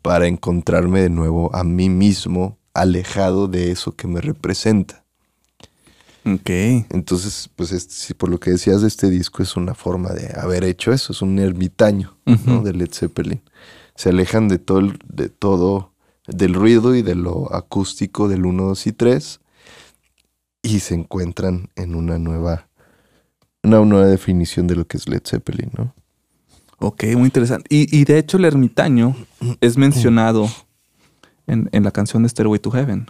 para 0.02 0.28
encontrarme 0.28 1.02
de 1.02 1.10
nuevo 1.10 1.56
a 1.56 1.64
mí 1.64 1.88
mismo 1.90 2.58
alejado 2.74 3.48
de 3.48 3.72
eso 3.72 3.96
que 3.96 4.08
me 4.08 4.22
representa. 4.22 5.04
Ok. 6.26 6.50
Entonces, 6.92 7.50
pues 7.56 7.72
este, 7.72 7.94
sí, 7.94 8.14
por 8.14 8.30
lo 8.30 8.40
que 8.40 8.52
decías 8.52 8.82
de 8.82 8.88
este 8.88 9.10
disco 9.10 9.42
es 9.42 9.56
una 9.56 9.74
forma 9.74 10.10
de 10.12 10.32
haber 10.40 10.64
hecho 10.64 10.92
eso, 10.94 11.14
es 11.14 11.22
un 11.22 11.40
ermitaño 11.40 12.16
de 12.64 12.74
Led 12.74 12.92
Zeppelin. 12.94 13.42
Se 13.96 14.10
alejan 14.10 14.48
de 14.48 14.60
todo, 14.60 14.80
el- 14.80 15.00
de 15.08 15.30
todo, 15.30 15.94
del 16.28 16.54
ruido 16.54 16.96
y 16.96 17.02
de 17.02 17.16
lo 17.16 17.54
acústico 17.54 18.28
del 18.28 18.46
1, 18.46 18.64
2 18.66 18.88
y 18.88 18.92
3 18.94 19.40
y 20.62 20.80
se 20.80 20.94
encuentran 20.94 21.70
en 21.76 21.96
una 21.96 22.20
nueva, 22.20 22.68
una 23.64 23.80
nueva 23.80 24.06
definición 24.08 24.68
de 24.68 24.76
lo 24.76 24.86
que 24.86 24.98
es 24.98 25.08
Led 25.10 25.24
Zeppelin, 25.26 25.72
¿no? 25.76 25.94
Ok, 26.78 27.04
muy 27.16 27.26
interesante. 27.26 27.66
Y, 27.70 27.96
y 27.96 28.06
de 28.06 28.18
hecho 28.20 28.38
el 28.38 28.46
ermitaño 28.46 29.16
es 29.60 29.78
mencionado 29.78 30.48
en, 31.52 31.70
en 31.72 31.84
la 31.84 31.92
canción 31.92 32.24
de 32.24 32.30
Stairway 32.30 32.60
to 32.60 32.72
Heaven. 32.72 33.08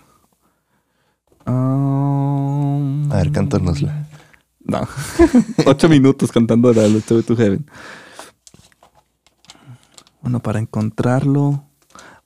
Um, 1.46 3.12
A 3.12 3.18
ver, 3.18 3.32
cántanosla. 3.32 4.08
No. 4.64 4.88
Ocho 5.66 5.90
minutos 5.90 6.32
cantando 6.32 6.74
la 6.74 6.84
de 6.84 7.02
Stairway 7.02 7.26
to 7.26 7.36
Heaven. 7.36 7.66
Bueno, 10.22 10.40
para 10.40 10.60
encontrarlo. 10.60 11.64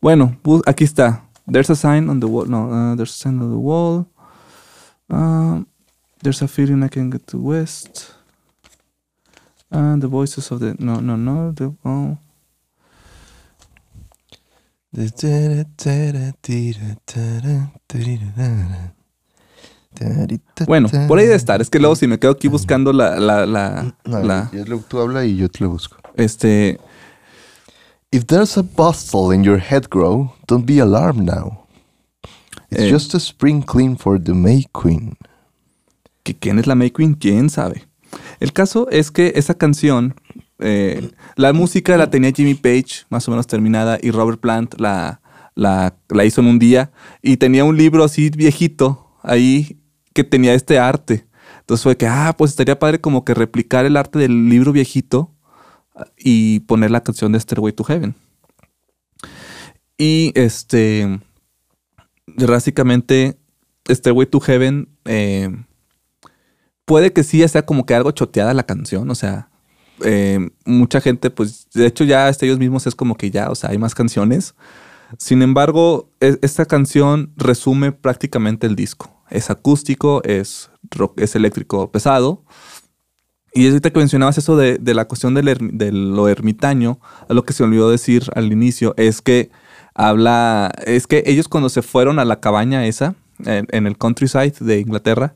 Bueno, 0.02 0.38
bu- 0.44 0.62
aquí 0.66 0.84
está. 0.84 1.24
There's 1.52 1.70
a 1.70 1.76
sign 1.76 2.10
on 2.10 2.20
the 2.20 2.26
wall. 2.28 2.50
No, 2.50 2.66
uh, 2.70 2.96
there's 2.96 3.12
a 3.12 3.18
sign 3.18 3.40
on 3.42 3.52
the 3.52 3.58
wall. 3.58 4.06
Um, 5.10 5.66
there's 6.22 6.42
a 6.42 6.48
feeling 6.48 6.84
I 6.84 6.90
can 6.90 7.10
get 7.12 7.26
to 7.28 7.38
west. 7.38 8.12
And 9.72 10.02
the 10.02 10.08
voices 10.08 10.52
of 10.52 10.60
the. 10.60 10.76
No, 10.80 11.00
no, 11.00 11.16
no. 11.16 11.52
The, 11.54 11.74
oh. 11.86 12.18
Bueno, 20.68 20.90
por 21.08 21.20
ahí 21.20 21.26
debe 21.26 21.36
estar. 21.38 21.62
Es 21.62 21.70
que 21.70 21.80
luego 21.80 21.96
si 21.96 22.08
me 22.08 22.20
quedo 22.20 22.32
aquí 22.32 22.48
buscando 22.48 22.92
la, 22.92 23.18
la, 23.20 23.46
la, 23.46 23.96
ver, 24.06 24.26
la- 24.26 24.50
tú 24.88 25.00
habla 25.00 25.26
y 25.26 25.38
yo 25.38 25.50
te 25.50 25.64
lo 25.64 25.70
busco. 25.70 25.98
este, 26.16 26.80
If 28.12 28.26
there's 28.28 28.58
a 28.58 28.62
bustle 28.62 29.34
in 29.36 29.44
your 29.44 29.60
head 29.60 29.90
grow, 29.90 30.34
don't 30.48 30.66
be 30.66 30.80
alarmed 30.80 31.24
now. 31.30 31.66
It's 32.70 32.84
Eh. 32.84 32.90
just 32.92 33.14
a 33.14 33.20
spring 33.20 33.62
clean 33.62 33.98
for 33.98 34.22
the 34.22 34.34
May 34.34 34.66
Queen. 34.74 35.18
que 36.24 36.34
quién 36.34 36.58
es 36.58 36.66
la 36.66 36.74
May 36.76 36.90
Queen, 36.92 37.14
quién 37.14 37.50
sabe. 37.52 37.88
El 38.40 38.52
caso 38.52 38.90
es 38.90 39.12
que 39.12 39.34
esa 39.36 39.54
canción, 39.54 40.16
eh, 40.60 41.12
la 41.36 41.54
música 41.54 41.98
la 41.98 42.10
tenía 42.10 42.32
Jimmy 42.32 42.56
Page, 42.56 43.06
más 43.10 43.28
o 43.28 43.32
menos 43.32 43.48
terminada, 43.48 43.98
y 44.02 44.12
Robert 44.12 44.40
Plant 44.40 44.80
la, 44.80 45.22
la, 45.56 46.26
hizo 46.26 46.42
en 46.42 46.48
un 46.48 46.60
día, 46.60 46.92
y 47.22 47.38
tenía 47.38 47.64
un 47.66 47.78
libro 47.78 48.04
así 48.04 48.30
viejito 48.30 49.12
ahí 49.24 49.80
que 50.14 50.24
tenía 50.24 50.54
este 50.54 50.80
arte. 50.80 51.28
Entonces 51.60 51.84
fue 51.84 51.98
que, 51.98 52.08
ah, 52.08 52.36
pues 52.38 52.52
estaría 52.52 52.80
padre 52.80 53.02
como 53.02 53.26
que 53.26 53.34
replicar 53.34 53.86
el 53.86 53.98
arte 53.98 54.20
del 54.20 54.50
libro 54.50 54.72
viejito 54.72 55.34
y 56.18 56.62
poner 56.62 56.92
la 56.92 57.04
canción 57.04 57.32
de 57.32 57.40
Stairway 57.40 57.74
to 57.74 57.84
Heaven. 57.84 58.16
Y 59.98 60.32
este, 60.36 61.20
básicamente, 62.28 63.40
Stairway 63.90 64.28
to 64.28 64.40
Heaven, 64.40 64.90
eh, 65.06 65.50
puede 66.86 67.14
que 67.14 67.24
sí 67.24 67.40
ya 67.40 67.48
sea 67.48 67.66
como 67.66 67.86
que 67.86 67.96
algo 67.96 68.12
choteada 68.12 68.54
la 68.54 68.66
canción, 68.66 69.10
o 69.10 69.16
sea, 69.16 69.50
eh, 70.04 70.50
mucha 70.66 71.02
gente, 71.02 71.30
pues, 71.30 71.68
de 71.74 71.86
hecho 71.86 72.04
ya 72.04 72.30
ellos 72.30 72.60
mismos 72.60 72.88
es 72.88 72.96
como 72.96 73.16
que 73.16 73.32
ya, 73.32 73.50
o 73.50 73.56
sea, 73.56 73.70
hay 73.70 73.78
más 73.78 73.96
canciones. 73.96 74.56
Sin 75.18 75.42
embargo, 75.42 76.10
e- 76.20 76.40
esta 76.42 76.66
canción 76.66 77.32
resume 77.38 77.92
prácticamente 77.92 78.68
el 78.68 78.76
disco. 78.76 79.24
Es 79.30 79.50
acústico, 79.50 80.22
es 80.24 80.70
rock, 80.92 81.20
es 81.20 81.36
eléctrico 81.36 81.92
pesado 81.92 82.44
Y 83.54 83.68
ahorita 83.68 83.90
que 83.90 84.00
mencionabas 84.00 84.38
eso 84.38 84.56
de, 84.56 84.80
la 84.94 85.06
cuestión 85.06 85.34
de 85.34 85.92
lo 85.92 86.28
ermitaño, 86.28 87.00
lo 87.30 87.44
que 87.44 87.54
se 87.54 87.64
olvidó 87.64 87.90
decir 87.90 88.30
al 88.36 88.52
inicio 88.52 88.94
es 88.98 89.22
que 89.22 89.50
habla, 89.96 90.72
es 90.86 91.08
que 91.08 91.24
ellos 91.26 91.48
cuando 91.48 91.70
se 91.70 91.82
fueron 91.82 92.20
a 92.20 92.26
la 92.26 92.40
cabaña 92.42 92.86
esa, 92.86 93.16
en, 93.46 93.88
el 93.88 93.98
countryside 93.98 94.56
de 94.60 94.80
Inglaterra, 94.80 95.36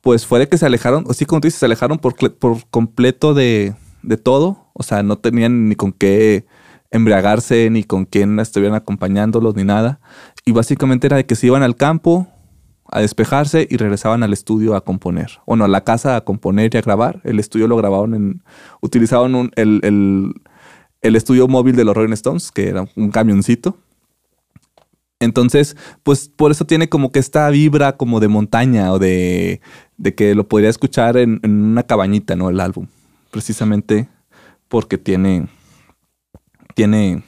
pues 0.00 0.26
fue 0.26 0.38
de 0.40 0.48
que 0.48 0.58
se 0.58 0.66
alejaron, 0.66 1.04
o 1.06 1.14
sí, 1.14 1.26
como 1.26 1.40
tú 1.40 1.46
dices, 1.46 1.60
se 1.60 1.66
alejaron 1.66 1.98
por, 1.98 2.16
por 2.34 2.66
completo 2.70 3.34
de, 3.34 3.74
de 4.02 4.16
todo. 4.16 4.66
O 4.72 4.82
sea, 4.82 5.02
no 5.02 5.18
tenían 5.18 5.68
ni 5.68 5.74
con 5.74 5.92
qué 5.92 6.46
embriagarse, 6.90 7.70
ni 7.70 7.84
con 7.84 8.04
quién 8.04 8.38
estuvieran 8.38 8.76
acompañándolos, 8.76 9.56
ni 9.56 9.64
nada. 9.64 10.00
Y 10.44 10.52
básicamente 10.52 11.06
era 11.06 11.16
de 11.16 11.26
que 11.26 11.34
se 11.34 11.46
iban 11.46 11.62
al 11.62 11.76
campo 11.76 12.28
a 12.92 13.00
despejarse 13.00 13.66
y 13.68 13.78
regresaban 13.78 14.22
al 14.22 14.32
estudio 14.32 14.76
a 14.76 14.84
componer. 14.84 15.40
O 15.46 15.56
no, 15.56 15.64
a 15.64 15.68
la 15.68 15.82
casa 15.82 16.14
a 16.14 16.20
componer 16.20 16.74
y 16.74 16.78
a 16.78 16.82
grabar. 16.82 17.20
El 17.24 17.40
estudio 17.40 17.66
lo 17.66 17.76
grababan 17.76 18.14
en... 18.14 18.42
Utilizaban 18.82 19.50
el, 19.56 20.34
el, 21.00 21.16
estudio 21.16 21.48
móvil 21.48 21.74
de 21.74 21.84
los 21.84 21.96
Rolling 21.96 22.12
Stones, 22.12 22.52
que 22.52 22.68
era 22.68 22.86
un 22.94 23.10
camioncito. 23.10 23.78
Entonces, 25.20 25.76
pues 26.02 26.28
por 26.28 26.50
eso 26.50 26.66
tiene 26.66 26.88
como 26.88 27.12
que 27.12 27.20
esta 27.20 27.48
vibra 27.48 27.96
como 27.96 28.20
de 28.20 28.28
montaña 28.28 28.92
o 28.92 28.98
de, 28.98 29.60
de 29.96 30.14
que 30.14 30.34
lo 30.34 30.48
podría 30.48 30.68
escuchar 30.68 31.16
en, 31.16 31.40
en, 31.42 31.62
una 31.62 31.84
cabañita, 31.84 32.36
¿no? 32.36 32.50
El 32.50 32.60
álbum. 32.60 32.88
Precisamente 33.32 34.08
porque 34.68 34.98
tiene, 34.98 35.48
tiene, 36.74 37.24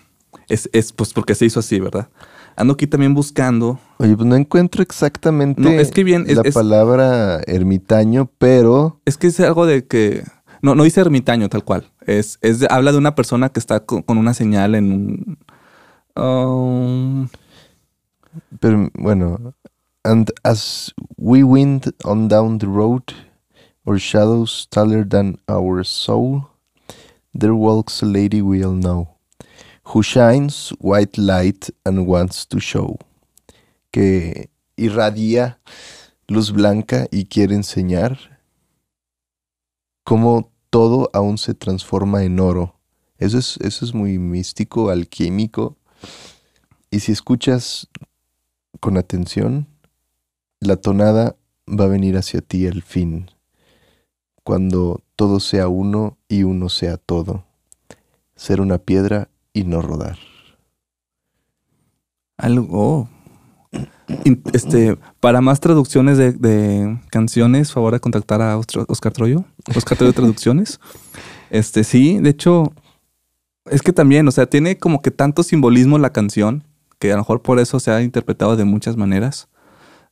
es, 0.49 0.71
es 0.73 0.93
pues 0.93 1.13
porque 1.13 1.35
se 1.35 1.47
hizo 1.47 1.59
así, 1.61 1.81
¿verdad? 1.81 2.09
Ando 2.57 2.75
aquí 2.75 2.87
también 2.87 3.15
buscando. 3.15 3.81
Oye, 3.99 4.15
pues 4.15 4.27
no 4.27 4.37
encuentro 4.37 4.83
exactamente 4.83 5.61
no, 5.61 5.71
es 5.71 5.91
que 5.91 6.05
bien, 6.05 6.27
la 6.29 6.43
palabra 6.53 7.41
ermitaño, 7.47 8.31
pero. 8.39 9.01
Es 9.05 9.19
que 9.19 9.27
es 9.27 9.41
algo 9.41 9.67
de 9.67 9.87
que. 9.87 10.23
No, 10.63 10.75
no 10.75 10.85
dice 10.85 11.01
ermitaño 11.01 11.49
tal 11.49 11.65
cual. 11.65 11.91
Es, 12.07 12.39
es 12.43 12.65
habla 12.71 12.93
de 12.93 12.99
una 12.99 13.15
persona 13.15 13.49
que 13.49 13.61
está 13.61 13.81
con, 13.81 14.05
una 14.07 14.35
señal 14.35 14.75
en 14.75 14.93
un. 14.93 15.39
Um, 16.23 17.29
pero 18.61 18.91
bueno. 18.95 19.55
And 20.05 20.31
as 20.45 20.95
we 21.17 21.43
wind 21.43 21.93
on 22.05 22.29
down 22.29 22.59
the 22.59 22.67
road, 22.67 23.05
our 23.87 23.99
shadows 23.99 24.67
taller 24.71 25.05
than 25.05 25.39
our 25.49 25.85
soul, 25.85 26.51
there 27.35 27.55
walks 27.55 28.03
a 28.03 28.07
lady 28.07 28.41
we 28.41 28.65
all 28.65 28.73
know 28.73 29.09
who 29.89 30.03
shines 30.03 30.71
white 30.81 31.19
light 31.19 31.71
and 31.85 32.07
wants 32.07 32.47
to 32.47 32.59
show, 32.59 32.99
que 33.93 34.49
irradia 34.77 35.59
luz 36.29 36.51
blanca 36.51 37.07
y 37.11 37.27
quiere 37.27 37.55
enseñar 37.55 38.19
cómo 40.05 40.51
todo 40.71 41.11
aún 41.13 41.39
se 41.39 41.55
transforma 41.55 42.25
en 42.25 42.41
oro. 42.41 42.75
Eso 43.19 43.39
es, 43.39 43.59
eso 43.59 43.85
es 43.85 43.95
muy 43.95 44.19
místico, 44.19 44.91
alquímico. 44.91 45.77
Y 46.91 47.01
si 47.01 47.13
escuchas 47.13 47.89
con 48.81 48.97
atención, 48.97 49.67
la 50.61 50.77
tonada 50.77 51.37
va 51.69 51.85
a 51.85 51.89
venir 51.89 52.17
hacia 52.17 52.41
ti 52.41 52.67
al 52.67 52.83
fin, 52.83 53.31
cuando 54.45 55.03
todo 55.17 55.41
sea 55.41 55.69
uno 55.69 56.19
y 56.29 56.45
uno 56.45 56.69
sea 56.69 56.99
todo. 56.99 57.45
Ser 58.37 58.61
una 58.61 58.79
piedra 58.79 59.29
y 59.53 59.65
no 59.65 59.83
rodar. 59.83 60.19
Algo. 62.37 63.09
Este, 64.53 64.97
para 65.19 65.41
más 65.41 65.61
traducciones 65.61 66.19
de, 66.19 66.99
canciones, 67.11 67.73
favor 67.73 67.95
de 67.95 68.01
contactar 68.01 68.43
a 68.43 68.59
Oscar 68.59 69.13
Troyo. 69.13 69.45
Oscar 69.75 69.99
Troyo 69.99 70.13
Traducciones. 70.13 70.79
Este, 71.51 71.85
sí, 71.85 72.19
de 72.19 72.31
hecho, 72.31 72.73
es 73.67 73.81
que 73.83 73.93
también, 73.93 74.27
o 74.27 74.33
sea, 74.33 74.47
tiene 74.47 74.77
como 74.77 75.03
que 75.03 75.13
tanto 75.13 75.45
simbolismo 75.45 75.99
la 75.99 76.11
canción, 76.11 76.65
que 76.99 77.13
a 77.13 77.15
lo 77.15 77.21
mejor 77.21 77.43
por 77.43 77.61
eso 77.61 77.79
se 77.79 77.93
ha 77.93 78.03
interpretado 78.03 78.57
de 78.57 78.65
muchas 78.65 78.97
maneras. 78.97 79.47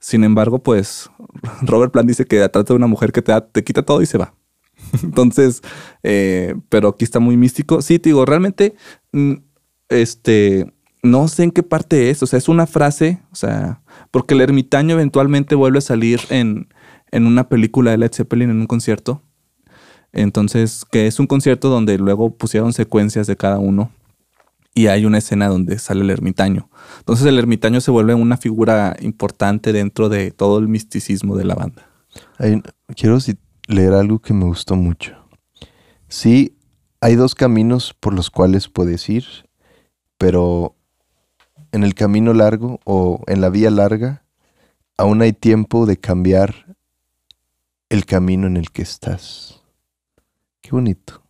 Sin 0.03 0.25
embargo, 0.25 0.61
pues, 0.61 1.09
Robert 1.63 1.93
Plant 1.93 2.09
dice 2.09 2.27
que 2.27 2.37
trata 2.49 2.65
de 2.65 2.75
una 2.75 2.89
mujer 2.89 3.13
que 3.13 3.23
te, 3.23 3.33
te 3.41 3.63
quita 3.63 3.85
todo 3.85 4.03
y 4.03 4.07
se 4.07 4.19
va. 4.19 4.35
Entonces, 5.05 5.63
eh, 6.03 6.57
pero 6.69 6.89
aquí 6.89 7.05
está 7.05 7.21
muy 7.21 7.37
místico. 7.37 7.81
Sí, 7.83 8.01
te 8.01 8.09
digo, 8.09 8.27
realmente, 8.27 8.75
mm, 9.13 9.35
este, 9.89 10.75
no 11.05 11.29
sé 11.29 11.45
en 11.45 11.53
qué 11.53 11.63
parte 11.63 12.11
es. 12.11 12.21
O 12.25 12.27
sea, 12.27 12.37
es 12.37 12.49
una 12.49 12.67
frase, 12.67 13.23
o 13.31 13.37
sea, 13.37 13.81
porque 14.11 14.35
el 14.35 14.41
ermitaño 14.41 14.95
eventualmente 14.95 15.55
vuelve 15.55 15.79
a 15.79 15.83
salir 15.83 16.21
en, 16.31 16.69
en 17.13 17.27
una 17.29 17.49
película 17.49 17.93
de 17.93 17.99
Led 17.99 18.13
Zeppelin 18.13 18.51
en 18.51 18.61
un 18.61 18.67
concierto. 18.67 19.23
Entonces, 20.13 20.85
que 20.91 21.07
es 21.07 21.21
un 21.21 21.29
concierto 21.29 21.69
donde 21.69 21.97
luego 21.97 22.37
pusieron 22.37 22.73
secuencias 22.73 23.29
de 23.29 23.37
cada 23.37 23.61
uno 23.61 23.93
y 24.75 24.87
hay 24.87 25.05
una 25.05 25.19
escena 25.19 25.49
donde 25.49 25.79
sale 25.79 26.03
el 26.03 26.11
ermitaño. 26.11 26.71
Entonces 26.99 27.27
el 27.27 27.39
ermitaño 27.39 27.81
se 27.81 27.91
vuelve 27.91 28.15
una 28.15 28.37
figura 28.37 28.97
importante 29.01 29.73
dentro 29.73 30.09
de 30.09 30.31
todo 30.31 30.59
el 30.59 30.69
misticismo 30.69 31.37
de 31.37 31.45
la 31.45 31.55
banda. 31.55 31.89
quiero 32.97 33.19
leer 33.69 33.93
algo 33.93 34.19
que 34.21 34.35
me 34.35 34.45
gustó 34.45 34.77
mucho. 34.77 35.17
Sí, 36.09 36.57
hay 37.01 37.17
dos 37.17 37.35
caminos 37.35 37.95
por 37.99 38.15
los 38.15 38.31
cuales 38.31 38.69
puedes 38.69 39.09
ir, 39.09 39.25
pero 40.19 40.77
en 41.73 41.85
el 41.85 41.95
camino 41.95 42.35
largo 42.35 42.81
o 42.85 43.23
en 43.27 43.41
la 43.41 43.49
vía 43.49 43.71
larga, 43.71 44.25
aún 44.97 45.23
hay 45.23 45.33
tiempo 45.33 45.87
de 45.87 45.97
cambiar 45.97 46.77
el 47.89 48.05
camino 48.07 48.47
en 48.47 48.57
el 48.57 48.71
que 48.71 48.83
estás. 48.83 49.63
Qué 50.61 50.71
bonito. 50.71 51.22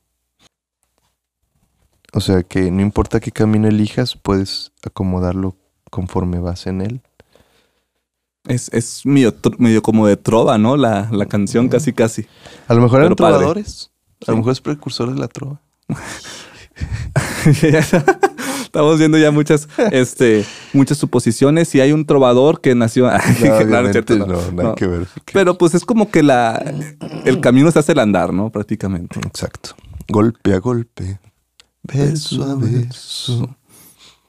O 2.12 2.20
sea 2.20 2.42
que 2.42 2.70
no 2.70 2.82
importa 2.82 3.20
qué 3.20 3.30
camino 3.30 3.68
elijas, 3.68 4.16
puedes 4.16 4.72
acomodarlo 4.84 5.56
conforme 5.90 6.38
vas 6.40 6.66
en 6.66 6.82
él. 6.82 7.00
Es, 8.46 8.68
es 8.72 9.06
medio, 9.06 9.34
medio, 9.58 9.82
como 9.82 10.06
de 10.06 10.16
trova, 10.16 10.58
¿no? 10.58 10.76
La, 10.76 11.08
la 11.12 11.26
canción 11.26 11.68
casi 11.68 11.92
casi. 11.92 12.26
A 12.66 12.74
lo 12.74 12.82
mejor 12.82 13.00
eran 13.00 13.14
trovadores. 13.14 13.90
A 14.26 14.32
lo 14.32 14.38
mejor 14.38 14.52
es 14.52 14.60
precursor 14.60 15.12
de 15.12 15.18
la 15.18 15.28
trova. 15.28 15.60
Estamos 18.62 18.98
viendo 18.98 19.18
ya 19.18 19.30
muchas, 19.30 19.68
este, 19.90 20.44
muchas 20.72 20.98
suposiciones. 20.98 21.74
Y 21.74 21.80
hay 21.80 21.92
un 21.92 22.04
trovador 22.04 22.60
que 22.60 22.74
nació. 22.74 23.10
No, 24.26 24.50
no, 24.50 24.74
que 24.74 24.86
ver. 24.86 25.06
Pero 25.32 25.56
pues 25.56 25.74
es 25.74 25.84
como 25.84 26.10
que 26.10 26.22
la 26.22 26.62
el 27.24 27.40
camino 27.40 27.70
se 27.70 27.78
hace 27.78 27.92
el 27.92 27.98
andar, 27.98 28.32
¿no? 28.32 28.50
Prácticamente. 28.50 29.20
Exacto. 29.20 29.70
Golpe 30.08 30.54
a 30.54 30.58
golpe. 30.58 31.18
Beso 31.82 32.44
a 32.44 32.54
beso. 32.54 33.56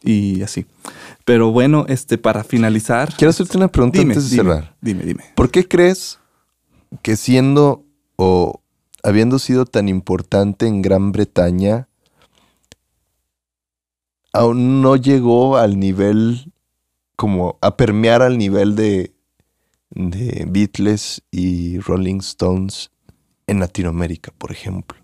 Y 0.01 0.41
así. 0.41 0.66
Pero 1.26 1.51
bueno, 1.51 1.86
este, 1.88 2.18
para 2.18 2.43
finalizar. 2.43 3.14
Quiero 3.16 3.30
hacerte 3.30 3.58
una 3.58 3.70
pregunta 3.70 4.01
antes 4.01 4.30
de 4.30 4.38
cerrar. 4.38 4.76
Dime, 4.82 5.04
dime. 5.04 5.24
¿Por 5.36 5.49
qué 5.49 5.68
crees 5.68 6.20
que 7.01 7.16
siendo 7.16 7.86
o 8.16 8.62
habiendo 9.04 9.39
sido 9.39 9.66
tan 9.66 9.89
importante 9.89 10.68
en 10.68 10.82
Gran 10.82 11.12
Bretaña, 11.12 11.88
aún 14.32 14.82
no 14.82 14.95
llegó 14.95 15.58
al 15.58 15.80
nivel, 15.80 16.51
como 17.16 17.58
a 17.62 17.78
permear 17.78 18.22
al 18.22 18.38
nivel 18.38 18.76
de, 18.76 19.14
de 19.91 20.45
Beatles 20.49 21.22
y 21.32 21.80
Rolling 21.80 22.20
Stones 22.20 22.91
en 23.47 23.60
Latinoamérica, 23.60 24.32
por 24.38 24.51
ejemplo? 24.51 25.03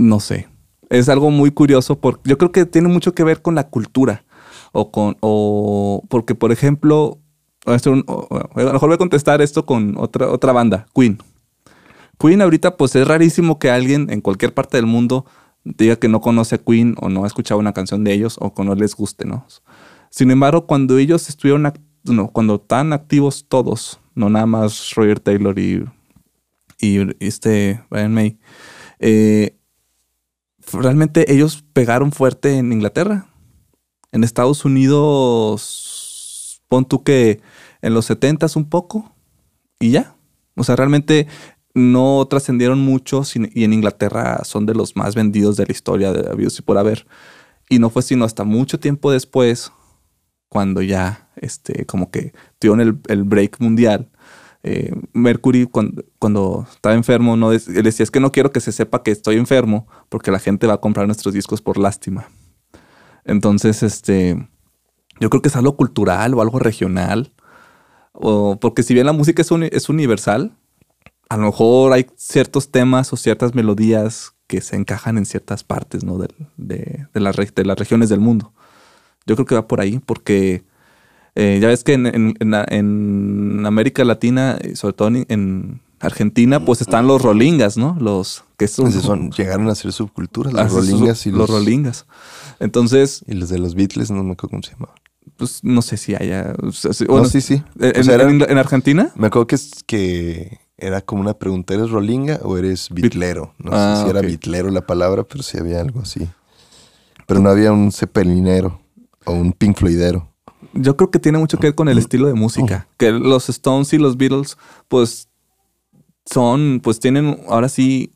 No 0.00 0.20
sé. 0.20 0.48
Es 0.88 1.08
algo 1.08 1.30
muy 1.30 1.50
curioso 1.50 2.00
porque 2.00 2.30
yo 2.30 2.38
creo 2.38 2.52
que 2.52 2.66
tiene 2.66 2.88
mucho 2.88 3.14
que 3.14 3.22
ver 3.22 3.42
con 3.42 3.54
la 3.54 3.68
cultura 3.68 4.24
o 4.72 4.90
con 4.90 5.16
o 5.20 6.02
porque 6.08 6.34
por 6.34 6.52
ejemplo 6.52 7.18
a 7.66 7.76
lo 7.84 8.72
mejor 8.72 8.88
voy 8.88 8.94
a 8.94 8.98
contestar 8.98 9.42
esto 9.42 9.66
con 9.66 9.96
otra 9.96 10.28
otra 10.28 10.52
banda 10.52 10.86
Queen. 10.94 11.18
Queen 12.18 12.42
ahorita 12.42 12.76
pues 12.76 12.96
es 12.96 13.06
rarísimo 13.06 13.58
que 13.58 13.70
alguien 13.70 14.08
en 14.10 14.20
cualquier 14.20 14.52
parte 14.52 14.76
del 14.76 14.86
mundo 14.86 15.26
diga 15.64 15.96
que 15.96 16.08
no 16.08 16.20
conoce 16.20 16.56
a 16.56 16.58
Queen 16.58 16.96
o 17.00 17.08
no 17.08 17.24
ha 17.24 17.26
escuchado 17.26 17.60
una 17.60 17.72
canción 17.72 18.02
de 18.02 18.12
ellos 18.12 18.36
o 18.40 18.54
que 18.54 18.64
no 18.64 18.74
les 18.74 18.96
guste 18.96 19.26
no 19.26 19.46
sin 20.10 20.30
embargo 20.30 20.66
cuando 20.66 20.98
ellos 20.98 21.28
estuvieron 21.28 21.72
no, 22.04 22.28
cuando 22.28 22.60
tan 22.60 22.92
activos 22.92 23.46
todos 23.48 24.00
no 24.14 24.28
nada 24.30 24.46
más 24.46 24.94
Roger 24.94 25.20
Taylor 25.20 25.58
y 25.58 25.84
y 26.80 26.98
este 27.24 27.82
Brian 27.90 28.14
May 28.14 28.38
eh, 28.98 29.56
realmente 30.72 31.32
ellos 31.32 31.64
pegaron 31.72 32.12
fuerte 32.12 32.58
en 32.58 32.72
Inglaterra. 32.72 33.26
En 34.12 34.24
Estados 34.24 34.64
Unidos, 34.64 36.62
pon 36.68 36.84
tú 36.84 37.02
que 37.02 37.40
en 37.82 37.94
los 37.94 38.06
70 38.06 38.46
un 38.56 38.68
poco 38.68 39.12
y 39.78 39.90
ya. 39.90 40.14
O 40.56 40.64
sea, 40.64 40.76
realmente 40.76 41.26
no 41.74 42.26
trascendieron 42.28 42.80
mucho 42.80 43.22
y 43.54 43.64
en 43.64 43.72
Inglaterra 43.72 44.42
son 44.44 44.66
de 44.66 44.74
los 44.74 44.96
más 44.96 45.14
vendidos 45.14 45.56
de 45.56 45.66
la 45.66 45.72
historia 45.72 46.12
de 46.12 46.28
Abios 46.30 46.58
y 46.58 46.62
por 46.62 46.78
haber. 46.78 47.06
Y 47.68 47.78
no 47.78 47.90
fue 47.90 48.02
sino 48.02 48.24
hasta 48.24 48.44
mucho 48.44 48.80
tiempo 48.80 49.12
después, 49.12 49.72
cuando 50.48 50.82
ya 50.82 51.30
este, 51.36 51.86
como 51.86 52.10
que 52.10 52.32
tuvieron 52.58 52.80
el, 52.80 52.98
el 53.08 53.22
break 53.24 53.60
mundial, 53.60 54.09
eh, 54.62 54.92
Mercury 55.12 55.66
cuando, 55.66 56.04
cuando, 56.18 56.66
estaba 56.70 56.94
enfermo, 56.94 57.36
no 57.36 57.50
decía, 57.50 58.04
es 58.04 58.10
que 58.10 58.20
no 58.20 58.32
quiero 58.32 58.52
que 58.52 58.60
se 58.60 58.72
sepa 58.72 59.02
que 59.02 59.10
estoy 59.10 59.36
enfermo 59.36 59.86
porque 60.08 60.30
la 60.30 60.38
gente 60.38 60.66
va 60.66 60.74
a 60.74 60.80
comprar 60.80 61.06
nuestros 61.06 61.34
discos 61.34 61.62
por 61.62 61.78
lástima. 61.78 62.28
Entonces, 63.24 63.82
este, 63.82 64.48
yo 65.18 65.30
creo 65.30 65.42
que 65.42 65.48
es 65.48 65.56
algo 65.56 65.76
cultural 65.76 66.34
o 66.34 66.42
algo 66.42 66.58
regional, 66.58 67.32
o 68.12 68.58
porque 68.60 68.82
si 68.82 68.94
bien 68.94 69.06
la 69.06 69.12
música 69.12 69.42
es, 69.42 69.50
es 69.72 69.88
universal, 69.88 70.56
a 71.28 71.36
lo 71.36 71.46
mejor 71.46 71.92
hay 71.92 72.06
ciertos 72.16 72.70
temas 72.70 73.12
o 73.12 73.16
ciertas 73.16 73.54
melodías 73.54 74.34
que 74.46 74.60
se 74.60 74.74
encajan 74.74 75.16
en 75.16 75.26
ciertas 75.26 75.62
partes 75.62 76.02
¿no? 76.02 76.18
de, 76.18 76.28
de, 76.56 77.06
de, 77.14 77.20
las 77.20 77.36
regiones 77.36 78.08
del 78.08 78.18
mundo. 78.18 78.52
Yo 79.26 79.36
creo 79.36 79.46
que 79.46 79.54
va 79.54 79.68
por 79.68 79.80
ahí, 79.80 80.00
porque 80.00 80.64
eh, 81.34 81.58
ya 81.60 81.68
ves 81.68 81.84
que 81.84 81.94
en, 81.94 83.66
América 83.66 84.04
Latina, 84.04 84.58
sobre 84.74 84.94
todo 84.94 85.08
en, 85.08 85.80
Argentina, 86.00 86.64
pues 86.64 86.80
están 86.80 87.06
los 87.06 87.20
rolingas, 87.20 87.76
¿no? 87.76 87.94
Los 88.00 88.44
que 88.56 88.68
son, 88.68 89.30
llegaron 89.32 89.68
a 89.68 89.74
ser 89.74 89.92
subculturas, 89.92 90.54
los 90.54 90.72
rolingas 90.72 91.26
y 91.26 91.30
los, 91.30 91.40
los 91.40 91.50
rolingas. 91.50 92.06
Entonces. 92.58 93.22
Y 93.26 93.34
los 93.34 93.50
de 93.50 93.58
los 93.58 93.74
Beatles, 93.74 94.10
no 94.10 94.24
me 94.24 94.32
acuerdo 94.32 94.50
cómo 94.50 94.62
se 94.62 94.72
llamaban. 94.72 94.96
Pues 95.36 95.62
no 95.62 95.82
sé 95.82 95.96
si 95.96 96.14
haya. 96.14 96.54
Bueno, 97.06 97.26
sí, 97.26 97.40
sí. 97.40 97.62
En, 97.78 98.58
Argentina? 98.58 99.12
Me 99.14 99.26
acuerdo 99.26 99.46
que 99.46 99.56
es 99.56 99.70
que 99.86 100.58
era 100.78 101.02
como 101.02 101.20
una 101.20 101.34
pregunta: 101.34 101.74
¿eres 101.74 101.90
rolinga 101.90 102.40
o 102.42 102.56
eres 102.56 102.88
bitlero? 102.90 103.54
No 103.58 103.70
sé 103.72 103.76
ah, 103.78 104.02
si 104.02 104.10
era 104.10 104.20
bitlero 104.22 104.70
la 104.70 104.86
palabra, 104.86 105.24
pero 105.24 105.42
sí 105.42 105.58
había 105.58 105.80
algo 105.80 106.00
así. 106.00 106.26
Pero 107.26 107.40
no 107.40 107.50
había 107.50 107.72
un 107.72 107.92
cepelinero 107.92 108.80
o 109.24 109.32
un 109.32 109.52
pink 109.52 109.78
floydero. 109.78 110.29
Yo 110.72 110.96
creo 110.96 111.10
que 111.10 111.18
tiene 111.18 111.38
mucho 111.38 111.58
que 111.58 111.68
ver 111.68 111.74
con 111.74 111.88
el 111.88 111.98
estilo 111.98 112.26
de 112.26 112.34
música. 112.34 112.86
Que 112.96 113.12
los 113.12 113.48
Stones 113.48 113.92
y 113.92 113.98
los 113.98 114.16
Beatles, 114.16 114.56
pues, 114.88 115.28
son, 116.24 116.80
pues 116.82 117.00
tienen 117.00 117.38
ahora 117.48 117.68
sí 117.68 118.12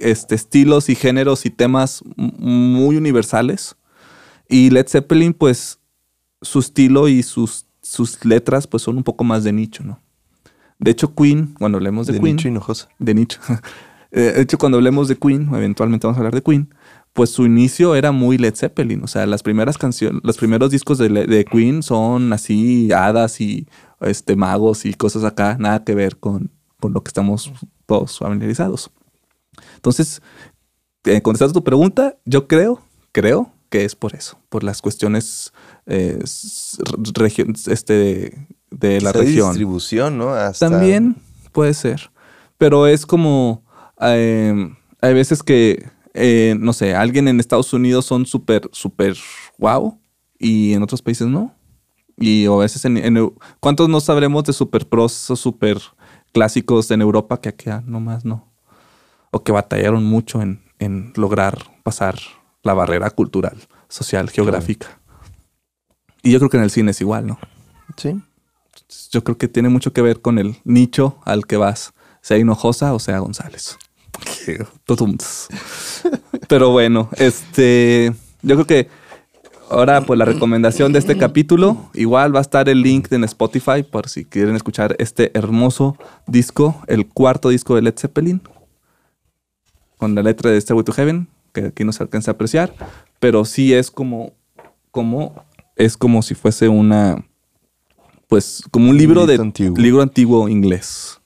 este, 0.00 0.34
estilos 0.34 0.88
y 0.88 0.94
géneros 0.94 1.44
y 1.44 1.50
temas 1.50 2.02
muy 2.16 2.96
universales. 2.96 3.76
Y 4.48 4.70
Led 4.70 4.88
Zeppelin, 4.88 5.34
pues, 5.34 5.78
su 6.42 6.60
estilo 6.60 7.08
y 7.08 7.22
sus, 7.22 7.66
sus 7.82 8.24
letras, 8.24 8.66
pues, 8.66 8.82
son 8.82 8.96
un 8.96 9.04
poco 9.04 9.24
más 9.24 9.44
de 9.44 9.52
nicho, 9.52 9.84
¿no? 9.84 10.00
De 10.78 10.90
hecho, 10.92 11.14
Queen, 11.14 11.54
cuando 11.58 11.76
hablemos 11.76 12.06
de, 12.06 12.14
de 12.14 12.20
Queen. 12.20 12.36
Nicho 12.36 12.48
hinojosa. 12.48 12.88
De 12.98 13.14
nicho. 13.14 13.40
De 14.10 14.40
hecho, 14.40 14.58
cuando 14.58 14.76
hablemos 14.76 15.06
de 15.06 15.16
Queen, 15.16 15.48
eventualmente 15.54 16.04
vamos 16.04 16.16
a 16.16 16.20
hablar 16.20 16.34
de 16.34 16.42
Queen 16.42 16.68
pues 17.12 17.30
su 17.30 17.44
inicio 17.44 17.94
era 17.94 18.12
muy 18.12 18.38
Led 18.38 18.54
Zeppelin. 18.54 19.02
O 19.02 19.06
sea, 19.06 19.26
las 19.26 19.42
primeras 19.42 19.78
canciones, 19.78 20.20
los 20.24 20.36
primeros 20.36 20.70
discos 20.70 20.98
de, 20.98 21.46
Queen 21.50 21.82
son 21.82 22.32
así 22.32 22.92
hadas 22.92 23.40
y 23.40 23.66
este, 24.00 24.36
magos 24.36 24.84
y 24.84 24.94
cosas 24.94 25.24
acá, 25.24 25.56
nada 25.58 25.84
que 25.84 25.94
ver 25.94 26.16
con, 26.16 26.50
lo 26.82 27.02
que 27.02 27.08
estamos 27.08 27.52
todos 27.86 28.18
familiarizados. 28.18 28.90
Entonces, 29.74 30.22
eh, 31.04 31.20
contestando 31.20 31.54
tu 31.54 31.64
pregunta, 31.64 32.16
yo 32.24 32.46
creo, 32.46 32.80
creo 33.12 33.52
que 33.68 33.84
es 33.84 33.94
por 33.94 34.14
eso, 34.14 34.38
por 34.48 34.64
las 34.64 34.80
cuestiones 34.80 35.52
eh, 35.86 36.18
este, 36.22 38.46
de, 38.70 39.00
la 39.00 39.12
región. 39.12 39.48
distribución, 39.48 40.18
¿no? 40.18 40.34
También 40.58 41.16
puede 41.52 41.74
ser, 41.74 42.10
pero 42.58 42.86
es 42.86 43.06
como, 43.06 43.64
eh, 44.00 44.72
hay 45.00 45.14
veces 45.14 45.42
que 45.42 45.88
eh, 46.14 46.56
no 46.58 46.72
sé, 46.72 46.94
alguien 46.94 47.28
en 47.28 47.40
Estados 47.40 47.72
Unidos 47.72 48.04
son 48.04 48.26
súper, 48.26 48.68
súper 48.72 49.16
wow 49.58 49.98
y 50.38 50.72
en 50.72 50.82
otros 50.82 51.02
países 51.02 51.26
no. 51.28 51.54
Y 52.16 52.46
a 52.46 52.56
veces 52.56 52.84
en, 52.84 53.34
¿cuántos 53.60 53.88
no 53.88 54.00
sabremos 54.00 54.44
de 54.44 54.52
super 54.52 54.86
pros 54.86 55.30
o 55.30 55.36
super 55.36 55.80
clásicos 56.32 56.90
en 56.90 57.00
Europa 57.00 57.40
que 57.40 57.48
aquí 57.48 57.70
ah, 57.70 57.82
nomás 57.86 58.24
no? 58.24 58.52
O 59.30 59.42
que 59.42 59.52
batallaron 59.52 60.04
mucho 60.04 60.42
en, 60.42 60.60
lograr 61.14 61.58
pasar 61.82 62.18
la 62.62 62.74
barrera 62.74 63.10
cultural, 63.10 63.56
social, 63.88 64.28
geográfica. 64.30 65.00
Y 66.22 66.32
yo 66.32 66.38
creo 66.38 66.50
que 66.50 66.56
en 66.56 66.62
el 66.62 66.70
cine 66.70 66.90
es 66.90 67.00
igual, 67.00 67.26
¿no? 67.26 67.38
Sí. 67.96 68.20
Yo 69.10 69.22
creo 69.24 69.38
que 69.38 69.48
tiene 69.48 69.68
mucho 69.68 69.92
que 69.92 70.02
ver 70.02 70.20
con 70.20 70.38
el 70.38 70.56
nicho 70.64 71.18
al 71.24 71.46
que 71.46 71.56
vas, 71.56 71.92
sea 72.22 72.38
Hinojosa 72.38 72.92
o 72.92 72.98
sea 72.98 73.18
González. 73.18 73.78
Pero 76.48 76.70
bueno, 76.70 77.08
este, 77.16 78.12
yo 78.42 78.54
creo 78.56 78.66
que 78.66 78.88
ahora 79.70 80.00
pues 80.02 80.18
la 80.18 80.24
recomendación 80.24 80.92
de 80.92 80.98
este 80.98 81.16
capítulo, 81.16 81.90
igual 81.94 82.34
va 82.34 82.40
a 82.40 82.42
estar 82.42 82.68
el 82.68 82.82
link 82.82 83.10
en 83.12 83.24
Spotify 83.24 83.82
por 83.88 84.08
si 84.08 84.24
quieren 84.24 84.56
escuchar 84.56 84.96
este 84.98 85.30
hermoso 85.38 85.96
disco, 86.26 86.82
el 86.88 87.06
cuarto 87.06 87.48
disco 87.48 87.76
de 87.76 87.82
Led 87.82 87.94
Zeppelin, 87.96 88.42
con 89.96 90.14
la 90.14 90.22
letra 90.22 90.50
de 90.50 90.60
Stairway 90.60 90.84
to 90.84 90.92
Heaven, 90.92 91.28
que 91.52 91.66
aquí 91.66 91.84
no 91.84 91.92
se 91.92 92.02
alcanza 92.02 92.32
a 92.32 92.34
apreciar, 92.34 92.74
pero 93.20 93.44
sí 93.44 93.72
es 93.72 93.90
como, 93.90 94.32
como, 94.90 95.44
es 95.76 95.96
como 95.96 96.22
si 96.22 96.34
fuese 96.34 96.68
una, 96.68 97.24
pues 98.26 98.62
como 98.70 98.90
un 98.90 98.96
libro 98.96 99.26
de 99.26 99.38
libro 99.76 100.02
antiguo 100.02 100.48
inglés. 100.48 101.19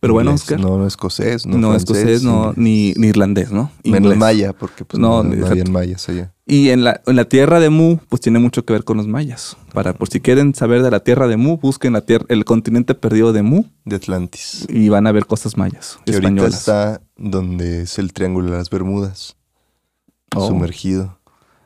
Pero 0.00 0.14
bueno, 0.14 0.32
Oscar. 0.32 0.58
No, 0.58 0.78
no 0.78 0.86
escocés, 0.86 1.46
no, 1.46 1.58
no 1.58 1.74
escocés, 1.76 2.22
no, 2.22 2.54
ni, 2.56 2.94
ni, 2.94 3.08
irlandés, 3.08 3.52
¿no? 3.52 3.70
Menos 3.84 4.16
maya, 4.16 4.54
porque 4.54 4.86
pues 4.86 4.98
no, 4.98 5.22
no, 5.22 5.46
habían 5.46 5.70
mayas 5.70 6.08
allá. 6.08 6.32
Y 6.46 6.70
en 6.70 6.84
la, 6.84 7.02
en 7.06 7.16
la 7.16 7.26
tierra 7.26 7.60
de 7.60 7.68
Mu, 7.68 7.98
pues 8.08 8.22
tiene 8.22 8.38
mucho 8.38 8.64
que 8.64 8.72
ver 8.72 8.84
con 8.84 8.96
los 8.96 9.06
mayas. 9.06 9.58
Para, 9.74 9.92
por 9.92 10.08
si 10.08 10.20
quieren 10.20 10.54
saber 10.54 10.82
de 10.82 10.90
la 10.90 11.00
tierra 11.00 11.28
de 11.28 11.36
Mu, 11.36 11.58
busquen 11.58 11.92
la 11.92 12.00
tierra, 12.00 12.24
el 12.28 12.46
continente 12.46 12.94
perdido 12.94 13.34
de 13.34 13.42
Mu. 13.42 13.64
De 13.84 13.96
Atlantis. 13.96 14.66
Y 14.70 14.88
van 14.88 15.06
a 15.06 15.12
ver 15.12 15.26
cosas 15.26 15.58
mayas. 15.58 15.98
Que 16.06 16.14
ahorita 16.14 16.46
está 16.46 17.02
donde 17.16 17.82
es 17.82 17.98
el 17.98 18.14
Triángulo 18.14 18.50
de 18.50 18.56
las 18.56 18.70
Bermudas. 18.70 19.36
Oh. 20.34 20.48
Sumergido. 20.48 21.18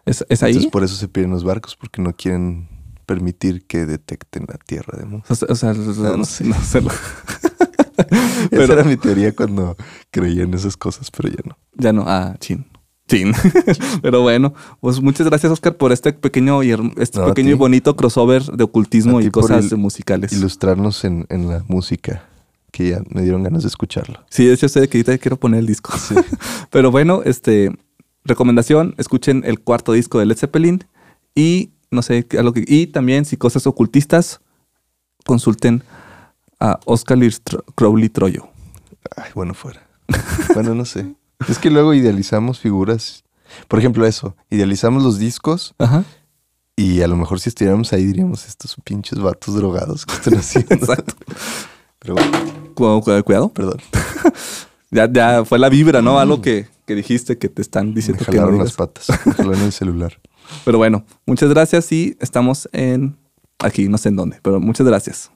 ¿Es, 0.07 0.27
¿Es, 0.29 0.43
ahí? 0.43 0.51
Entonces 0.51 0.73
por 0.73 0.83
eso 0.83 0.97
se 0.97 1.07
pierden 1.09 1.31
los 1.31 1.45
barcos, 1.45 1.77
porque 1.77 2.03
no 2.03 2.15
quieren 2.15 2.69
permitir 3.07 3.67
que 3.67 3.87
detecten 3.87 4.47
la 4.49 4.59
tierra 4.59 4.99
de 4.99 5.07
Mu. 5.07 5.21
O 5.29 5.55
sea, 5.55 5.73
no, 5.73 6.25
sé. 6.25 6.45
No 6.45 6.57
Esa 8.51 8.73
era 8.73 8.85
mi 8.85 8.97
teoría 8.97 9.35
cuando 9.35 9.77
creía 10.11 10.45
en 10.45 10.55
esas 10.55 10.77
cosas, 10.77 11.11
pero 11.11 11.29
ya 11.29 11.43
no. 11.45 11.59
Ya 11.75 11.93
no. 11.93 12.05
Ah, 12.07 12.37
chin. 12.39 12.67
Chin. 13.09 13.33
pero 14.03 14.23
bueno, 14.23 14.55
pues 14.81 15.01
muchas 15.01 15.27
gracias, 15.27 15.53
Oscar, 15.53 15.77
por 15.77 15.93
este 15.93 16.13
pequeño 16.13 16.63
y, 16.63 16.73
este 16.97 17.21
pequeño 17.21 17.51
y 17.51 17.55
bonito 17.55 17.97
crossover 17.97 18.43
de 18.45 18.65
ocultismo 18.65 19.21
y 19.21 19.31
cosas 19.31 19.73
musicales. 19.75 20.33
Ilustrarnos 20.33 21.05
en, 21.05 21.27
la 21.29 21.65
música 21.69 22.29
que 22.73 22.91
ya 22.91 23.03
me 23.11 23.23
dieron 23.23 23.43
ganas 23.43 23.63
de 23.63 23.69
escucharlo. 23.69 24.25
Sí, 24.31 24.47
de 24.47 24.55
hecho 24.55 24.69
sé 24.69 24.89
que 24.89 24.99
ahorita 24.99 25.19
quiero 25.19 25.37
poner 25.37 25.61
el 25.61 25.67
disco. 25.67 25.93
Pero 26.71 26.91
bueno, 26.91 27.23
este 27.25 27.71
recomendación, 28.25 28.95
escuchen 28.97 29.43
el 29.45 29.61
cuarto 29.61 29.93
disco 29.93 30.19
de 30.19 30.27
Led 30.27 30.39
Zeppelin 30.39 30.85
y 31.35 31.71
no 31.91 32.03
sé, 32.03 32.27
algo 32.39 32.53
que, 32.53 32.65
y 32.67 32.87
también 32.89 33.25
si 33.25 33.37
cosas 33.37 33.67
ocultistas, 33.67 34.41
consulten 35.25 35.85
a 36.61 36.79
Oscar 36.85 37.19
Crowley 37.75 38.09
Troyo. 38.09 38.49
Ay, 39.17 39.31
bueno, 39.35 39.55
fuera. 39.55 39.87
bueno, 40.55 40.75
no 40.75 40.85
sé. 40.85 41.15
Es 41.49 41.59
que 41.59 41.71
luego 41.71 41.95
idealizamos 41.95 42.59
figuras. 42.59 43.25
Por 43.69 43.79
ejemplo, 43.79 44.07
eso. 44.07 44.37
Idealizamos 44.51 45.03
los 45.03 45.19
discos. 45.19 45.75
Ajá. 45.79 46.05
Y 46.77 47.03
a 47.03 47.09
lo 47.09 47.17
mejor 47.17 47.39
si 47.39 47.51
estuviéramos 47.51 47.93
ahí 47.93 48.05
diríamos 48.05 48.47
estos 48.47 48.77
pinches 48.83 49.19
vatos 49.21 49.55
drogados 49.55 50.07
que 50.07 50.15
están 50.15 50.35
haciendo. 50.39 50.75
Exacto. 50.75 51.15
Pero 51.99 52.15
bueno. 52.15 53.25
Cuidado, 53.25 53.51
Perdón. 53.51 53.79
ya, 54.91 55.11
ya 55.11 55.45
fue 55.45 55.59
la 55.59 55.69
vibra, 55.69 56.03
¿no? 56.03 56.19
Algo 56.19 56.43
que, 56.43 56.67
que 56.87 56.95
dijiste 56.95 57.39
que 57.39 57.49
te 57.49 57.63
están 57.63 57.95
diciendo 57.95 58.25
me 58.27 58.33
que 58.33 58.41
no 58.41 58.51
las 58.51 58.73
patas. 58.73 59.09
Me 59.25 59.33
jalaron 59.33 59.63
el 59.63 59.73
celular. 59.73 60.21
Pero 60.65 60.79
bueno, 60.79 61.05
muchas 61.27 61.49
gracias 61.51 61.91
y 61.93 62.17
estamos 62.21 62.69
en 62.73 63.17
aquí, 63.59 63.89
no 63.89 63.99
sé 63.99 64.11
en 64.11 64.17
dónde, 64.17 64.41
pero 64.43 64.61
muchas 64.61 64.87
gracias. 64.87 65.31